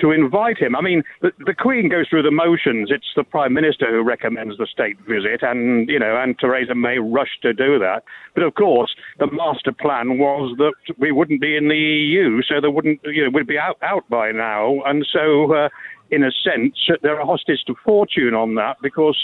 to 0.03 0.11
invite 0.11 0.59
him. 0.59 0.76
I 0.76 0.82
mean, 0.82 1.03
the, 1.22 1.30
the 1.46 1.55
Queen 1.55 1.88
goes 1.88 2.09
through 2.09 2.24
the 2.24 2.30
motions. 2.30 2.90
It's 2.90 3.07
the 3.16 3.24
Prime 3.24 3.55
Minister 3.55 3.90
who 3.90 4.03
recommends 4.03 4.59
the 4.59 4.66
state 4.66 4.98
visit, 5.09 5.42
and 5.42 5.88
you 5.88 5.98
know, 5.98 6.20
and 6.20 6.38
Theresa 6.38 6.74
May 6.74 6.98
rushed 6.98 7.40
to 7.42 7.55
do 7.55 7.78
that. 7.78 8.03
But 8.34 8.42
of 8.42 8.55
course, 8.55 8.94
the 9.18 9.28
master 9.30 9.72
plan 9.72 10.18
was 10.18 10.55
that 10.59 10.74
we 10.98 11.12
wouldn't 11.12 11.40
be 11.40 11.57
in 11.57 11.68
the 11.68 11.76
EU, 11.76 12.42
so 12.42 12.61
there 12.61 12.70
wouldn't, 12.70 13.00
you 13.05 13.24
know, 13.24 13.30
we'd 13.32 13.46
be 13.46 13.59
out 13.59 13.78
out 13.82 14.09
by 14.11 14.32
now, 14.32 14.82
and 14.84 15.07
so. 15.11 15.55
Uh, 15.55 15.68
in 16.11 16.22
a 16.22 16.30
sense, 16.30 16.76
they're 17.00 17.18
a 17.18 17.24
hostage 17.24 17.64
to 17.66 17.74
fortune 17.82 18.34
on 18.34 18.55
that 18.57 18.76
because 18.82 19.16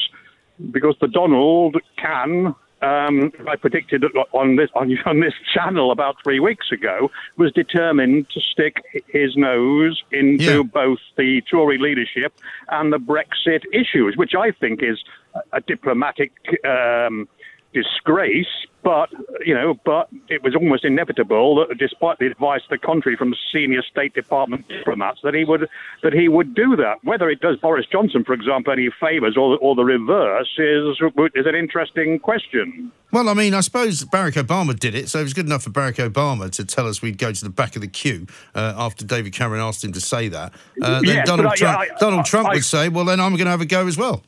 because 0.70 0.96
the 1.02 1.08
Donald 1.08 1.76
can. 1.98 2.54
Um, 2.80 3.32
I 3.48 3.56
predicted 3.56 4.04
on 4.32 4.56
this 4.56 4.70
on, 4.74 4.96
on 5.06 5.20
this 5.20 5.34
channel 5.52 5.90
about 5.90 6.16
three 6.22 6.38
weeks 6.40 6.70
ago 6.70 7.10
was 7.36 7.52
determined 7.52 8.28
to 8.30 8.40
stick 8.40 8.82
his 9.08 9.36
nose 9.36 10.02
into 10.12 10.44
Yeah. 10.44 10.62
both 10.62 10.98
the 11.16 11.42
Tory 11.50 11.78
leadership 11.78 12.32
and 12.68 12.92
the 12.92 12.98
Brexit 12.98 13.62
issues, 13.72 14.16
which 14.16 14.34
I 14.36 14.52
think 14.52 14.82
is 14.82 15.02
a, 15.34 15.40
a 15.54 15.60
diplomatic 15.60 16.32
um, 16.64 17.28
disgrace. 17.74 18.46
But 18.84 19.10
you 19.44 19.54
know, 19.54 19.74
but 19.84 20.08
it 20.28 20.42
was 20.42 20.54
almost 20.54 20.84
inevitable 20.84 21.56
that, 21.56 21.76
despite 21.78 22.18
the 22.20 22.26
advice 22.26 22.62
to 22.62 22.68
the 22.70 22.78
contrary 22.78 23.16
from 23.16 23.34
senior 23.52 23.82
State 23.82 24.14
Department 24.14 24.66
diplomats, 24.68 25.20
that 25.24 25.34
he 25.34 25.44
would 25.44 25.68
that 26.02 26.12
he 26.12 26.28
would 26.28 26.54
do 26.54 26.76
that. 26.76 27.02
Whether 27.02 27.28
it 27.28 27.40
does 27.40 27.56
Boris 27.56 27.86
Johnson, 27.90 28.24
for 28.24 28.32
example, 28.34 28.72
any 28.72 28.88
favours 29.00 29.36
or 29.36 29.58
or 29.58 29.74
the 29.74 29.84
reverse 29.84 30.48
is 30.58 30.96
is 31.34 31.44
an 31.46 31.54
interesting 31.56 32.18
question. 32.20 32.92
Well, 33.10 33.28
I 33.28 33.34
mean, 33.34 33.52
I 33.52 33.60
suppose 33.60 34.04
Barack 34.04 34.34
Obama 34.42 34.78
did 34.78 34.94
it, 34.94 35.08
so 35.08 35.18
it 35.18 35.24
was 35.24 35.34
good 35.34 35.46
enough 35.46 35.64
for 35.64 35.70
Barack 35.70 35.96
Obama 35.96 36.50
to 36.52 36.64
tell 36.64 36.86
us 36.86 37.02
we'd 37.02 37.18
go 37.18 37.32
to 37.32 37.44
the 37.44 37.50
back 37.50 37.74
of 37.74 37.82
the 37.82 37.88
queue 37.88 38.26
uh, 38.54 38.74
after 38.76 39.04
David 39.04 39.32
Cameron 39.32 39.60
asked 39.60 39.82
him 39.82 39.92
to 39.92 40.00
say 40.00 40.28
that. 40.28 40.52
Uh, 40.80 41.00
then 41.00 41.04
Yes, 41.16 41.26
Donald 41.26 41.48
I- 41.48 41.56
Trump, 41.56 41.78
I- 41.80 41.88
Donald 41.98 42.24
Trump 42.26 42.48
I- 42.48 42.54
would 42.54 42.64
say, 42.64 42.88
"Well, 42.88 43.04
then 43.06 43.18
I'm 43.18 43.32
going 43.32 43.46
to 43.46 43.50
have 43.50 43.60
a 43.60 43.66
go 43.66 43.86
as 43.86 43.98
well." 43.98 44.22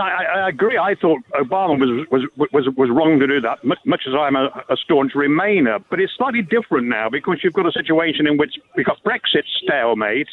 I, 0.00 0.24
I 0.24 0.48
agree. 0.48 0.78
I 0.78 0.94
thought 0.94 1.20
Obama 1.34 1.78
was 1.78 2.06
was 2.10 2.48
was 2.52 2.68
was 2.76 2.90
wrong 2.90 3.18
to 3.20 3.26
do 3.26 3.40
that. 3.40 3.64
Much, 3.64 4.02
as 4.06 4.14
I'm 4.14 4.36
a, 4.36 4.46
a 4.68 4.76
staunch 4.76 5.12
Remainer, 5.14 5.82
but 5.90 6.00
it's 6.00 6.12
slightly 6.16 6.42
different 6.42 6.88
now 6.88 7.08
because 7.08 7.38
you've 7.42 7.52
got 7.52 7.66
a 7.66 7.72
situation 7.72 8.26
in 8.26 8.36
which 8.36 8.54
we've 8.76 8.86
got 8.86 9.02
Brexit 9.04 9.44
stalemate, 9.62 10.28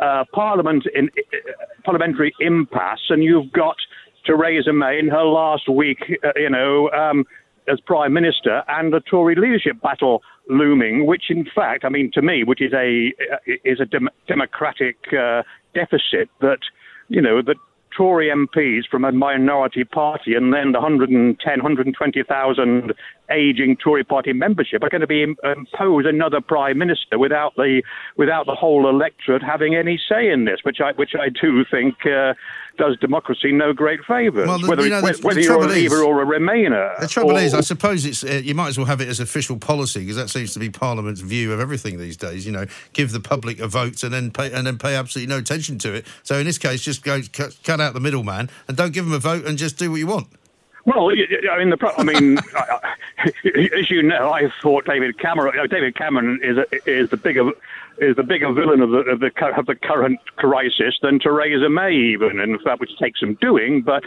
uh, 0.00 0.24
Parliament 0.32 0.84
in 0.94 1.06
uh, 1.08 1.36
parliamentary 1.84 2.32
impasse, 2.40 3.10
and 3.10 3.22
you've 3.22 3.52
got 3.52 3.76
Theresa 4.24 4.72
May 4.72 4.98
in 4.98 5.08
her 5.08 5.24
last 5.24 5.68
week, 5.68 6.18
uh, 6.24 6.32
you 6.36 6.50
know. 6.50 6.90
Um, 6.90 7.24
as 7.68 7.78
prime 7.78 8.12
minister 8.12 8.64
and 8.66 8.92
a 8.92 9.00
Tory 9.00 9.36
leadership 9.36 9.80
battle 9.80 10.20
looming, 10.48 11.06
which 11.06 11.30
in 11.30 11.46
fact, 11.54 11.84
I 11.84 11.90
mean, 11.90 12.10
to 12.14 12.20
me, 12.20 12.42
which 12.42 12.60
is 12.60 12.72
a 12.72 13.12
is 13.64 13.78
a 13.78 13.84
dem- 13.84 14.10
democratic 14.26 14.96
uh, 15.12 15.42
deficit 15.72 16.28
that 16.40 16.58
you 17.08 17.22
know 17.22 17.40
that 17.42 17.56
Tory 17.96 18.28
MPs 18.28 18.86
from 18.90 19.04
a 19.04 19.12
minority 19.12 19.84
party 19.84 20.34
and 20.34 20.52
then 20.52 20.72
the 20.72 20.80
110, 20.80 21.36
120,000 21.44 22.92
aging 23.32 23.76
Tory 23.76 24.04
party 24.04 24.32
membership 24.32 24.82
are 24.82 24.88
going 24.90 25.00
to 25.00 25.06
be 25.06 25.22
im- 25.22 25.36
impose 25.44 26.04
another 26.06 26.40
prime 26.40 26.78
minister 26.78 27.18
without 27.18 27.54
the 27.56 27.82
without 28.16 28.46
the 28.46 28.54
whole 28.54 28.88
electorate 28.88 29.42
having 29.42 29.74
any 29.74 29.98
say 30.08 30.30
in 30.30 30.44
this, 30.44 30.60
which 30.62 30.80
I 30.80 30.92
which 30.92 31.12
I 31.18 31.28
do 31.30 31.64
think 31.70 32.04
uh, 32.06 32.34
does 32.78 32.96
democracy 32.98 33.52
no 33.52 33.72
great 33.72 34.00
favours. 34.06 34.46
Well, 34.46 34.58
the- 34.58 34.68
whether 34.68 34.82
you 34.84 34.90
know, 34.90 35.00
the- 35.00 35.18
whether 35.22 35.40
the 35.40 35.44
you're 35.46 35.54
a 35.56 35.58
trouble 35.58 35.74
is- 35.74 35.92
or 35.92 36.22
a 36.22 36.26
Remainer. 36.26 36.98
The 37.00 37.08
trouble 37.08 37.32
or- 37.32 37.40
is, 37.40 37.54
I 37.54 37.60
suppose 37.60 38.04
it's 38.06 38.22
uh, 38.24 38.40
you 38.44 38.54
might 38.54 38.68
as 38.68 38.78
well 38.78 38.86
have 38.86 39.00
it 39.00 39.08
as 39.08 39.20
official 39.20 39.56
policy 39.58 40.00
because 40.00 40.16
that 40.16 40.28
seems 40.30 40.52
to 40.54 40.58
be 40.58 40.70
Parliament's 40.70 41.20
view 41.20 41.52
of 41.52 41.60
everything 41.60 41.98
these 41.98 42.16
days. 42.16 42.46
You 42.46 42.52
know, 42.52 42.66
give 42.92 43.12
the 43.12 43.20
public 43.20 43.60
a 43.60 43.68
vote 43.68 44.02
and 44.02 44.12
then 44.12 44.30
pay 44.30 44.52
and 44.52 44.66
then 44.66 44.78
pay 44.78 44.94
absolutely 44.94 45.32
no 45.34 45.38
attention 45.38 45.78
to 45.78 45.94
it. 45.94 46.06
So 46.22 46.36
in 46.38 46.46
this 46.46 46.58
case, 46.58 46.82
just 46.82 47.02
go 47.04 47.20
cut, 47.32 47.56
cut 47.64 47.80
out 47.80 47.94
the 47.94 48.00
middleman 48.00 48.50
and 48.68 48.76
don't 48.76 48.92
give 48.92 49.04
them 49.04 49.14
a 49.14 49.18
vote 49.18 49.44
and 49.46 49.56
just 49.58 49.78
do 49.78 49.90
what 49.90 49.96
you 49.98 50.06
want. 50.06 50.28
Well, 50.84 51.10
I 51.10 51.58
mean, 51.58 51.70
the 51.70 51.76
pro- 51.76 51.94
I 51.96 52.02
mean, 52.02 52.38
as 53.78 53.90
you 53.90 54.02
know, 54.02 54.32
I 54.32 54.50
thought 54.60 54.84
David 54.84 55.18
Cameron. 55.18 55.54
David 55.68 55.96
Cameron 55.96 56.40
is 56.42 56.58
a, 56.58 56.90
is 56.90 57.10
the 57.10 57.16
bigger 57.16 57.50
is 57.98 58.16
the 58.16 58.22
bigger 58.22 58.52
villain 58.52 58.80
of 58.80 58.90
the 58.90 58.98
of 58.98 59.20
the 59.20 59.30
of 59.56 59.66
the 59.66 59.76
current 59.76 60.18
crisis 60.36 60.98
than 61.00 61.20
Theresa 61.20 61.68
May, 61.68 61.92
even 61.92 62.40
in 62.40 62.58
fact, 62.58 62.80
which 62.80 62.96
takes 62.98 63.20
some 63.20 63.34
doing. 63.34 63.82
But 63.82 64.02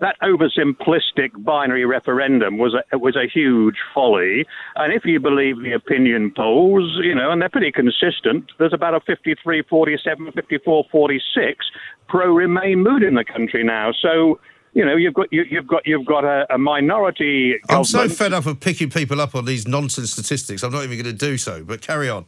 that 0.00 0.16
oversimplistic 0.20 1.42
binary 1.42 1.86
referendum 1.86 2.58
was 2.58 2.74
a 2.74 2.98
was 2.98 3.16
a 3.16 3.26
huge 3.26 3.76
folly. 3.94 4.46
And 4.76 4.92
if 4.92 5.06
you 5.06 5.20
believe 5.20 5.62
the 5.62 5.72
opinion 5.72 6.32
polls, 6.36 6.98
you 7.02 7.14
know, 7.14 7.30
and 7.30 7.40
they're 7.40 7.48
pretty 7.48 7.72
consistent, 7.72 8.52
there's 8.58 8.74
about 8.74 8.94
a 8.94 9.00
53, 9.00 9.62
47, 9.62 10.32
54, 10.32 10.84
46 10.90 11.66
pro 12.08 12.34
Remain 12.34 12.82
mood 12.82 13.02
in 13.02 13.14
the 13.14 13.24
country 13.24 13.64
now. 13.64 13.92
So 13.92 14.38
you 14.72 14.84
know, 14.84 14.96
you've 14.96 15.14
got 15.14 15.32
you, 15.32 15.44
you've 15.50 15.66
got 15.66 15.86
you've 15.86 16.06
got 16.06 16.24
a, 16.24 16.46
a 16.54 16.58
minority 16.58 17.58
I'm 17.68 17.84
so 17.84 18.08
fed 18.08 18.32
up 18.32 18.46
of 18.46 18.60
picking 18.60 18.90
people 18.90 19.20
up 19.20 19.34
on 19.34 19.44
these 19.44 19.66
nonsense 19.66 20.12
statistics. 20.12 20.62
I'm 20.62 20.72
not 20.72 20.84
even 20.84 20.96
going 20.96 21.16
to 21.16 21.26
do 21.26 21.38
so. 21.38 21.64
But 21.64 21.80
carry 21.80 22.08
on. 22.08 22.26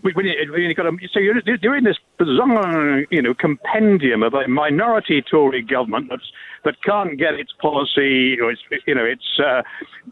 when 0.00 0.26
you, 0.26 0.52
when 0.52 0.62
you 0.62 0.74
got 0.74 0.86
a, 0.86 0.96
so 1.12 1.20
you're, 1.20 1.40
you're 1.60 1.76
in 1.76 1.84
this 1.84 1.98
bizarre, 2.18 3.04
you 3.10 3.20
know, 3.20 3.34
compendium 3.34 4.22
of 4.22 4.34
a 4.34 4.48
minority 4.48 5.22
Tory 5.22 5.62
government 5.62 6.08
that's, 6.10 6.30
that 6.64 6.82
can't 6.82 7.18
get 7.18 7.34
its 7.34 7.52
policy, 7.60 8.40
or 8.40 8.52
its, 8.52 8.62
you 8.86 8.94
know, 8.94 9.04
its 9.04 9.38
uh, 9.44 9.62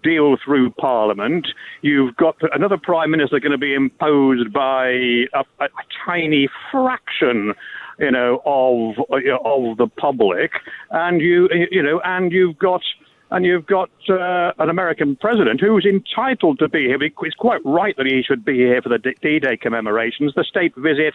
deal 0.03 0.37
through 0.45 0.71
Parliament. 0.73 1.49
You've 1.83 2.17
got 2.17 2.37
another 2.53 2.77
prime 2.77 3.11
minister 3.11 3.41
going 3.41 3.53
to 3.53 3.59
be 3.59 3.75
imposed 3.75 4.53
by 4.53 4.89
a, 4.89 5.45
a, 5.61 5.65
a 5.65 5.69
tiny 6.05 6.49
fraction 6.71 7.55
you 8.01 8.11
know, 8.11 8.43
of 8.45 8.99
of 9.11 9.77
the 9.77 9.87
public, 9.87 10.53
and 10.91 11.21
you 11.21 11.49
you 11.71 11.83
know, 11.83 12.01
and 12.05 12.33
you've 12.33 12.59
got 12.59 12.83
and 13.31 13.45
you've 13.45 13.67
got 13.67 13.91
uh, 14.09 14.53
an 14.59 14.69
American 14.71 15.17
president 15.17 15.61
who's 15.61 15.87
entitled 15.87 16.59
to 16.59 16.69
be 16.69 16.87
here. 16.87 16.99
It's 17.03 17.37
quite 17.37 17.61
right 17.65 17.97
that 17.97 18.07
he 18.07 18.23
should 18.23 18.45
be 18.45 18.57
here 18.57 18.83
for 18.83 18.89
the 18.89 18.99
D-Day 18.99 19.57
commemorations. 19.57 20.35
The 20.35 20.45
state 20.45 20.75
visit. 20.77 21.15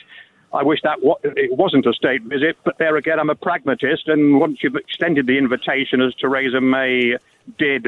I 0.54 0.64
wish 0.64 0.80
that 0.84 1.00
it 1.24 1.58
wasn't 1.58 1.86
a 1.86 1.92
state 1.92 2.22
visit, 2.22 2.56
but 2.64 2.78
there 2.78 2.96
again, 2.96 3.20
I'm 3.20 3.30
a 3.30 3.36
pragmatist, 3.36 4.08
and 4.08 4.40
once 4.40 4.60
you've 4.64 4.78
extended 4.78 5.28
the 5.28 5.38
invitation, 5.38 6.02
as 6.02 6.16
Theresa 6.16 6.62
May 6.62 7.18
did 7.58 7.88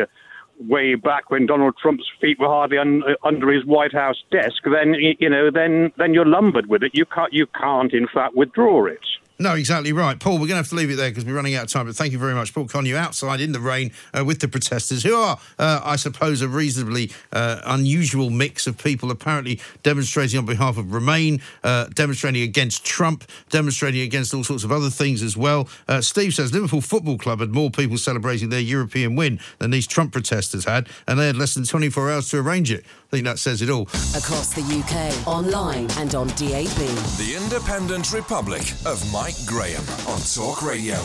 way 0.60 0.96
back 0.96 1.30
when 1.30 1.46
Donald 1.46 1.76
Trump's 1.78 2.06
feet 2.20 2.40
were 2.40 2.48
hardly 2.48 2.78
un- 2.78 3.04
uh, 3.04 3.14
under 3.24 3.52
his 3.52 3.66
White 3.66 3.94
House 3.94 4.24
desk, 4.32 4.64
then 4.66 4.94
you 4.94 5.30
know, 5.30 5.52
then 5.52 5.92
then 5.98 6.14
you're 6.14 6.26
lumbered 6.26 6.68
with 6.68 6.84
it. 6.84 6.92
You 6.96 7.06
can't 7.06 7.34
you 7.34 7.48
can't 7.48 7.94
in 7.94 8.08
fact 8.08 8.36
withdraw 8.36 8.86
it. 8.86 9.06
No, 9.40 9.54
exactly 9.54 9.94
right. 9.94 10.20
Paul, 10.20 10.34
we're 10.34 10.48
going 10.48 10.50
to 10.50 10.56
have 10.56 10.70
to 10.70 10.76
leave 10.76 10.90
it 10.90 10.96
there 10.96 11.12
because 11.12 11.24
we're 11.24 11.36
running 11.36 11.54
out 11.54 11.66
of 11.66 11.70
time. 11.70 11.86
But 11.86 11.96
thank 11.96 12.12
you 12.12 12.18
very 12.18 12.34
much, 12.34 12.56
Paul 12.56 12.68
Connew, 12.68 12.96
outside 12.96 13.40
in 13.40 13.52
the 13.52 13.60
rain 13.60 13.92
uh, 14.12 14.26
with 14.26 14.40
the 14.40 14.48
protesters, 14.48 15.04
who 15.04 15.16
are, 15.16 15.38
uh, 15.60 15.80
I 15.84 15.96
suppose, 15.96 16.42
a 16.42 16.48
reasonably 16.48 17.12
uh, 17.32 17.62
unusual 17.66 18.32
mix 18.32 18.66
of 18.66 18.80
people 18.80 19.12
apparently 19.12 19.60
demonstrating 19.84 20.40
on 20.40 20.48
behalf 20.48 20.78
of 20.78 20.92
Remain, 20.92 21.40
uh, 21.64 21.86
demonstrating 21.94 22.42
against 22.42 22.84
Trump, 22.84 23.26
demonstrating 23.50 24.02
against 24.02 24.34
all 24.34 24.44
sorts 24.44 24.64
of 24.64 24.72
other 24.72 24.90
things 24.90 25.22
as 25.22 25.38
well. 25.38 25.70
Uh, 25.88 26.02
Steve 26.02 26.34
says 26.34 26.52
Liverpool 26.52 26.82
Football 26.82 27.20
Club 27.20 27.40
had 27.40 27.52
more 27.52 27.70
people 27.70 27.98
celebrating 27.98 28.50
their 28.50 28.60
European 28.60 29.16
win 29.16 29.40
than 29.60 29.70
these 29.70 29.86
Trump 29.86 30.14
protesters 30.14 30.66
had, 30.66 30.90
and 31.08 31.20
they 31.20 31.28
had 31.28 31.38
less 31.38 31.54
than 31.54 31.64
24 31.64 32.12
hours 32.12 32.30
to 32.30 32.40
arrange 32.40 32.72
it. 32.72 32.84
I 33.08 33.10
think 33.10 33.24
that 33.24 33.40
says 33.40 33.62
it 33.62 33.70
all. 33.70 33.84
Across 33.84 34.54
the 34.54 34.64
UK, 34.64 35.26
online 35.26 35.90
and 35.98 36.14
on 36.14 36.28
DAB. 36.28 36.76
The 37.16 37.40
Independent 37.42 38.12
Republic 38.12 38.64
of 38.86 39.02
Mike 39.14 39.38
Graham 39.46 39.84
on 40.10 40.20
Talk 40.20 40.62
Radio. 40.62 40.98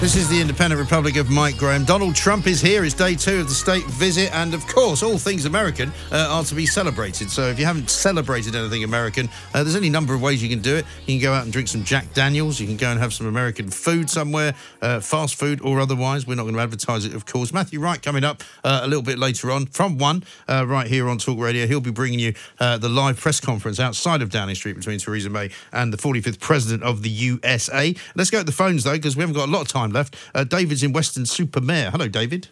This 0.00 0.14
is 0.14 0.28
the 0.28 0.40
Independent 0.40 0.80
Republic 0.80 1.16
of 1.16 1.28
Mike 1.28 1.56
Graham. 1.56 1.84
Donald 1.84 2.14
Trump 2.14 2.46
is 2.46 2.60
here. 2.60 2.84
It's 2.84 2.94
day 2.94 3.16
two 3.16 3.40
of 3.40 3.48
the 3.48 3.54
state 3.54 3.84
visit, 3.86 4.32
and 4.32 4.54
of 4.54 4.64
course, 4.68 5.02
all 5.02 5.18
things 5.18 5.44
American 5.44 5.90
uh, 6.12 6.28
are 6.30 6.44
to 6.44 6.54
be 6.54 6.66
celebrated. 6.66 7.28
So, 7.32 7.48
if 7.48 7.58
you 7.58 7.64
haven't 7.64 7.90
celebrated 7.90 8.54
anything 8.54 8.84
American, 8.84 9.28
uh, 9.52 9.64
there's 9.64 9.74
any 9.74 9.90
number 9.90 10.14
of 10.14 10.22
ways 10.22 10.40
you 10.40 10.48
can 10.48 10.62
do 10.62 10.76
it. 10.76 10.86
You 11.06 11.18
can 11.18 11.22
go 11.22 11.32
out 11.34 11.42
and 11.42 11.52
drink 11.52 11.66
some 11.66 11.82
Jack 11.82 12.14
Daniels. 12.14 12.60
You 12.60 12.68
can 12.68 12.76
go 12.76 12.86
and 12.92 13.00
have 13.00 13.12
some 13.12 13.26
American 13.26 13.70
food 13.70 14.08
somewhere, 14.08 14.54
uh, 14.82 15.00
fast 15.00 15.34
food 15.34 15.60
or 15.62 15.80
otherwise. 15.80 16.28
We're 16.28 16.36
not 16.36 16.44
going 16.44 16.54
to 16.54 16.60
advertise 16.60 17.04
it, 17.04 17.12
of 17.12 17.26
course. 17.26 17.52
Matthew 17.52 17.80
Wright 17.80 18.00
coming 18.00 18.22
up 18.22 18.44
uh, 18.62 18.82
a 18.84 18.86
little 18.86 19.02
bit 19.02 19.18
later 19.18 19.50
on 19.50 19.66
from 19.66 19.98
one 19.98 20.22
uh, 20.46 20.64
right 20.64 20.86
here 20.86 21.08
on 21.08 21.18
Talk 21.18 21.40
Radio. 21.40 21.66
He'll 21.66 21.80
be 21.80 21.90
bringing 21.90 22.20
you 22.20 22.34
uh, 22.60 22.78
the 22.78 22.88
live 22.88 23.18
press 23.18 23.40
conference 23.40 23.80
outside 23.80 24.22
of 24.22 24.30
Downing 24.30 24.54
Street 24.54 24.76
between 24.76 25.00
Theresa 25.00 25.28
May 25.28 25.50
and 25.72 25.92
the 25.92 25.98
45th 25.98 26.38
President 26.38 26.84
of 26.84 27.02
the 27.02 27.10
USA. 27.10 27.96
Let's 28.14 28.30
go 28.30 28.38
to 28.38 28.44
the 28.44 28.52
phones 28.52 28.84
though, 28.84 28.92
because 28.92 29.16
we 29.16 29.22
haven't 29.22 29.34
got 29.34 29.48
a 29.48 29.50
lot 29.50 29.62
of 29.62 29.68
time 29.68 29.88
left. 29.98 30.16
Uh, 30.34 30.44
David's 30.44 30.82
in 30.82 30.92
Weston-super-Mare. 30.92 31.90
Hello, 31.90 32.08
David. 32.08 32.48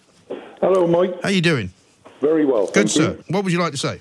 Hello, 0.61 0.87
Mike. 0.87 1.15
How 1.23 1.29
are 1.29 1.33
you 1.33 1.41
doing? 1.41 1.73
Very 2.21 2.45
well. 2.45 2.67
Good, 2.67 2.75
thank 2.91 2.97
you. 2.97 3.03
sir. 3.03 3.19
What 3.29 3.45
would 3.45 3.53
you 3.53 3.59
like 3.61 3.73
to 3.73 3.79
say? 3.79 4.01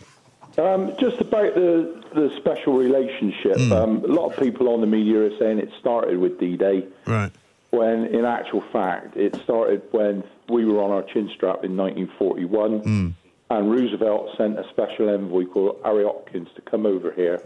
Um, 0.58 0.94
just 1.00 1.20
about 1.20 1.54
the, 1.54 2.02
the 2.14 2.34
special 2.38 2.74
relationship. 2.78 3.58
Hmm. 3.58 3.72
Um, 3.74 4.04
a 4.06 4.08
lot 4.08 4.32
of 4.32 4.40
people 4.42 4.70
on 4.74 4.82
the 4.82 4.88
media 4.88 5.20
are 5.26 5.38
saying 5.38 5.60
it 5.60 5.70
started 5.80 6.18
with 6.18 6.40
D 6.40 6.56
Day, 6.58 6.86
Right. 7.06 7.32
when 7.72 8.06
in 8.06 8.24
actual 8.26 8.62
fact, 8.72 9.18
it 9.18 9.36
started 9.44 9.82
when 9.92 10.24
we 10.50 10.64
were 10.66 10.82
on 10.82 10.92
our 10.92 11.04
chin 11.04 11.30
strap 11.36 11.64
in 11.66 11.76
1941, 11.76 12.80
Hmm. 12.80 13.10
and 13.50 13.70
Roosevelt 13.72 14.30
sent 14.38 14.58
a 14.58 14.64
special 14.70 15.10
envoy 15.10 15.44
called 15.46 15.78
Harry 15.84 16.06
Hopkins 16.06 16.48
to 16.56 16.62
come 16.62 16.86
over 16.86 17.12
here 17.12 17.44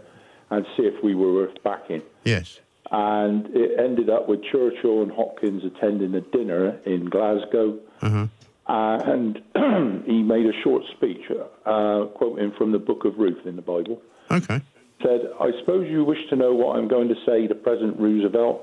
and 0.50 0.64
see 0.76 0.84
if 0.84 1.02
we 1.02 1.14
were 1.16 1.32
worth 1.32 1.60
backing. 1.64 2.02
Yes. 2.24 2.60
And 2.90 3.46
it 3.54 3.78
ended 3.78 4.10
up 4.10 4.28
with 4.28 4.42
Churchill 4.50 5.02
and 5.02 5.12
Hopkins 5.12 5.64
attending 5.64 6.14
a 6.14 6.20
dinner 6.20 6.80
in 6.84 7.08
Glasgow. 7.08 7.78
Uh-huh. 8.02 8.26
Uh, 8.66 8.98
and 9.04 9.42
he 10.06 10.22
made 10.22 10.46
a 10.46 10.62
short 10.62 10.82
speech, 10.96 11.22
uh, 11.66 12.04
quoting 12.14 12.52
from 12.56 12.72
the 12.72 12.78
Book 12.78 13.04
of 13.04 13.18
Ruth 13.18 13.46
in 13.46 13.56
the 13.56 13.62
Bible. 13.62 14.02
Okay. 14.30 14.60
Said, 15.02 15.30
I 15.40 15.50
suppose 15.60 15.88
you 15.88 16.04
wish 16.04 16.28
to 16.28 16.36
know 16.36 16.52
what 16.52 16.76
I'm 16.76 16.88
going 16.88 17.08
to 17.08 17.16
say 17.26 17.46
to 17.46 17.54
President 17.54 17.98
Roosevelt 17.98 18.62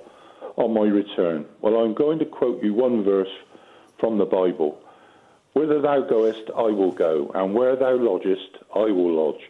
on 0.56 0.74
my 0.74 0.86
return. 0.86 1.46
Well, 1.62 1.78
I'm 1.78 1.94
going 1.94 2.20
to 2.20 2.26
quote 2.26 2.64
you 2.64 2.74
one 2.74 3.04
verse 3.04 3.30
from 4.00 4.18
the 4.18 4.26
Bible. 4.26 4.80
Whither 5.54 5.82
thou 5.82 6.02
goest, 6.02 6.52
I 6.56 6.70
will 6.72 6.92
go, 6.92 7.32
and 7.34 7.54
where 7.54 7.76
thou 7.76 7.96
lodgest, 7.96 8.58
I 8.76 8.92
will 8.92 9.12
lodge. 9.12 9.42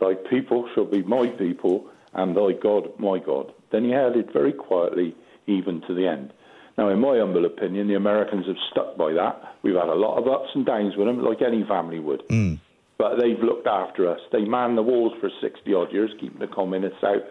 Thy 0.00 0.14
people 0.14 0.68
shall 0.74 0.84
be 0.84 1.02
my 1.02 1.26
people, 1.26 1.86
and 2.12 2.36
thy 2.36 2.52
God 2.52 2.90
my 2.98 3.18
God. 3.18 3.52
Then 3.70 3.84
he 3.84 3.94
added 3.94 4.30
very 4.32 4.52
quietly, 4.52 5.14
even 5.46 5.82
to 5.86 5.94
the 5.94 6.06
end. 6.06 6.32
Now, 6.76 6.90
in 6.90 7.00
my 7.00 7.18
humble 7.18 7.44
opinion, 7.44 7.88
the 7.88 7.96
Americans 7.96 8.46
have 8.46 8.56
stuck 8.70 8.96
by 8.96 9.12
that. 9.12 9.56
We've 9.62 9.74
had 9.74 9.88
a 9.88 9.94
lot 9.94 10.16
of 10.16 10.28
ups 10.28 10.50
and 10.54 10.64
downs 10.64 10.94
with 10.96 11.08
them, 11.08 11.24
like 11.24 11.42
any 11.42 11.64
family 11.64 11.98
would. 11.98 12.22
Mm. 12.28 12.60
But 12.98 13.16
they've 13.20 13.42
looked 13.42 13.66
after 13.66 14.08
us. 14.08 14.20
They 14.32 14.44
manned 14.44 14.78
the 14.78 14.82
walls 14.82 15.12
for 15.20 15.30
60 15.40 15.74
odd 15.74 15.92
years, 15.92 16.10
keeping 16.20 16.38
the 16.38 16.46
communists 16.46 17.02
out. 17.02 17.24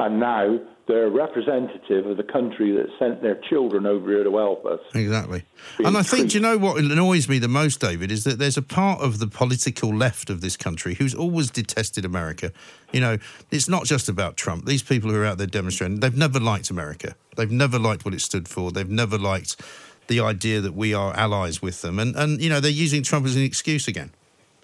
And 0.00 0.18
now 0.18 0.58
they're 0.86 1.06
a 1.06 1.10
representative 1.10 2.06
of 2.06 2.16
the 2.16 2.22
country 2.22 2.72
that 2.72 2.86
sent 2.98 3.20
their 3.20 3.34
children 3.34 3.84
over 3.84 4.08
here 4.08 4.24
to 4.24 4.34
help 4.34 4.64
us. 4.64 4.80
Exactly. 4.94 5.44
And 5.78 5.94
I 5.94 6.02
think, 6.02 6.30
do 6.30 6.38
you 6.38 6.42
know 6.42 6.56
what 6.56 6.82
annoys 6.82 7.28
me 7.28 7.38
the 7.38 7.48
most, 7.48 7.80
David, 7.80 8.10
is 8.10 8.24
that 8.24 8.38
there's 8.38 8.56
a 8.56 8.62
part 8.62 9.02
of 9.02 9.18
the 9.18 9.26
political 9.26 9.94
left 9.94 10.30
of 10.30 10.40
this 10.40 10.56
country 10.56 10.94
who's 10.94 11.14
always 11.14 11.50
detested 11.50 12.06
America. 12.06 12.50
You 12.92 13.00
know, 13.02 13.18
it's 13.50 13.68
not 13.68 13.84
just 13.84 14.08
about 14.08 14.38
Trump. 14.38 14.64
These 14.64 14.82
people 14.82 15.10
who 15.10 15.20
are 15.20 15.26
out 15.26 15.36
there 15.36 15.46
demonstrating, 15.46 16.00
they've 16.00 16.16
never 16.16 16.40
liked 16.40 16.70
America. 16.70 17.14
They've 17.36 17.50
never 17.50 17.78
liked 17.78 18.06
what 18.06 18.14
it 18.14 18.22
stood 18.22 18.48
for. 18.48 18.72
They've 18.72 18.88
never 18.88 19.18
liked 19.18 19.60
the 20.06 20.20
idea 20.20 20.62
that 20.62 20.74
we 20.74 20.94
are 20.94 21.14
allies 21.14 21.60
with 21.60 21.82
them. 21.82 21.98
And, 21.98 22.16
and 22.16 22.40
you 22.40 22.48
know, 22.48 22.58
they're 22.58 22.70
using 22.70 23.02
Trump 23.02 23.26
as 23.26 23.36
an 23.36 23.42
excuse 23.42 23.86
again. 23.86 24.12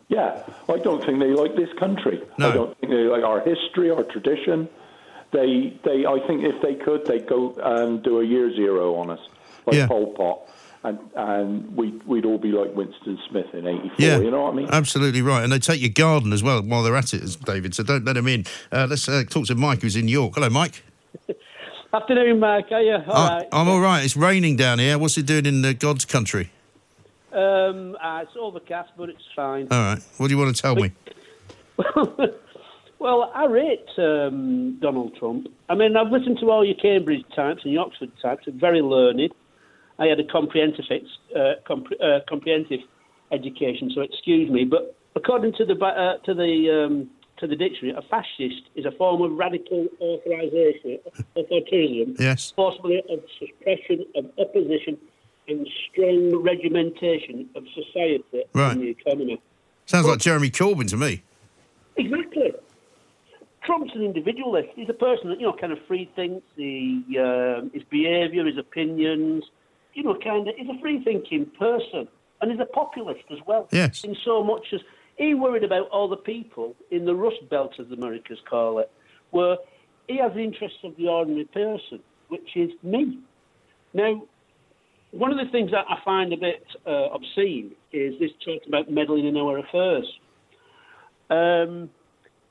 Yeah, 0.09 0.43
I 0.69 0.79
don't 0.79 1.05
think 1.05 1.19
they 1.21 1.35
like 1.35 1.57
this 1.57 1.73
country. 1.79 2.23
No. 2.39 2.49
I 2.49 2.55
don't 2.55 2.79
think 2.79 2.91
they 2.91 3.05
like 3.05 3.23
our 3.23 3.41
history, 3.41 3.91
our 3.91 4.03
tradition. 4.03 4.69
They, 5.33 5.79
they, 5.85 6.07
I 6.07 6.19
think 6.27 6.45
if 6.45 6.61
they 6.63 6.75
could, 6.75 7.05
they'd 7.07 7.27
go 7.27 7.53
and 7.63 8.03
do 8.03 8.21
a 8.21 8.25
year 8.25 8.55
zero 8.55 8.95
on 8.97 9.11
us, 9.11 9.21
like 9.67 9.77
Yeah. 9.77 9.87
Pol 9.89 10.13
Pot, 10.15 10.41
and 10.85 10.99
and 11.17 11.77
we'd 11.77 12.03
we'd 12.07 12.25
all 12.25 12.39
be 12.39 12.53
like 12.53 12.75
Winston 12.75 13.19
Smith 13.29 13.53
in 13.53 13.67
'84. 13.67 13.91
Yeah, 13.99 14.19
You 14.19 14.31
know 14.31 14.43
what 14.43 14.53
I 14.55 14.57
mean? 14.57 14.69
Absolutely 14.71 15.23
right. 15.23 15.43
And 15.43 15.53
they 15.53 15.59
take 15.59 15.81
your 15.81 15.91
garden 15.91 16.33
as 16.33 16.43
well 16.43 16.63
while 16.63 16.83
they're 16.85 16.97
at 16.97 17.13
it, 17.13 17.37
David. 17.45 17.75
So 17.75 17.83
don't 17.83 18.05
let 18.05 18.13
them 18.15 18.29
in. 18.29 18.45
Uh, 18.73 18.87
let's 18.89 19.09
uh, 19.09 19.25
talk 19.29 19.47
to 19.47 19.55
Mike, 19.57 19.83
who's 19.83 19.97
in 19.97 20.07
York. 20.09 20.35
Hello, 20.37 20.49
Mike. 20.49 20.85
Afternoon, 21.93 22.39
Mark. 22.41 22.71
Are 22.73 22.83
you 22.83 22.95
all 22.95 23.03
I- 23.17 23.29
right? 23.39 23.49
I'm 23.53 23.69
all 23.69 23.81
right. 23.81 24.05
It's 24.05 24.17
raining 24.17 24.57
down 24.57 24.79
here. 24.79 24.97
What's 24.99 25.19
it 25.19 25.27
doing 25.27 25.47
in 25.47 25.65
uh, 25.65 25.73
God's 25.79 26.05
country? 26.05 26.51
Um, 27.33 27.97
uh, 28.03 28.21
it's 28.23 28.33
overcast, 28.39 28.93
but 28.97 29.09
it's 29.11 29.23
fine. 29.35 29.67
All 29.71 29.79
right. 29.95 30.03
What 30.19 30.29
do 30.29 30.35
you 30.35 30.39
want 30.41 30.55
to 30.57 30.63
tell 30.63 30.77
me? 30.77 30.93
Well, 33.07 33.31
I 33.37 33.45
rate 33.45 33.87
um, 33.99 34.79
Donald 34.81 35.15
Trump. 35.17 35.47
I 35.69 35.77
mean, 35.77 35.97
I've 35.97 36.11
listened 36.11 36.39
to 36.41 36.51
all 36.51 36.65
your 36.65 36.75
Cambridge 36.75 37.23
types 37.37 37.61
and 37.63 37.73
your 37.73 37.83
Oxford 37.87 38.11
types. 38.21 38.47
They're 38.47 38.55
very 38.59 38.83
learned. 38.83 39.33
I 40.01 40.07
had 40.07 40.19
a 40.19 40.25
comprehensive, 40.25 40.87
ex- 40.91 41.05
uh, 41.37 41.53
compre- 41.71 42.03
uh, 42.03 42.19
comprehensive 42.29 42.81
education, 43.31 43.93
so 43.95 44.01
excuse 44.01 44.51
me. 44.51 44.65
But 44.65 44.97
according 45.15 45.53
to 45.53 45.65
the 45.65 45.75
uh, 45.77 46.19
to 46.25 46.35
the 46.35 46.85
um, 46.85 47.09
to 47.37 47.47
the 47.47 47.55
dictionary, 47.55 47.97
a 47.97 48.03
fascist 48.11 48.63
is 48.75 48.85
a 48.87 48.91
form 48.99 49.23
of 49.23 49.39
radical 49.39 49.87
authorization, 50.01 50.99
authoritarianism, 51.37 52.19
Yes. 52.19 52.53
forcibly 52.57 53.05
of 53.09 53.21
suppression 53.39 54.05
of 54.17 54.25
opposition 54.37 54.99
and 55.47 55.65
strong 55.93 56.43
regimentation 56.43 57.49
of 57.55 57.63
society 57.73 58.43
Right. 58.53 58.73
and 58.73 58.81
the 58.81 58.89
economy. 58.89 59.41
Sounds 59.85 60.09
like 60.09 60.19
Jeremy 60.19 60.51
Corbyn 60.51 60.89
to 60.91 60.97
me. 60.97 61.23
Exactly. 61.99 62.26
Trump's 63.77 63.95
an 63.95 64.03
individualist. 64.03 64.69
He's 64.75 64.89
a 64.89 64.95
person 64.95 65.31
that 65.31 65.41
you 65.41 65.47
know 65.47 65.57
kind 65.59 65.73
of 65.73 65.79
free 65.87 66.11
thinks. 66.17 66.47
He, 66.57 67.03
um 67.19 67.71
his 67.75 67.83
behaviour, 67.91 68.45
his 68.47 68.59
opinions. 68.59 69.45
You 69.95 70.03
know, 70.03 70.17
kind 70.23 70.49
of. 70.49 70.55
He's 70.57 70.69
a 70.69 70.81
free 70.81 71.03
thinking 71.03 71.47
person, 71.59 72.09
and 72.41 72.51
he's 72.51 72.61
a 72.61 72.67
populist 72.67 73.25
as 73.31 73.39
well. 73.47 73.69
Yes. 73.73 74.05
In 74.05 74.17
so 74.25 74.43
much 74.45 74.67
as 74.73 74.81
he 75.17 75.35
worried 75.35 75.65
about 75.65 75.89
all 75.89 76.09
the 76.09 76.17
people 76.17 76.75
in 76.91 77.05
the 77.05 77.15
Rust 77.15 77.49
Belt, 77.51 77.73
as 77.79 77.89
the 77.89 77.95
Americans 77.95 78.39
call 78.49 78.79
it, 78.79 78.91
where 79.31 79.57
he 80.07 80.19
has 80.19 80.33
the 80.35 80.41
interests 80.41 80.79
of 80.85 80.97
the 80.97 81.09
ordinary 81.09 81.47
person, 81.47 82.01
which 82.29 82.57
is 82.57 82.71
me. 82.83 83.19
Now, 83.95 84.23
one 85.13 85.33
of 85.33 85.39
the 85.39 85.51
things 85.51 85.71
that 85.71 85.87
I 85.89 85.99
find 86.05 86.33
a 86.33 86.37
bit 86.37 86.65
uh, 86.87 87.09
obscene 87.15 87.73
is 87.93 88.19
this 88.21 88.31
talk 88.45 88.63
about 88.67 88.91
meddling 88.91 89.27
in 89.27 89.37
our 89.37 89.59
affairs. 89.59 90.07
Um, 91.31 91.91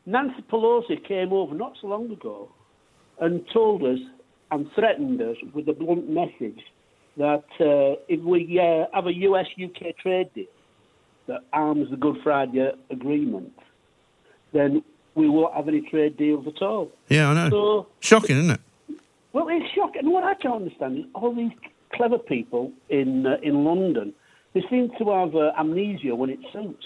Nancy 0.05 0.43
Pelosi 0.51 1.05
came 1.07 1.33
over 1.33 1.55
not 1.55 1.73
so 1.81 1.87
long 1.87 2.11
ago 2.11 2.49
and 3.19 3.43
told 3.51 3.83
us 3.83 3.99
and 4.51 4.67
threatened 4.75 5.21
us 5.21 5.37
with 5.53 5.67
a 5.67 5.73
blunt 5.73 6.09
message 6.09 6.61
that 7.17 7.45
uh, 7.59 7.99
if 8.07 8.21
we 8.21 8.59
uh, 8.59 8.85
have 8.93 9.07
a 9.07 9.13
US 9.13 9.47
UK 9.61 9.97
trade 9.97 10.29
deal 10.35 10.45
that 11.27 11.41
arms 11.53 11.89
the 11.89 11.97
Good 11.97 12.17
Friday 12.23 12.71
Agreement, 12.91 13.51
then 14.53 14.83
we 15.15 15.27
won't 15.29 15.53
have 15.55 15.67
any 15.67 15.81
trade 15.81 16.17
deals 16.17 16.45
at 16.45 16.61
all. 16.61 16.91
Yeah, 17.09 17.29
I 17.29 17.33
know. 17.33 17.49
So, 17.49 17.87
Shocking, 18.01 18.37
isn't 18.37 18.51
it? 18.51 18.61
well, 19.33 19.47
it's 19.49 19.65
shocking. 19.73 20.01
And 20.01 20.11
what 20.11 20.23
I 20.23 20.35
can't 20.35 20.55
understand 20.55 20.99
is 20.99 21.05
all 21.15 21.33
these 21.33 21.51
clever 21.93 22.19
people 22.19 22.71
in 22.89 23.25
uh, 23.25 23.37
in 23.41 23.63
London, 23.63 24.13
they 24.53 24.61
seem 24.69 24.91
to 24.99 25.09
have 25.11 25.35
uh, 25.35 25.51
amnesia 25.57 26.15
when 26.15 26.29
it 26.29 26.39
suits. 26.53 26.85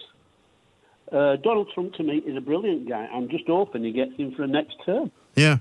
Uh, 1.12 1.38
Donald 1.38 1.70
Trump, 1.74 1.94
to 1.96 2.04
me, 2.04 2.18
is 2.18 2.38
a 2.38 2.42
brilliant 2.42 2.88
guy. 2.88 3.08
I'm 3.12 3.30
just 3.30 3.46
hoping 3.48 3.84
he 3.84 3.92
gets 3.92 4.12
in 4.18 4.34
for 4.36 4.44
a 4.44 4.48
next 4.48 4.76
term. 4.86 5.12
Yeah. 5.36 5.58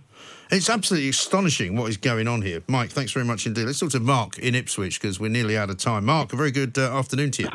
It's 0.50 0.68
absolutely 0.68 1.08
astonishing 1.08 1.76
what 1.76 1.88
is 1.88 1.96
going 1.96 2.28
on 2.28 2.42
here. 2.42 2.62
Mike, 2.68 2.90
thanks 2.90 3.12
very 3.12 3.24
much 3.24 3.46
indeed. 3.46 3.64
Let's 3.64 3.78
talk 3.78 3.90
to 3.90 4.00
Mark 4.00 4.38
in 4.38 4.54
Ipswich 4.54 5.00
because 5.00 5.20
we're 5.20 5.30
nearly 5.30 5.56
out 5.56 5.70
of 5.70 5.78
time. 5.78 6.04
Mark, 6.06 6.32
a 6.32 6.36
very 6.36 6.50
good 6.50 6.76
uh, 6.76 6.96
afternoon 6.96 7.30
to 7.32 7.42
you. 7.42 7.48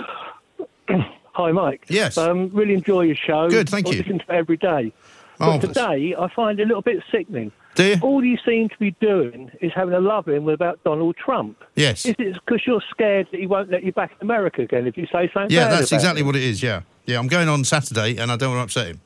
Hi, 1.34 1.52
Mike. 1.52 1.86
Yes. 1.90 2.18
Um, 2.18 2.50
really 2.54 2.76
enjoy 2.76 3.02
your 3.02 3.16
show. 3.16 3.50
Good, 3.50 3.70
thank 3.70 3.88
I 3.88 3.92
you. 3.92 3.98
listen 3.98 4.20
to 4.20 4.26
it 4.26 4.30
every 4.30 4.58
day. 4.58 4.94
But 5.40 5.48
Marvellous. 5.48 5.76
today, 5.76 6.16
I 6.18 6.28
find 6.34 6.60
it 6.60 6.64
a 6.64 6.68
little 6.68 6.84
bit 6.84 7.04
sickening. 7.12 7.52
Do 7.76 7.84
you? 7.84 7.96
All 8.02 8.24
you 8.24 8.38
seem 8.46 8.70
to 8.70 8.78
be 8.78 8.92
doing 9.02 9.52
is 9.62 9.72
having 9.74 9.94
a 9.96 10.00
love-in 10.00 10.48
about 10.48 10.84
Donald 10.84 11.16
Trump. 11.18 11.64
Yes. 11.76 12.06
Is 12.06 12.16
it 12.20 12.34
because 12.46 12.62
you're 12.68 12.84
scared 12.92 13.28
that 13.32 13.40
he 13.40 13.48
won't 13.48 13.72
let 13.72 13.84
you 13.84 13.92
back 13.92 14.12
in 14.12 14.18
America 14.22 14.62
again 14.62 14.86
if 14.86 14.96
you 14.96 15.08
say 15.08 15.30
something 15.34 15.50
Yeah, 15.56 15.70
that's 15.70 15.92
exactly 15.92 16.22
him? 16.22 16.28
what 16.28 16.36
it 16.36 16.44
is. 16.44 16.62
Yeah. 16.62 16.82
Yeah, 17.06 17.20
I'm 17.20 17.28
going 17.28 17.50
on 17.50 17.64
Saturday 17.64 18.18
and 18.18 18.32
I 18.32 18.36
don't 18.36 18.56
want 18.56 18.60
to 18.60 18.80
upset 18.80 18.88
him. 18.92 19.02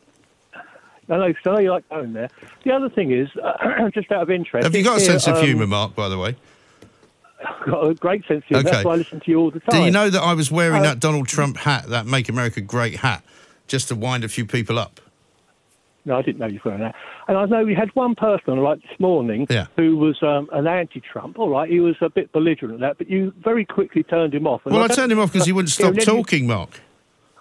I 1.09 1.15
know, 1.15 1.23
I 1.23 1.49
know 1.49 1.59
you 1.59 1.71
like 1.71 1.87
going 1.87 2.11
there. 2.11 2.29
The 2.65 2.73
other 2.73 2.89
thing 2.89 3.11
is, 3.11 3.29
just 3.93 4.11
out 4.11 4.23
of 4.23 4.29
interest... 4.29 4.65
Have 4.65 4.75
you 4.75 4.83
got 4.83 4.97
a 4.97 5.01
here, 5.01 5.11
sense 5.11 5.27
of 5.27 5.35
um, 5.37 5.45
humour, 5.45 5.65
Mark, 5.65 5.95
by 5.95 6.09
the 6.09 6.17
way? 6.17 6.35
I've 7.47 7.65
got 7.71 7.87
a 7.87 7.93
great 7.93 8.25
sense 8.27 8.39
of 8.39 8.47
humour. 8.47 8.59
Okay. 8.61 8.71
That's 8.71 8.85
why 8.85 8.93
I 8.93 8.97
listen 8.97 9.19
to 9.21 9.31
you 9.31 9.39
all 9.39 9.51
the 9.51 9.61
time. 9.61 9.79
Do 9.79 9.85
you 9.85 9.91
know 9.91 10.09
that 10.09 10.21
I 10.21 10.33
was 10.33 10.51
wearing 10.51 10.81
Uh, 10.81 10.89
that 10.89 10.99
Donald 10.99 11.29
Trump 11.29 11.55
hat, 11.57 11.87
that 11.87 12.05
Make 12.05 12.27
America 12.27 12.59
Great 12.59 12.97
hat, 12.97 13.23
just 13.67 13.87
to 13.87 13.95
wind 13.95 14.25
a 14.25 14.27
few 14.27 14.45
people 14.45 14.77
up? 14.77 14.99
No, 16.07 16.17
I 16.17 16.21
didn't 16.21 16.39
know 16.39 16.47
you 16.47 16.59
were 16.63 16.71
wearing 16.71 16.83
that. 16.83 16.95
And 17.27 17.37
I 17.37 17.45
know 17.45 17.65
we 17.65 17.75
had 17.75 17.89
one 17.93 18.15
person 18.15 18.51
on 18.53 18.59
like 18.59 18.81
this 18.81 18.99
morning 18.99 19.45
Yeah. 19.49 19.67
who 19.75 19.97
was 19.97 20.17
um, 20.23 20.49
an 20.53 20.65
anti-Trump. 20.65 21.37
All 21.37 21.49
right, 21.49 21.69
he 21.69 21.79
was 21.81 21.95
a 22.01 22.09
bit 22.09 22.31
belligerent 22.31 22.75
at 22.75 22.79
that, 22.79 22.97
but 22.97 23.09
you 23.09 23.33
very 23.43 23.65
quickly 23.65 24.03
turned 24.03 24.33
him 24.33 24.47
off. 24.47 24.61
And 24.65 24.73
Well, 24.73 24.83
I 24.83 24.87
don't- 24.87 24.95
turned 24.95 25.11
him 25.11 25.19
off 25.19 25.33
because 25.33 25.45
he 25.45 25.51
wouldn't 25.51 25.69
stop 25.69 25.89
and 25.89 25.97
then 25.97 26.01
you- 26.15 26.23
talking, 26.23 26.47
Mark. 26.47 26.79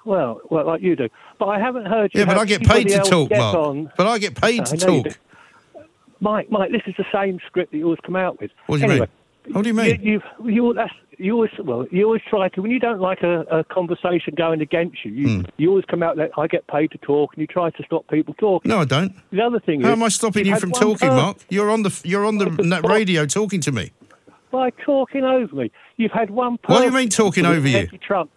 Well, 0.05 0.41
well, 0.51 0.67
like 0.67 0.83
you 0.83 0.95
do. 0.97 1.09
But 1.39 1.47
I 1.47 1.59
haven't 1.59 1.87
heard 1.87 2.13
you. 2.15 2.21
Yeah, 2.21 2.27
but 2.27 2.39
I 2.39 2.45
get 2.45 2.63
paid 2.65 2.89
to 2.89 2.99
talk, 3.01 3.31
Mark. 3.31 3.57
On. 3.57 3.91
But 3.97 4.07
I 4.07 4.19
get 4.19 4.35
paid 4.41 4.61
I 4.61 4.65
to 4.65 4.77
talk. 4.77 5.07
Mike, 6.21 6.51
Mike, 6.51 6.71
this 6.73 6.83
is 6.87 6.95
the 6.97 7.05
same 7.13 7.39
script 7.47 7.73
that 7.73 7.79
you 7.79 7.85
always 7.85 7.99
come 8.05 8.17
out 8.17 8.41
with. 8.41 8.51
What 8.67 8.77
do 8.77 8.83
you 8.87 8.91
anyway, 8.91 9.07
mean? 9.07 9.09
What 9.53 9.63
do 9.63 9.69
you 9.69 9.75
mean? 9.75 10.01
You, 10.03 10.21
you, 10.45 10.51
you, 10.75 10.75
you 11.19 11.33
always, 11.35 11.51
well, 11.65 11.87
you 11.91 12.05
always 12.05 12.23
try 12.29 12.49
to 12.51 12.63
when 12.63 12.71
you 12.71 12.79
don't 12.79 13.01
like 13.01 13.23
a, 13.23 13.41
a 13.51 13.65
conversation 13.65 14.35
going 14.37 14.61
against 14.61 15.05
you. 15.05 15.13
You, 15.13 15.29
Hmm. 15.29 15.43
you 15.57 15.69
always 15.71 15.85
come 15.87 16.03
out 16.03 16.17
that 16.17 16.31
I 16.37 16.47
get 16.47 16.67
paid 16.67 16.91
to 16.93 16.99
talk, 16.99 17.33
and 17.35 17.41
you 17.41 17.47
try 17.47 17.71
to 17.71 17.83
stop 17.85 18.07
people 18.09 18.35
talking. 18.35 18.69
No, 18.69 18.81
I 18.81 18.85
don't. 18.85 19.15
The 19.31 19.41
other 19.43 19.61
thing 19.61 19.81
How 19.81 19.89
is, 19.89 19.93
am 19.93 20.03
I 20.03 20.09
stopping 20.09 20.47
you 20.47 20.59
from 20.59 20.73
talking, 20.73 20.97
person- 21.09 21.17
Mark? 21.17 21.39
You're 21.49 21.71
on 21.71 21.83
the 21.85 22.01
you're 22.05 22.25
on 22.27 22.39
the 22.39 22.51
radio 22.89 23.25
talking 23.27 23.61
to 23.63 23.73
me. 23.73 23.93
by 24.51 24.71
talking 24.85 25.25
over 25.25 25.55
me. 25.55 25.71
You've 25.97 26.13
had 26.13 26.31
one 26.31 26.59
person. 26.59 26.75
What 26.75 26.81
do 26.81 26.87
you 26.87 26.93
mean 27.03 27.09
talking 27.09 27.45
with 27.45 27.57
over 27.59 27.67
an 27.67 27.73
you? 27.73 27.79
Anti-Trump, 27.79 28.31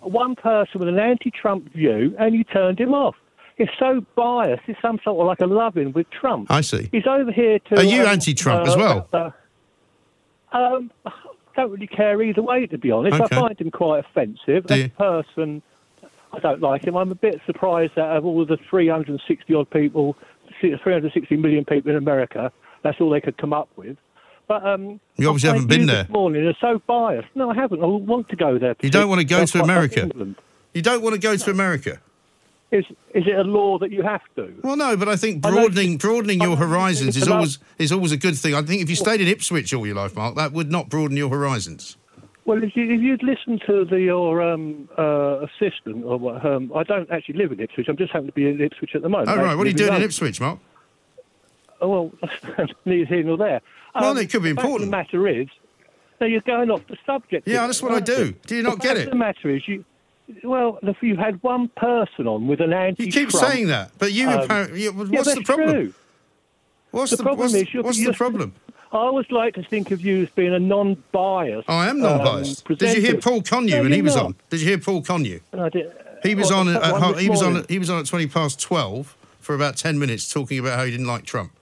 one 0.00 0.34
person 0.36 0.80
with 0.80 0.88
an 0.88 0.98
anti-Trump 0.98 1.72
view, 1.72 2.14
and 2.18 2.34
you 2.34 2.44
turned 2.44 2.80
him 2.80 2.94
off. 2.94 3.14
It's 3.58 3.70
so 3.78 4.00
biased. 4.16 4.62
It's 4.68 4.80
some 4.80 4.98
sort 5.04 5.20
of 5.20 5.26
like 5.26 5.40
a 5.40 5.46
loving 5.46 5.92
with 5.92 6.08
Trump. 6.10 6.50
I 6.50 6.62
see. 6.62 6.88
He's 6.92 7.06
over 7.06 7.30
here 7.30 7.58
to. 7.68 7.76
Are 7.76 7.84
you 7.84 8.00
um, 8.02 8.08
anti-Trump 8.08 8.66
uh, 8.66 8.70
as 8.70 8.76
well? 8.76 9.08
uh, 9.12 9.30
um, 10.52 10.90
I 11.06 11.12
don't 11.56 11.70
really 11.70 11.86
care 11.86 12.22
either 12.22 12.42
way, 12.42 12.66
to 12.66 12.78
be 12.78 12.90
honest. 12.90 13.20
Okay. 13.20 13.36
I 13.36 13.40
find 13.40 13.60
him 13.60 13.70
quite 13.70 14.04
offensive. 14.04 14.66
Do 14.66 14.74
As 14.74 14.84
a 14.84 14.88
person, 14.90 15.62
I 16.32 16.38
don't 16.38 16.60
like 16.60 16.84
him. 16.84 16.96
I'm 16.96 17.10
a 17.10 17.16
bit 17.16 17.40
surprised 17.46 17.94
that 17.96 18.16
of 18.16 18.24
all 18.24 18.44
the 18.44 18.56
360 18.68 19.54
odd 19.54 19.70
people, 19.70 20.16
360 20.60 21.36
million 21.36 21.64
people 21.64 21.90
in 21.90 21.96
America, 21.96 22.52
that's 22.82 23.00
all 23.00 23.10
they 23.10 23.20
could 23.20 23.36
come 23.36 23.52
up 23.52 23.68
with. 23.76 23.96
But 24.46 24.66
um, 24.66 25.00
You 25.16 25.28
obviously 25.28 25.50
haven't 25.50 25.68
been 25.68 25.86
there. 25.86 26.04
This 26.04 26.12
morning 26.12 26.44
are 26.46 26.56
so 26.60 26.80
biased. 26.86 27.28
No, 27.36 27.50
I 27.50 27.54
haven't. 27.54 27.82
I 27.82 27.86
want 27.86 28.28
to 28.30 28.36
go 28.36 28.58
there. 28.58 28.74
You 28.82 28.90
don't 28.90 29.08
want 29.08 29.20
to 29.20 29.26
go 29.26 29.44
to 29.44 29.62
America. 29.62 30.02
England. 30.02 30.36
You 30.74 30.82
don't 30.82 31.02
want 31.02 31.14
to 31.14 31.20
go 31.20 31.36
to 31.36 31.50
America. 31.50 32.00
Is 32.72 32.84
is 33.14 33.26
it 33.26 33.36
a 33.36 33.42
law 33.42 33.78
that 33.78 33.90
you 33.90 34.02
have 34.02 34.22
to? 34.36 34.54
Well, 34.62 34.76
no, 34.76 34.96
but 34.96 35.08
I 35.08 35.16
think 35.16 35.44
I 35.44 35.50
broadening 35.50 35.96
broadening 35.96 36.40
your 36.40 36.56
horizons 36.56 37.16
is 37.16 37.26
always 37.26 37.58
is 37.78 37.90
always 37.90 38.12
a 38.12 38.16
good 38.16 38.38
thing. 38.38 38.54
I 38.54 38.62
think 38.62 38.80
if 38.80 38.88
you 38.88 38.94
stayed 38.94 39.20
in 39.20 39.26
Ipswich 39.26 39.74
all 39.74 39.84
your 39.84 39.96
life, 39.96 40.14
Mark, 40.14 40.36
that 40.36 40.52
would 40.52 40.70
not 40.70 40.88
broaden 40.88 41.16
your 41.16 41.30
horizons. 41.30 41.96
Well, 42.46 42.62
if, 42.64 42.74
you, 42.74 42.90
if 42.90 43.00
you'd 43.00 43.22
listened 43.22 43.62
to 43.66 43.84
the, 43.84 44.00
your 44.00 44.42
um, 44.42 44.88
uh, 44.98 45.44
assistant, 45.44 46.04
or 46.04 46.18
what, 46.18 46.44
um, 46.44 46.72
I 46.74 46.82
don't 46.82 47.08
actually 47.10 47.36
live 47.36 47.52
in 47.52 47.60
Ipswich. 47.60 47.86
I'm 47.88 47.96
just 47.96 48.12
happen 48.12 48.26
to 48.26 48.32
be 48.32 48.48
in 48.48 48.60
Ipswich 48.60 48.94
at 48.94 49.02
the 49.02 49.08
moment. 49.08 49.28
Oh, 49.28 49.36
right. 49.36 49.54
What 49.54 49.66
are 49.66 49.70
you 49.70 49.76
doing 49.76 49.94
in 49.94 50.02
Ipswich, 50.02 50.40
Mark? 50.40 50.58
Oh, 51.80 51.88
well, 51.88 52.12
neither 52.84 53.04
here 53.04 53.22
nor 53.22 53.36
there. 53.36 53.60
Well, 53.94 54.16
it 54.16 54.30
could 54.30 54.42
be 54.42 54.52
the 54.52 54.60
important. 54.60 54.90
The 54.90 54.96
matter 54.96 55.28
is, 55.28 55.46
no, 56.20 56.26
you're 56.26 56.40
going 56.40 56.70
off 56.70 56.86
the 56.88 56.96
subject. 57.06 57.46
Yeah, 57.46 57.66
that's 57.66 57.82
what 57.82 57.92
I 57.92 58.00
do. 58.00 58.32
Do 58.46 58.56
you 58.56 58.62
not 58.62 58.80
get 58.80 58.96
it? 58.96 59.10
The 59.10 59.16
matter 59.16 59.48
is, 59.48 59.66
you. 59.68 59.84
Well, 60.44 60.78
if 60.82 61.02
you 61.02 61.16
had 61.16 61.42
one 61.42 61.68
person 61.68 62.26
on 62.26 62.46
with 62.46 62.60
an 62.60 62.72
anti. 62.72 63.04
You 63.06 63.12
keep 63.12 63.32
saying 63.32 63.68
that, 63.68 63.92
but 63.98 64.12
you 64.12 64.30
apparently. 64.30 64.88
What's 64.88 65.28
yeah, 65.28 65.34
the 65.34 65.42
problem? 65.42 65.70
True. 65.70 65.94
What's 66.90 67.10
the, 67.12 67.16
the- 67.18 67.22
problem 67.22 67.38
what's- 67.52 67.54
is 67.54 67.74
you're, 67.74 67.82
what's 67.82 67.96
the 67.98 68.02
you're- 68.04 68.14
problem? 68.16 68.54
I 68.92 68.96
always 68.96 69.30
like 69.30 69.54
to 69.54 69.62
think 69.62 69.92
of 69.92 70.00
you 70.00 70.24
as 70.24 70.30
being 70.30 70.52
a 70.52 70.58
non-biased. 70.58 71.70
I 71.70 71.88
am 71.88 72.00
non-biased. 72.00 72.68
Um, 72.68 72.74
Did 72.76 72.96
you 72.96 73.02
hear. 73.02 73.18
Paul 73.18 73.40
Connew 73.40 73.70
No, 73.76 73.82
when 73.84 73.92
he 73.92 74.02
was 74.02 74.16
not. 74.16 74.24
on? 74.24 74.34
Did 74.50 74.60
you 74.62 74.66
hear 74.66 74.78
Paul 74.78 75.02
Connew? 75.02 75.38
I 75.56 75.68
did- 75.68 75.92
He 76.24 76.34
was 76.34 76.50
on. 76.50 76.66
the 76.66 76.74
At, 76.84 77.00
at, 77.00 77.18
he 77.20 77.30
was 77.30 77.40
on. 77.40 77.52
morning? 77.52 77.66
He 77.68 77.78
was 77.78 77.88
on 77.88 78.00
at 78.00 78.06
twenty 78.06 78.26
past 78.26 78.60
twelve 78.60 79.16
for 79.38 79.54
about 79.54 79.76
ten 79.76 79.98
minutes, 80.00 80.28
talking 80.32 80.58
about 80.58 80.76
how 80.76 80.84
he 80.84 80.90
didn't 80.90 81.06
like 81.06 81.24
Trump. 81.24 81.52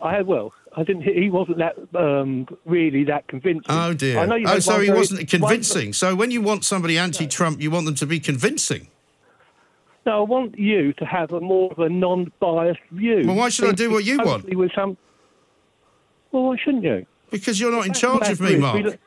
I 0.00 0.14
had 0.14 0.26
well. 0.28 0.52
I 0.74 0.84
didn't. 0.84 1.02
He 1.02 1.28
wasn't 1.28 1.58
that 1.58 1.76
um, 1.94 2.48
really 2.64 3.04
that 3.04 3.28
convincing. 3.28 3.64
Oh 3.68 3.92
dear. 3.92 4.18
I 4.18 4.26
know 4.26 4.36
you 4.36 4.46
oh, 4.48 4.58
so 4.58 4.80
he 4.80 4.90
wasn't 4.90 5.28
convincing. 5.28 5.92
So 5.92 6.14
when 6.14 6.30
you 6.30 6.40
want 6.40 6.64
somebody 6.64 6.98
anti-Trump, 6.98 7.60
you 7.60 7.70
want 7.70 7.86
them 7.86 7.94
to 7.96 8.06
be 8.06 8.18
convincing. 8.18 8.88
No, 10.06 10.18
I 10.18 10.28
want 10.28 10.58
you 10.58 10.92
to 10.94 11.04
have 11.04 11.32
a 11.32 11.40
more 11.40 11.70
of 11.70 11.78
a 11.78 11.88
non-biased 11.88 12.80
view. 12.90 13.22
Well, 13.26 13.36
why 13.36 13.50
should 13.50 13.68
I 13.68 13.72
do 13.72 13.90
what 13.90 14.04
you 14.04 14.18
want? 14.18 14.52
With 14.54 14.72
some. 14.74 14.96
Well, 16.32 16.44
why 16.44 16.56
shouldn't 16.56 16.84
you? 16.84 17.06
Because 17.30 17.60
you're 17.60 17.70
not 17.70 17.86
in 17.86 17.92
charge 17.92 18.28
of 18.28 18.40
me, 18.40 18.56
Mark. 18.56 18.82
look- 18.82 18.98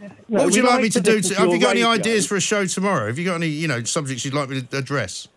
No, 0.00 0.08
what 0.28 0.44
would 0.46 0.56
you 0.56 0.62
like 0.62 0.82
me 0.82 0.88
to 0.88 1.00
do? 1.00 1.20
To, 1.20 1.34
have 1.34 1.52
you 1.52 1.60
got 1.60 1.72
any 1.72 1.84
ideas 1.84 2.26
for 2.26 2.36
a 2.36 2.40
show 2.40 2.64
tomorrow? 2.64 3.06
Have 3.06 3.18
you 3.18 3.26
got 3.26 3.34
any, 3.34 3.48
you 3.48 3.68
know, 3.68 3.84
subjects 3.84 4.24
you'd 4.24 4.34
like 4.34 4.48
me 4.48 4.62
to 4.62 4.76
address? 4.76 5.28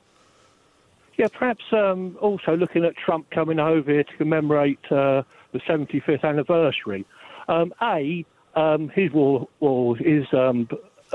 Yeah, 1.17 1.27
perhaps 1.27 1.63
um, 1.73 2.17
also 2.21 2.55
looking 2.55 2.85
at 2.85 2.95
Trump 2.97 3.29
coming 3.29 3.59
over 3.59 3.91
here 3.91 4.03
to 4.03 4.17
commemorate 4.17 4.79
uh, 4.89 5.23
the 5.53 5.59
75th 5.59 6.23
anniversary. 6.23 7.05
Um, 7.47 7.73
a, 7.81 8.25
um, 8.55 8.89
his 8.89 9.11
war, 9.11 9.47
war 9.59 9.95
his 9.95 10.25
um, 10.33 10.67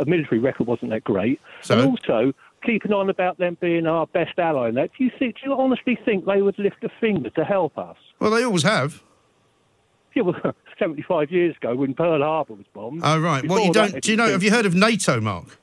military 0.07 0.39
record 0.39 0.67
wasn't 0.67 0.91
that 0.91 1.05
great, 1.05 1.41
So? 1.63 1.79
and 1.79 1.91
also 1.91 2.33
keeping 2.65 2.93
on 2.93 3.09
about 3.11 3.39
them 3.39 3.57
being 3.61 3.87
our 3.87 4.07
best 4.07 4.39
ally. 4.39 4.69
And 4.69 4.77
that, 4.77 4.91
do 4.97 5.05
you 5.05 5.11
think? 5.19 5.37
Do 5.37 5.51
you 5.51 5.55
honestly 5.55 5.99
think 6.05 6.25
they 6.27 6.43
would 6.43 6.59
lift 6.59 6.83
a 6.85 6.89
finger 7.01 7.31
to 7.31 7.45
help 7.45 7.77
us? 7.79 7.97
Well, 8.21 8.31
they 8.31 8.45
always 8.45 8.63
have. 8.65 9.03
Yeah, 10.15 10.23
well, 10.23 10.55
75 10.79 11.31
years 11.31 11.57
ago 11.57 11.77
when 11.77 11.95
Pearl 11.95 12.23
Harbor 12.23 12.55
was 12.55 12.67
bombed. 12.73 13.03
Oh, 13.05 13.21
right. 13.21 13.47
What 13.47 13.65
you 13.65 13.73
don't? 13.73 14.01
Do 14.03 14.11
you 14.11 14.17
know? 14.17 14.29
Have 14.31 14.43
you 14.43 14.51
heard 14.51 14.67
of 14.67 14.75
NATO, 14.75 15.21
Mark? 15.21 15.59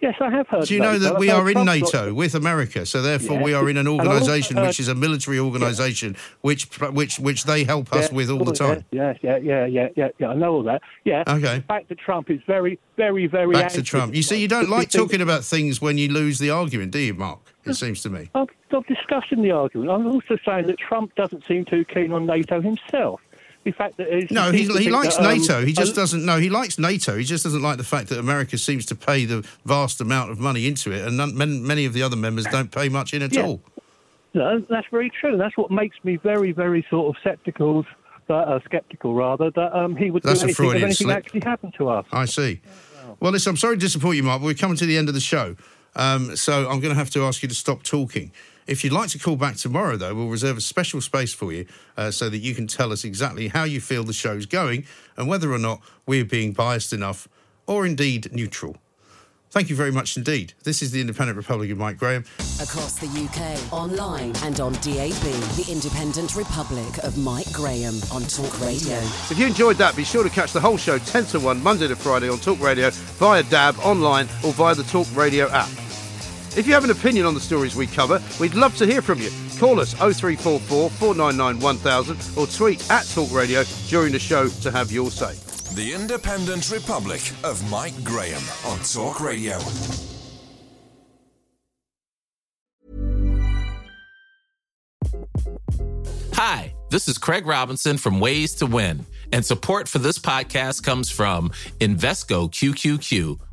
Yes, 0.00 0.14
I 0.20 0.30
have 0.30 0.48
heard. 0.48 0.64
Do 0.64 0.72
you 0.74 0.80
know 0.80 0.92
NATO. 0.92 1.04
that 1.04 1.18
we 1.18 1.28
are 1.30 1.46
in 1.46 1.54
Trump's 1.54 1.90
got- 1.92 2.02
NATO 2.04 2.14
with 2.14 2.34
America? 2.34 2.86
So 2.86 3.02
therefore, 3.02 3.36
Yeah. 3.36 3.42
we 3.44 3.52
are 3.54 3.68
in 3.68 3.76
an 3.76 3.86
And 3.86 4.00
I 4.00 4.04
also 4.04 4.10
organisation 4.12 4.56
heard- 4.56 4.68
which 4.68 4.80
is 4.80 4.88
a 4.88 4.94
military 4.94 5.38
organisation, 5.38 6.16
which 6.40 6.64
which 6.92 7.18
which 7.18 7.44
they 7.44 7.64
help 7.64 7.92
us 7.92 8.08
Yeah, 8.10 8.16
with 8.16 8.30
all 8.30 8.44
the 8.44 8.50
oh, 8.50 8.54
time. 8.74 8.84
Yeah, 8.90 9.14
yeah, 9.20 9.36
yeah, 9.36 9.66
yeah, 9.66 9.88
yeah, 9.96 10.08
yeah. 10.18 10.28
I 10.30 10.34
know 10.34 10.54
all 10.54 10.62
that. 10.62 10.80
Yeah. 11.04 11.24
Okay. 11.28 11.62
Back 11.68 11.88
to 11.88 11.94
Trump 11.94 12.30
is 12.30 12.40
very, 12.46 12.78
very, 12.96 13.26
very. 13.26 13.52
Back 13.52 13.72
to 13.72 13.82
Trump. 13.82 14.14
You 14.14 14.22
see, 14.22 14.40
you 14.40 14.48
don't 14.48 14.70
like 14.70 14.90
talking 14.90 15.20
about 15.20 15.44
things 15.44 15.82
when 15.82 15.98
you 15.98 16.08
lose 16.08 16.38
the 16.38 16.48
argument, 16.50 16.92
do 16.92 16.98
you, 16.98 17.12
Mark? 17.14 17.40
It 17.66 17.74
seems 17.74 18.00
to 18.02 18.08
me. 18.10 18.30
I'm 18.34 18.46
not 18.72 18.86
discussing 18.86 19.42
the 19.42 19.50
argument. 19.50 19.90
I'm 19.90 20.06
also 20.06 20.38
saying 20.46 20.66
that 20.68 20.78
Trump 20.78 21.14
doesn't 21.14 21.44
seem 21.46 21.66
too 21.66 21.84
keen 21.84 22.10
on 22.12 22.24
NATO 22.24 22.62
himself. 22.62 23.20
The 23.64 23.72
fact 23.72 23.98
that 23.98 24.30
No, 24.30 24.50
he, 24.52 24.62
he 24.64 24.88
likes 24.90 25.16
that, 25.16 25.26
um, 25.26 25.38
NATO. 25.38 25.64
He 25.64 25.72
just 25.74 25.94
doesn't. 25.94 26.24
No, 26.24 26.38
he 26.38 26.48
likes 26.48 26.78
NATO. 26.78 27.16
He 27.18 27.24
just 27.24 27.44
doesn't 27.44 27.60
like 27.60 27.76
the 27.76 27.84
fact 27.84 28.08
that 28.08 28.18
America 28.18 28.56
seems 28.56 28.86
to 28.86 28.94
pay 28.94 29.26
the 29.26 29.46
vast 29.66 30.00
amount 30.00 30.30
of 30.30 30.38
money 30.40 30.66
into 30.66 30.92
it, 30.92 31.06
and 31.06 31.18
none, 31.18 31.36
many, 31.36 31.60
many 31.60 31.84
of 31.84 31.92
the 31.92 32.02
other 32.02 32.16
members 32.16 32.46
don't 32.46 32.70
pay 32.72 32.88
much 32.88 33.12
in 33.12 33.20
at 33.20 33.34
Yeah. 33.34 33.42
all. 33.42 33.60
No, 34.32 34.60
that's 34.70 34.86
very 34.90 35.10
true. 35.10 35.36
That's 35.36 35.56
what 35.58 35.70
makes 35.70 35.96
me 36.04 36.16
very, 36.16 36.52
very 36.52 36.86
sort 36.88 37.14
of 37.14 37.22
sceptical, 37.22 37.84
that, 38.28 38.48
uh, 38.48 38.60
skeptical 38.64 39.12
rather, 39.14 39.50
that 39.50 39.76
um, 39.76 39.94
he 39.94 40.10
would 40.10 40.22
That's 40.22 40.40
do 40.40 40.44
anything 40.46 40.66
if 40.66 40.74
anything 40.76 40.92
slip. 40.94 41.16
actually 41.16 41.40
happened 41.40 41.74
to 41.78 41.88
us. 41.88 42.06
I 42.12 42.24
see. 42.24 42.60
Well, 43.18 43.32
listen, 43.32 43.50
I'm 43.50 43.56
sorry 43.58 43.76
to 43.76 43.80
disappoint 43.80 44.16
you, 44.16 44.22
Mark, 44.22 44.40
but 44.40 44.46
we're 44.46 44.54
coming 44.54 44.76
to 44.78 44.86
the 44.86 44.96
end 44.96 45.08
of 45.08 45.14
the 45.14 45.20
show. 45.20 45.56
Um, 45.96 46.34
so 46.36 46.60
I'm 46.70 46.78
going 46.80 46.94
to 46.94 46.98
have 46.98 47.10
to 47.10 47.24
ask 47.24 47.42
you 47.42 47.48
to 47.48 47.54
stop 47.54 47.82
talking. 47.82 48.30
If 48.70 48.84
you'd 48.84 48.92
like 48.92 49.08
to 49.08 49.18
call 49.18 49.34
back 49.34 49.56
tomorrow, 49.56 49.96
though, 49.96 50.14
we'll 50.14 50.28
reserve 50.28 50.56
a 50.56 50.60
special 50.60 51.00
space 51.00 51.34
for 51.34 51.52
you 51.52 51.66
uh, 51.96 52.12
so 52.12 52.28
that 52.28 52.38
you 52.38 52.54
can 52.54 52.68
tell 52.68 52.92
us 52.92 53.02
exactly 53.02 53.48
how 53.48 53.64
you 53.64 53.80
feel 53.80 54.04
the 54.04 54.12
show's 54.12 54.46
going 54.46 54.84
and 55.16 55.26
whether 55.26 55.52
or 55.52 55.58
not 55.58 55.80
we're 56.06 56.24
being 56.24 56.52
biased 56.52 56.92
enough 56.92 57.26
or 57.66 57.84
indeed 57.84 58.32
neutral. 58.32 58.76
Thank 59.50 59.70
you 59.70 59.74
very 59.74 59.90
much 59.90 60.16
indeed. 60.16 60.54
This 60.62 60.82
is 60.82 60.92
the 60.92 61.00
Independent 61.00 61.36
Republic 61.36 61.72
of 61.72 61.78
Mike 61.78 61.98
Graham. 61.98 62.24
Across 62.62 63.00
the 63.00 63.08
UK, 63.08 63.72
online 63.72 64.32
and 64.44 64.60
on 64.60 64.74
DAB, 64.74 65.18
the 65.56 65.66
Independent 65.68 66.36
Republic 66.36 66.98
of 67.02 67.18
Mike 67.18 67.52
Graham 67.52 67.96
on 68.12 68.22
Talk 68.22 68.60
Radio. 68.60 68.98
If 68.98 69.36
you 69.36 69.48
enjoyed 69.48 69.78
that, 69.78 69.96
be 69.96 70.04
sure 70.04 70.22
to 70.22 70.30
catch 70.30 70.52
the 70.52 70.60
whole 70.60 70.76
show 70.76 70.96
10 70.98 71.24
to 71.24 71.40
1 71.40 71.60
Monday 71.60 71.88
to 71.88 71.96
Friday 71.96 72.28
on 72.28 72.38
Talk 72.38 72.60
Radio 72.60 72.90
via 72.90 73.42
DAB, 73.42 73.80
online, 73.80 74.28
or 74.44 74.52
via 74.52 74.76
the 74.76 74.84
Talk 74.84 75.08
Radio 75.16 75.50
app. 75.50 75.68
If 76.56 76.66
you 76.66 76.72
have 76.72 76.84
an 76.84 76.90
opinion 76.90 77.26
on 77.26 77.34
the 77.34 77.40
stories 77.40 77.76
we 77.76 77.86
cover, 77.86 78.20
we'd 78.40 78.54
love 78.54 78.76
to 78.78 78.86
hear 78.86 79.00
from 79.02 79.20
you. 79.20 79.30
Call 79.58 79.78
us 79.78 79.94
0344 79.94 80.90
499 80.90 81.60
1000 81.62 82.38
or 82.38 82.46
tweet 82.46 82.90
at 82.90 83.06
Talk 83.08 83.32
Radio 83.32 83.62
during 83.88 84.12
the 84.12 84.18
show 84.18 84.48
to 84.48 84.70
have 84.70 84.90
your 84.90 85.10
say. 85.10 85.34
The 85.76 85.94
Independent 85.94 86.70
Republic 86.72 87.20
of 87.44 87.70
Mike 87.70 88.02
Graham 88.02 88.42
on 88.66 88.78
Talk 88.80 89.20
Radio. 89.20 89.58
Hi, 96.34 96.74
this 96.90 97.06
is 97.06 97.18
Craig 97.18 97.46
Robinson 97.46 97.96
from 97.96 98.18
Ways 98.18 98.54
to 98.56 98.66
Win, 98.66 99.06
and 99.32 99.46
support 99.46 99.86
for 99.86 99.98
this 99.98 100.18
podcast 100.18 100.82
comes 100.82 101.10
from 101.10 101.50
Invesco 101.78 102.50
QQQ, 102.50 103.38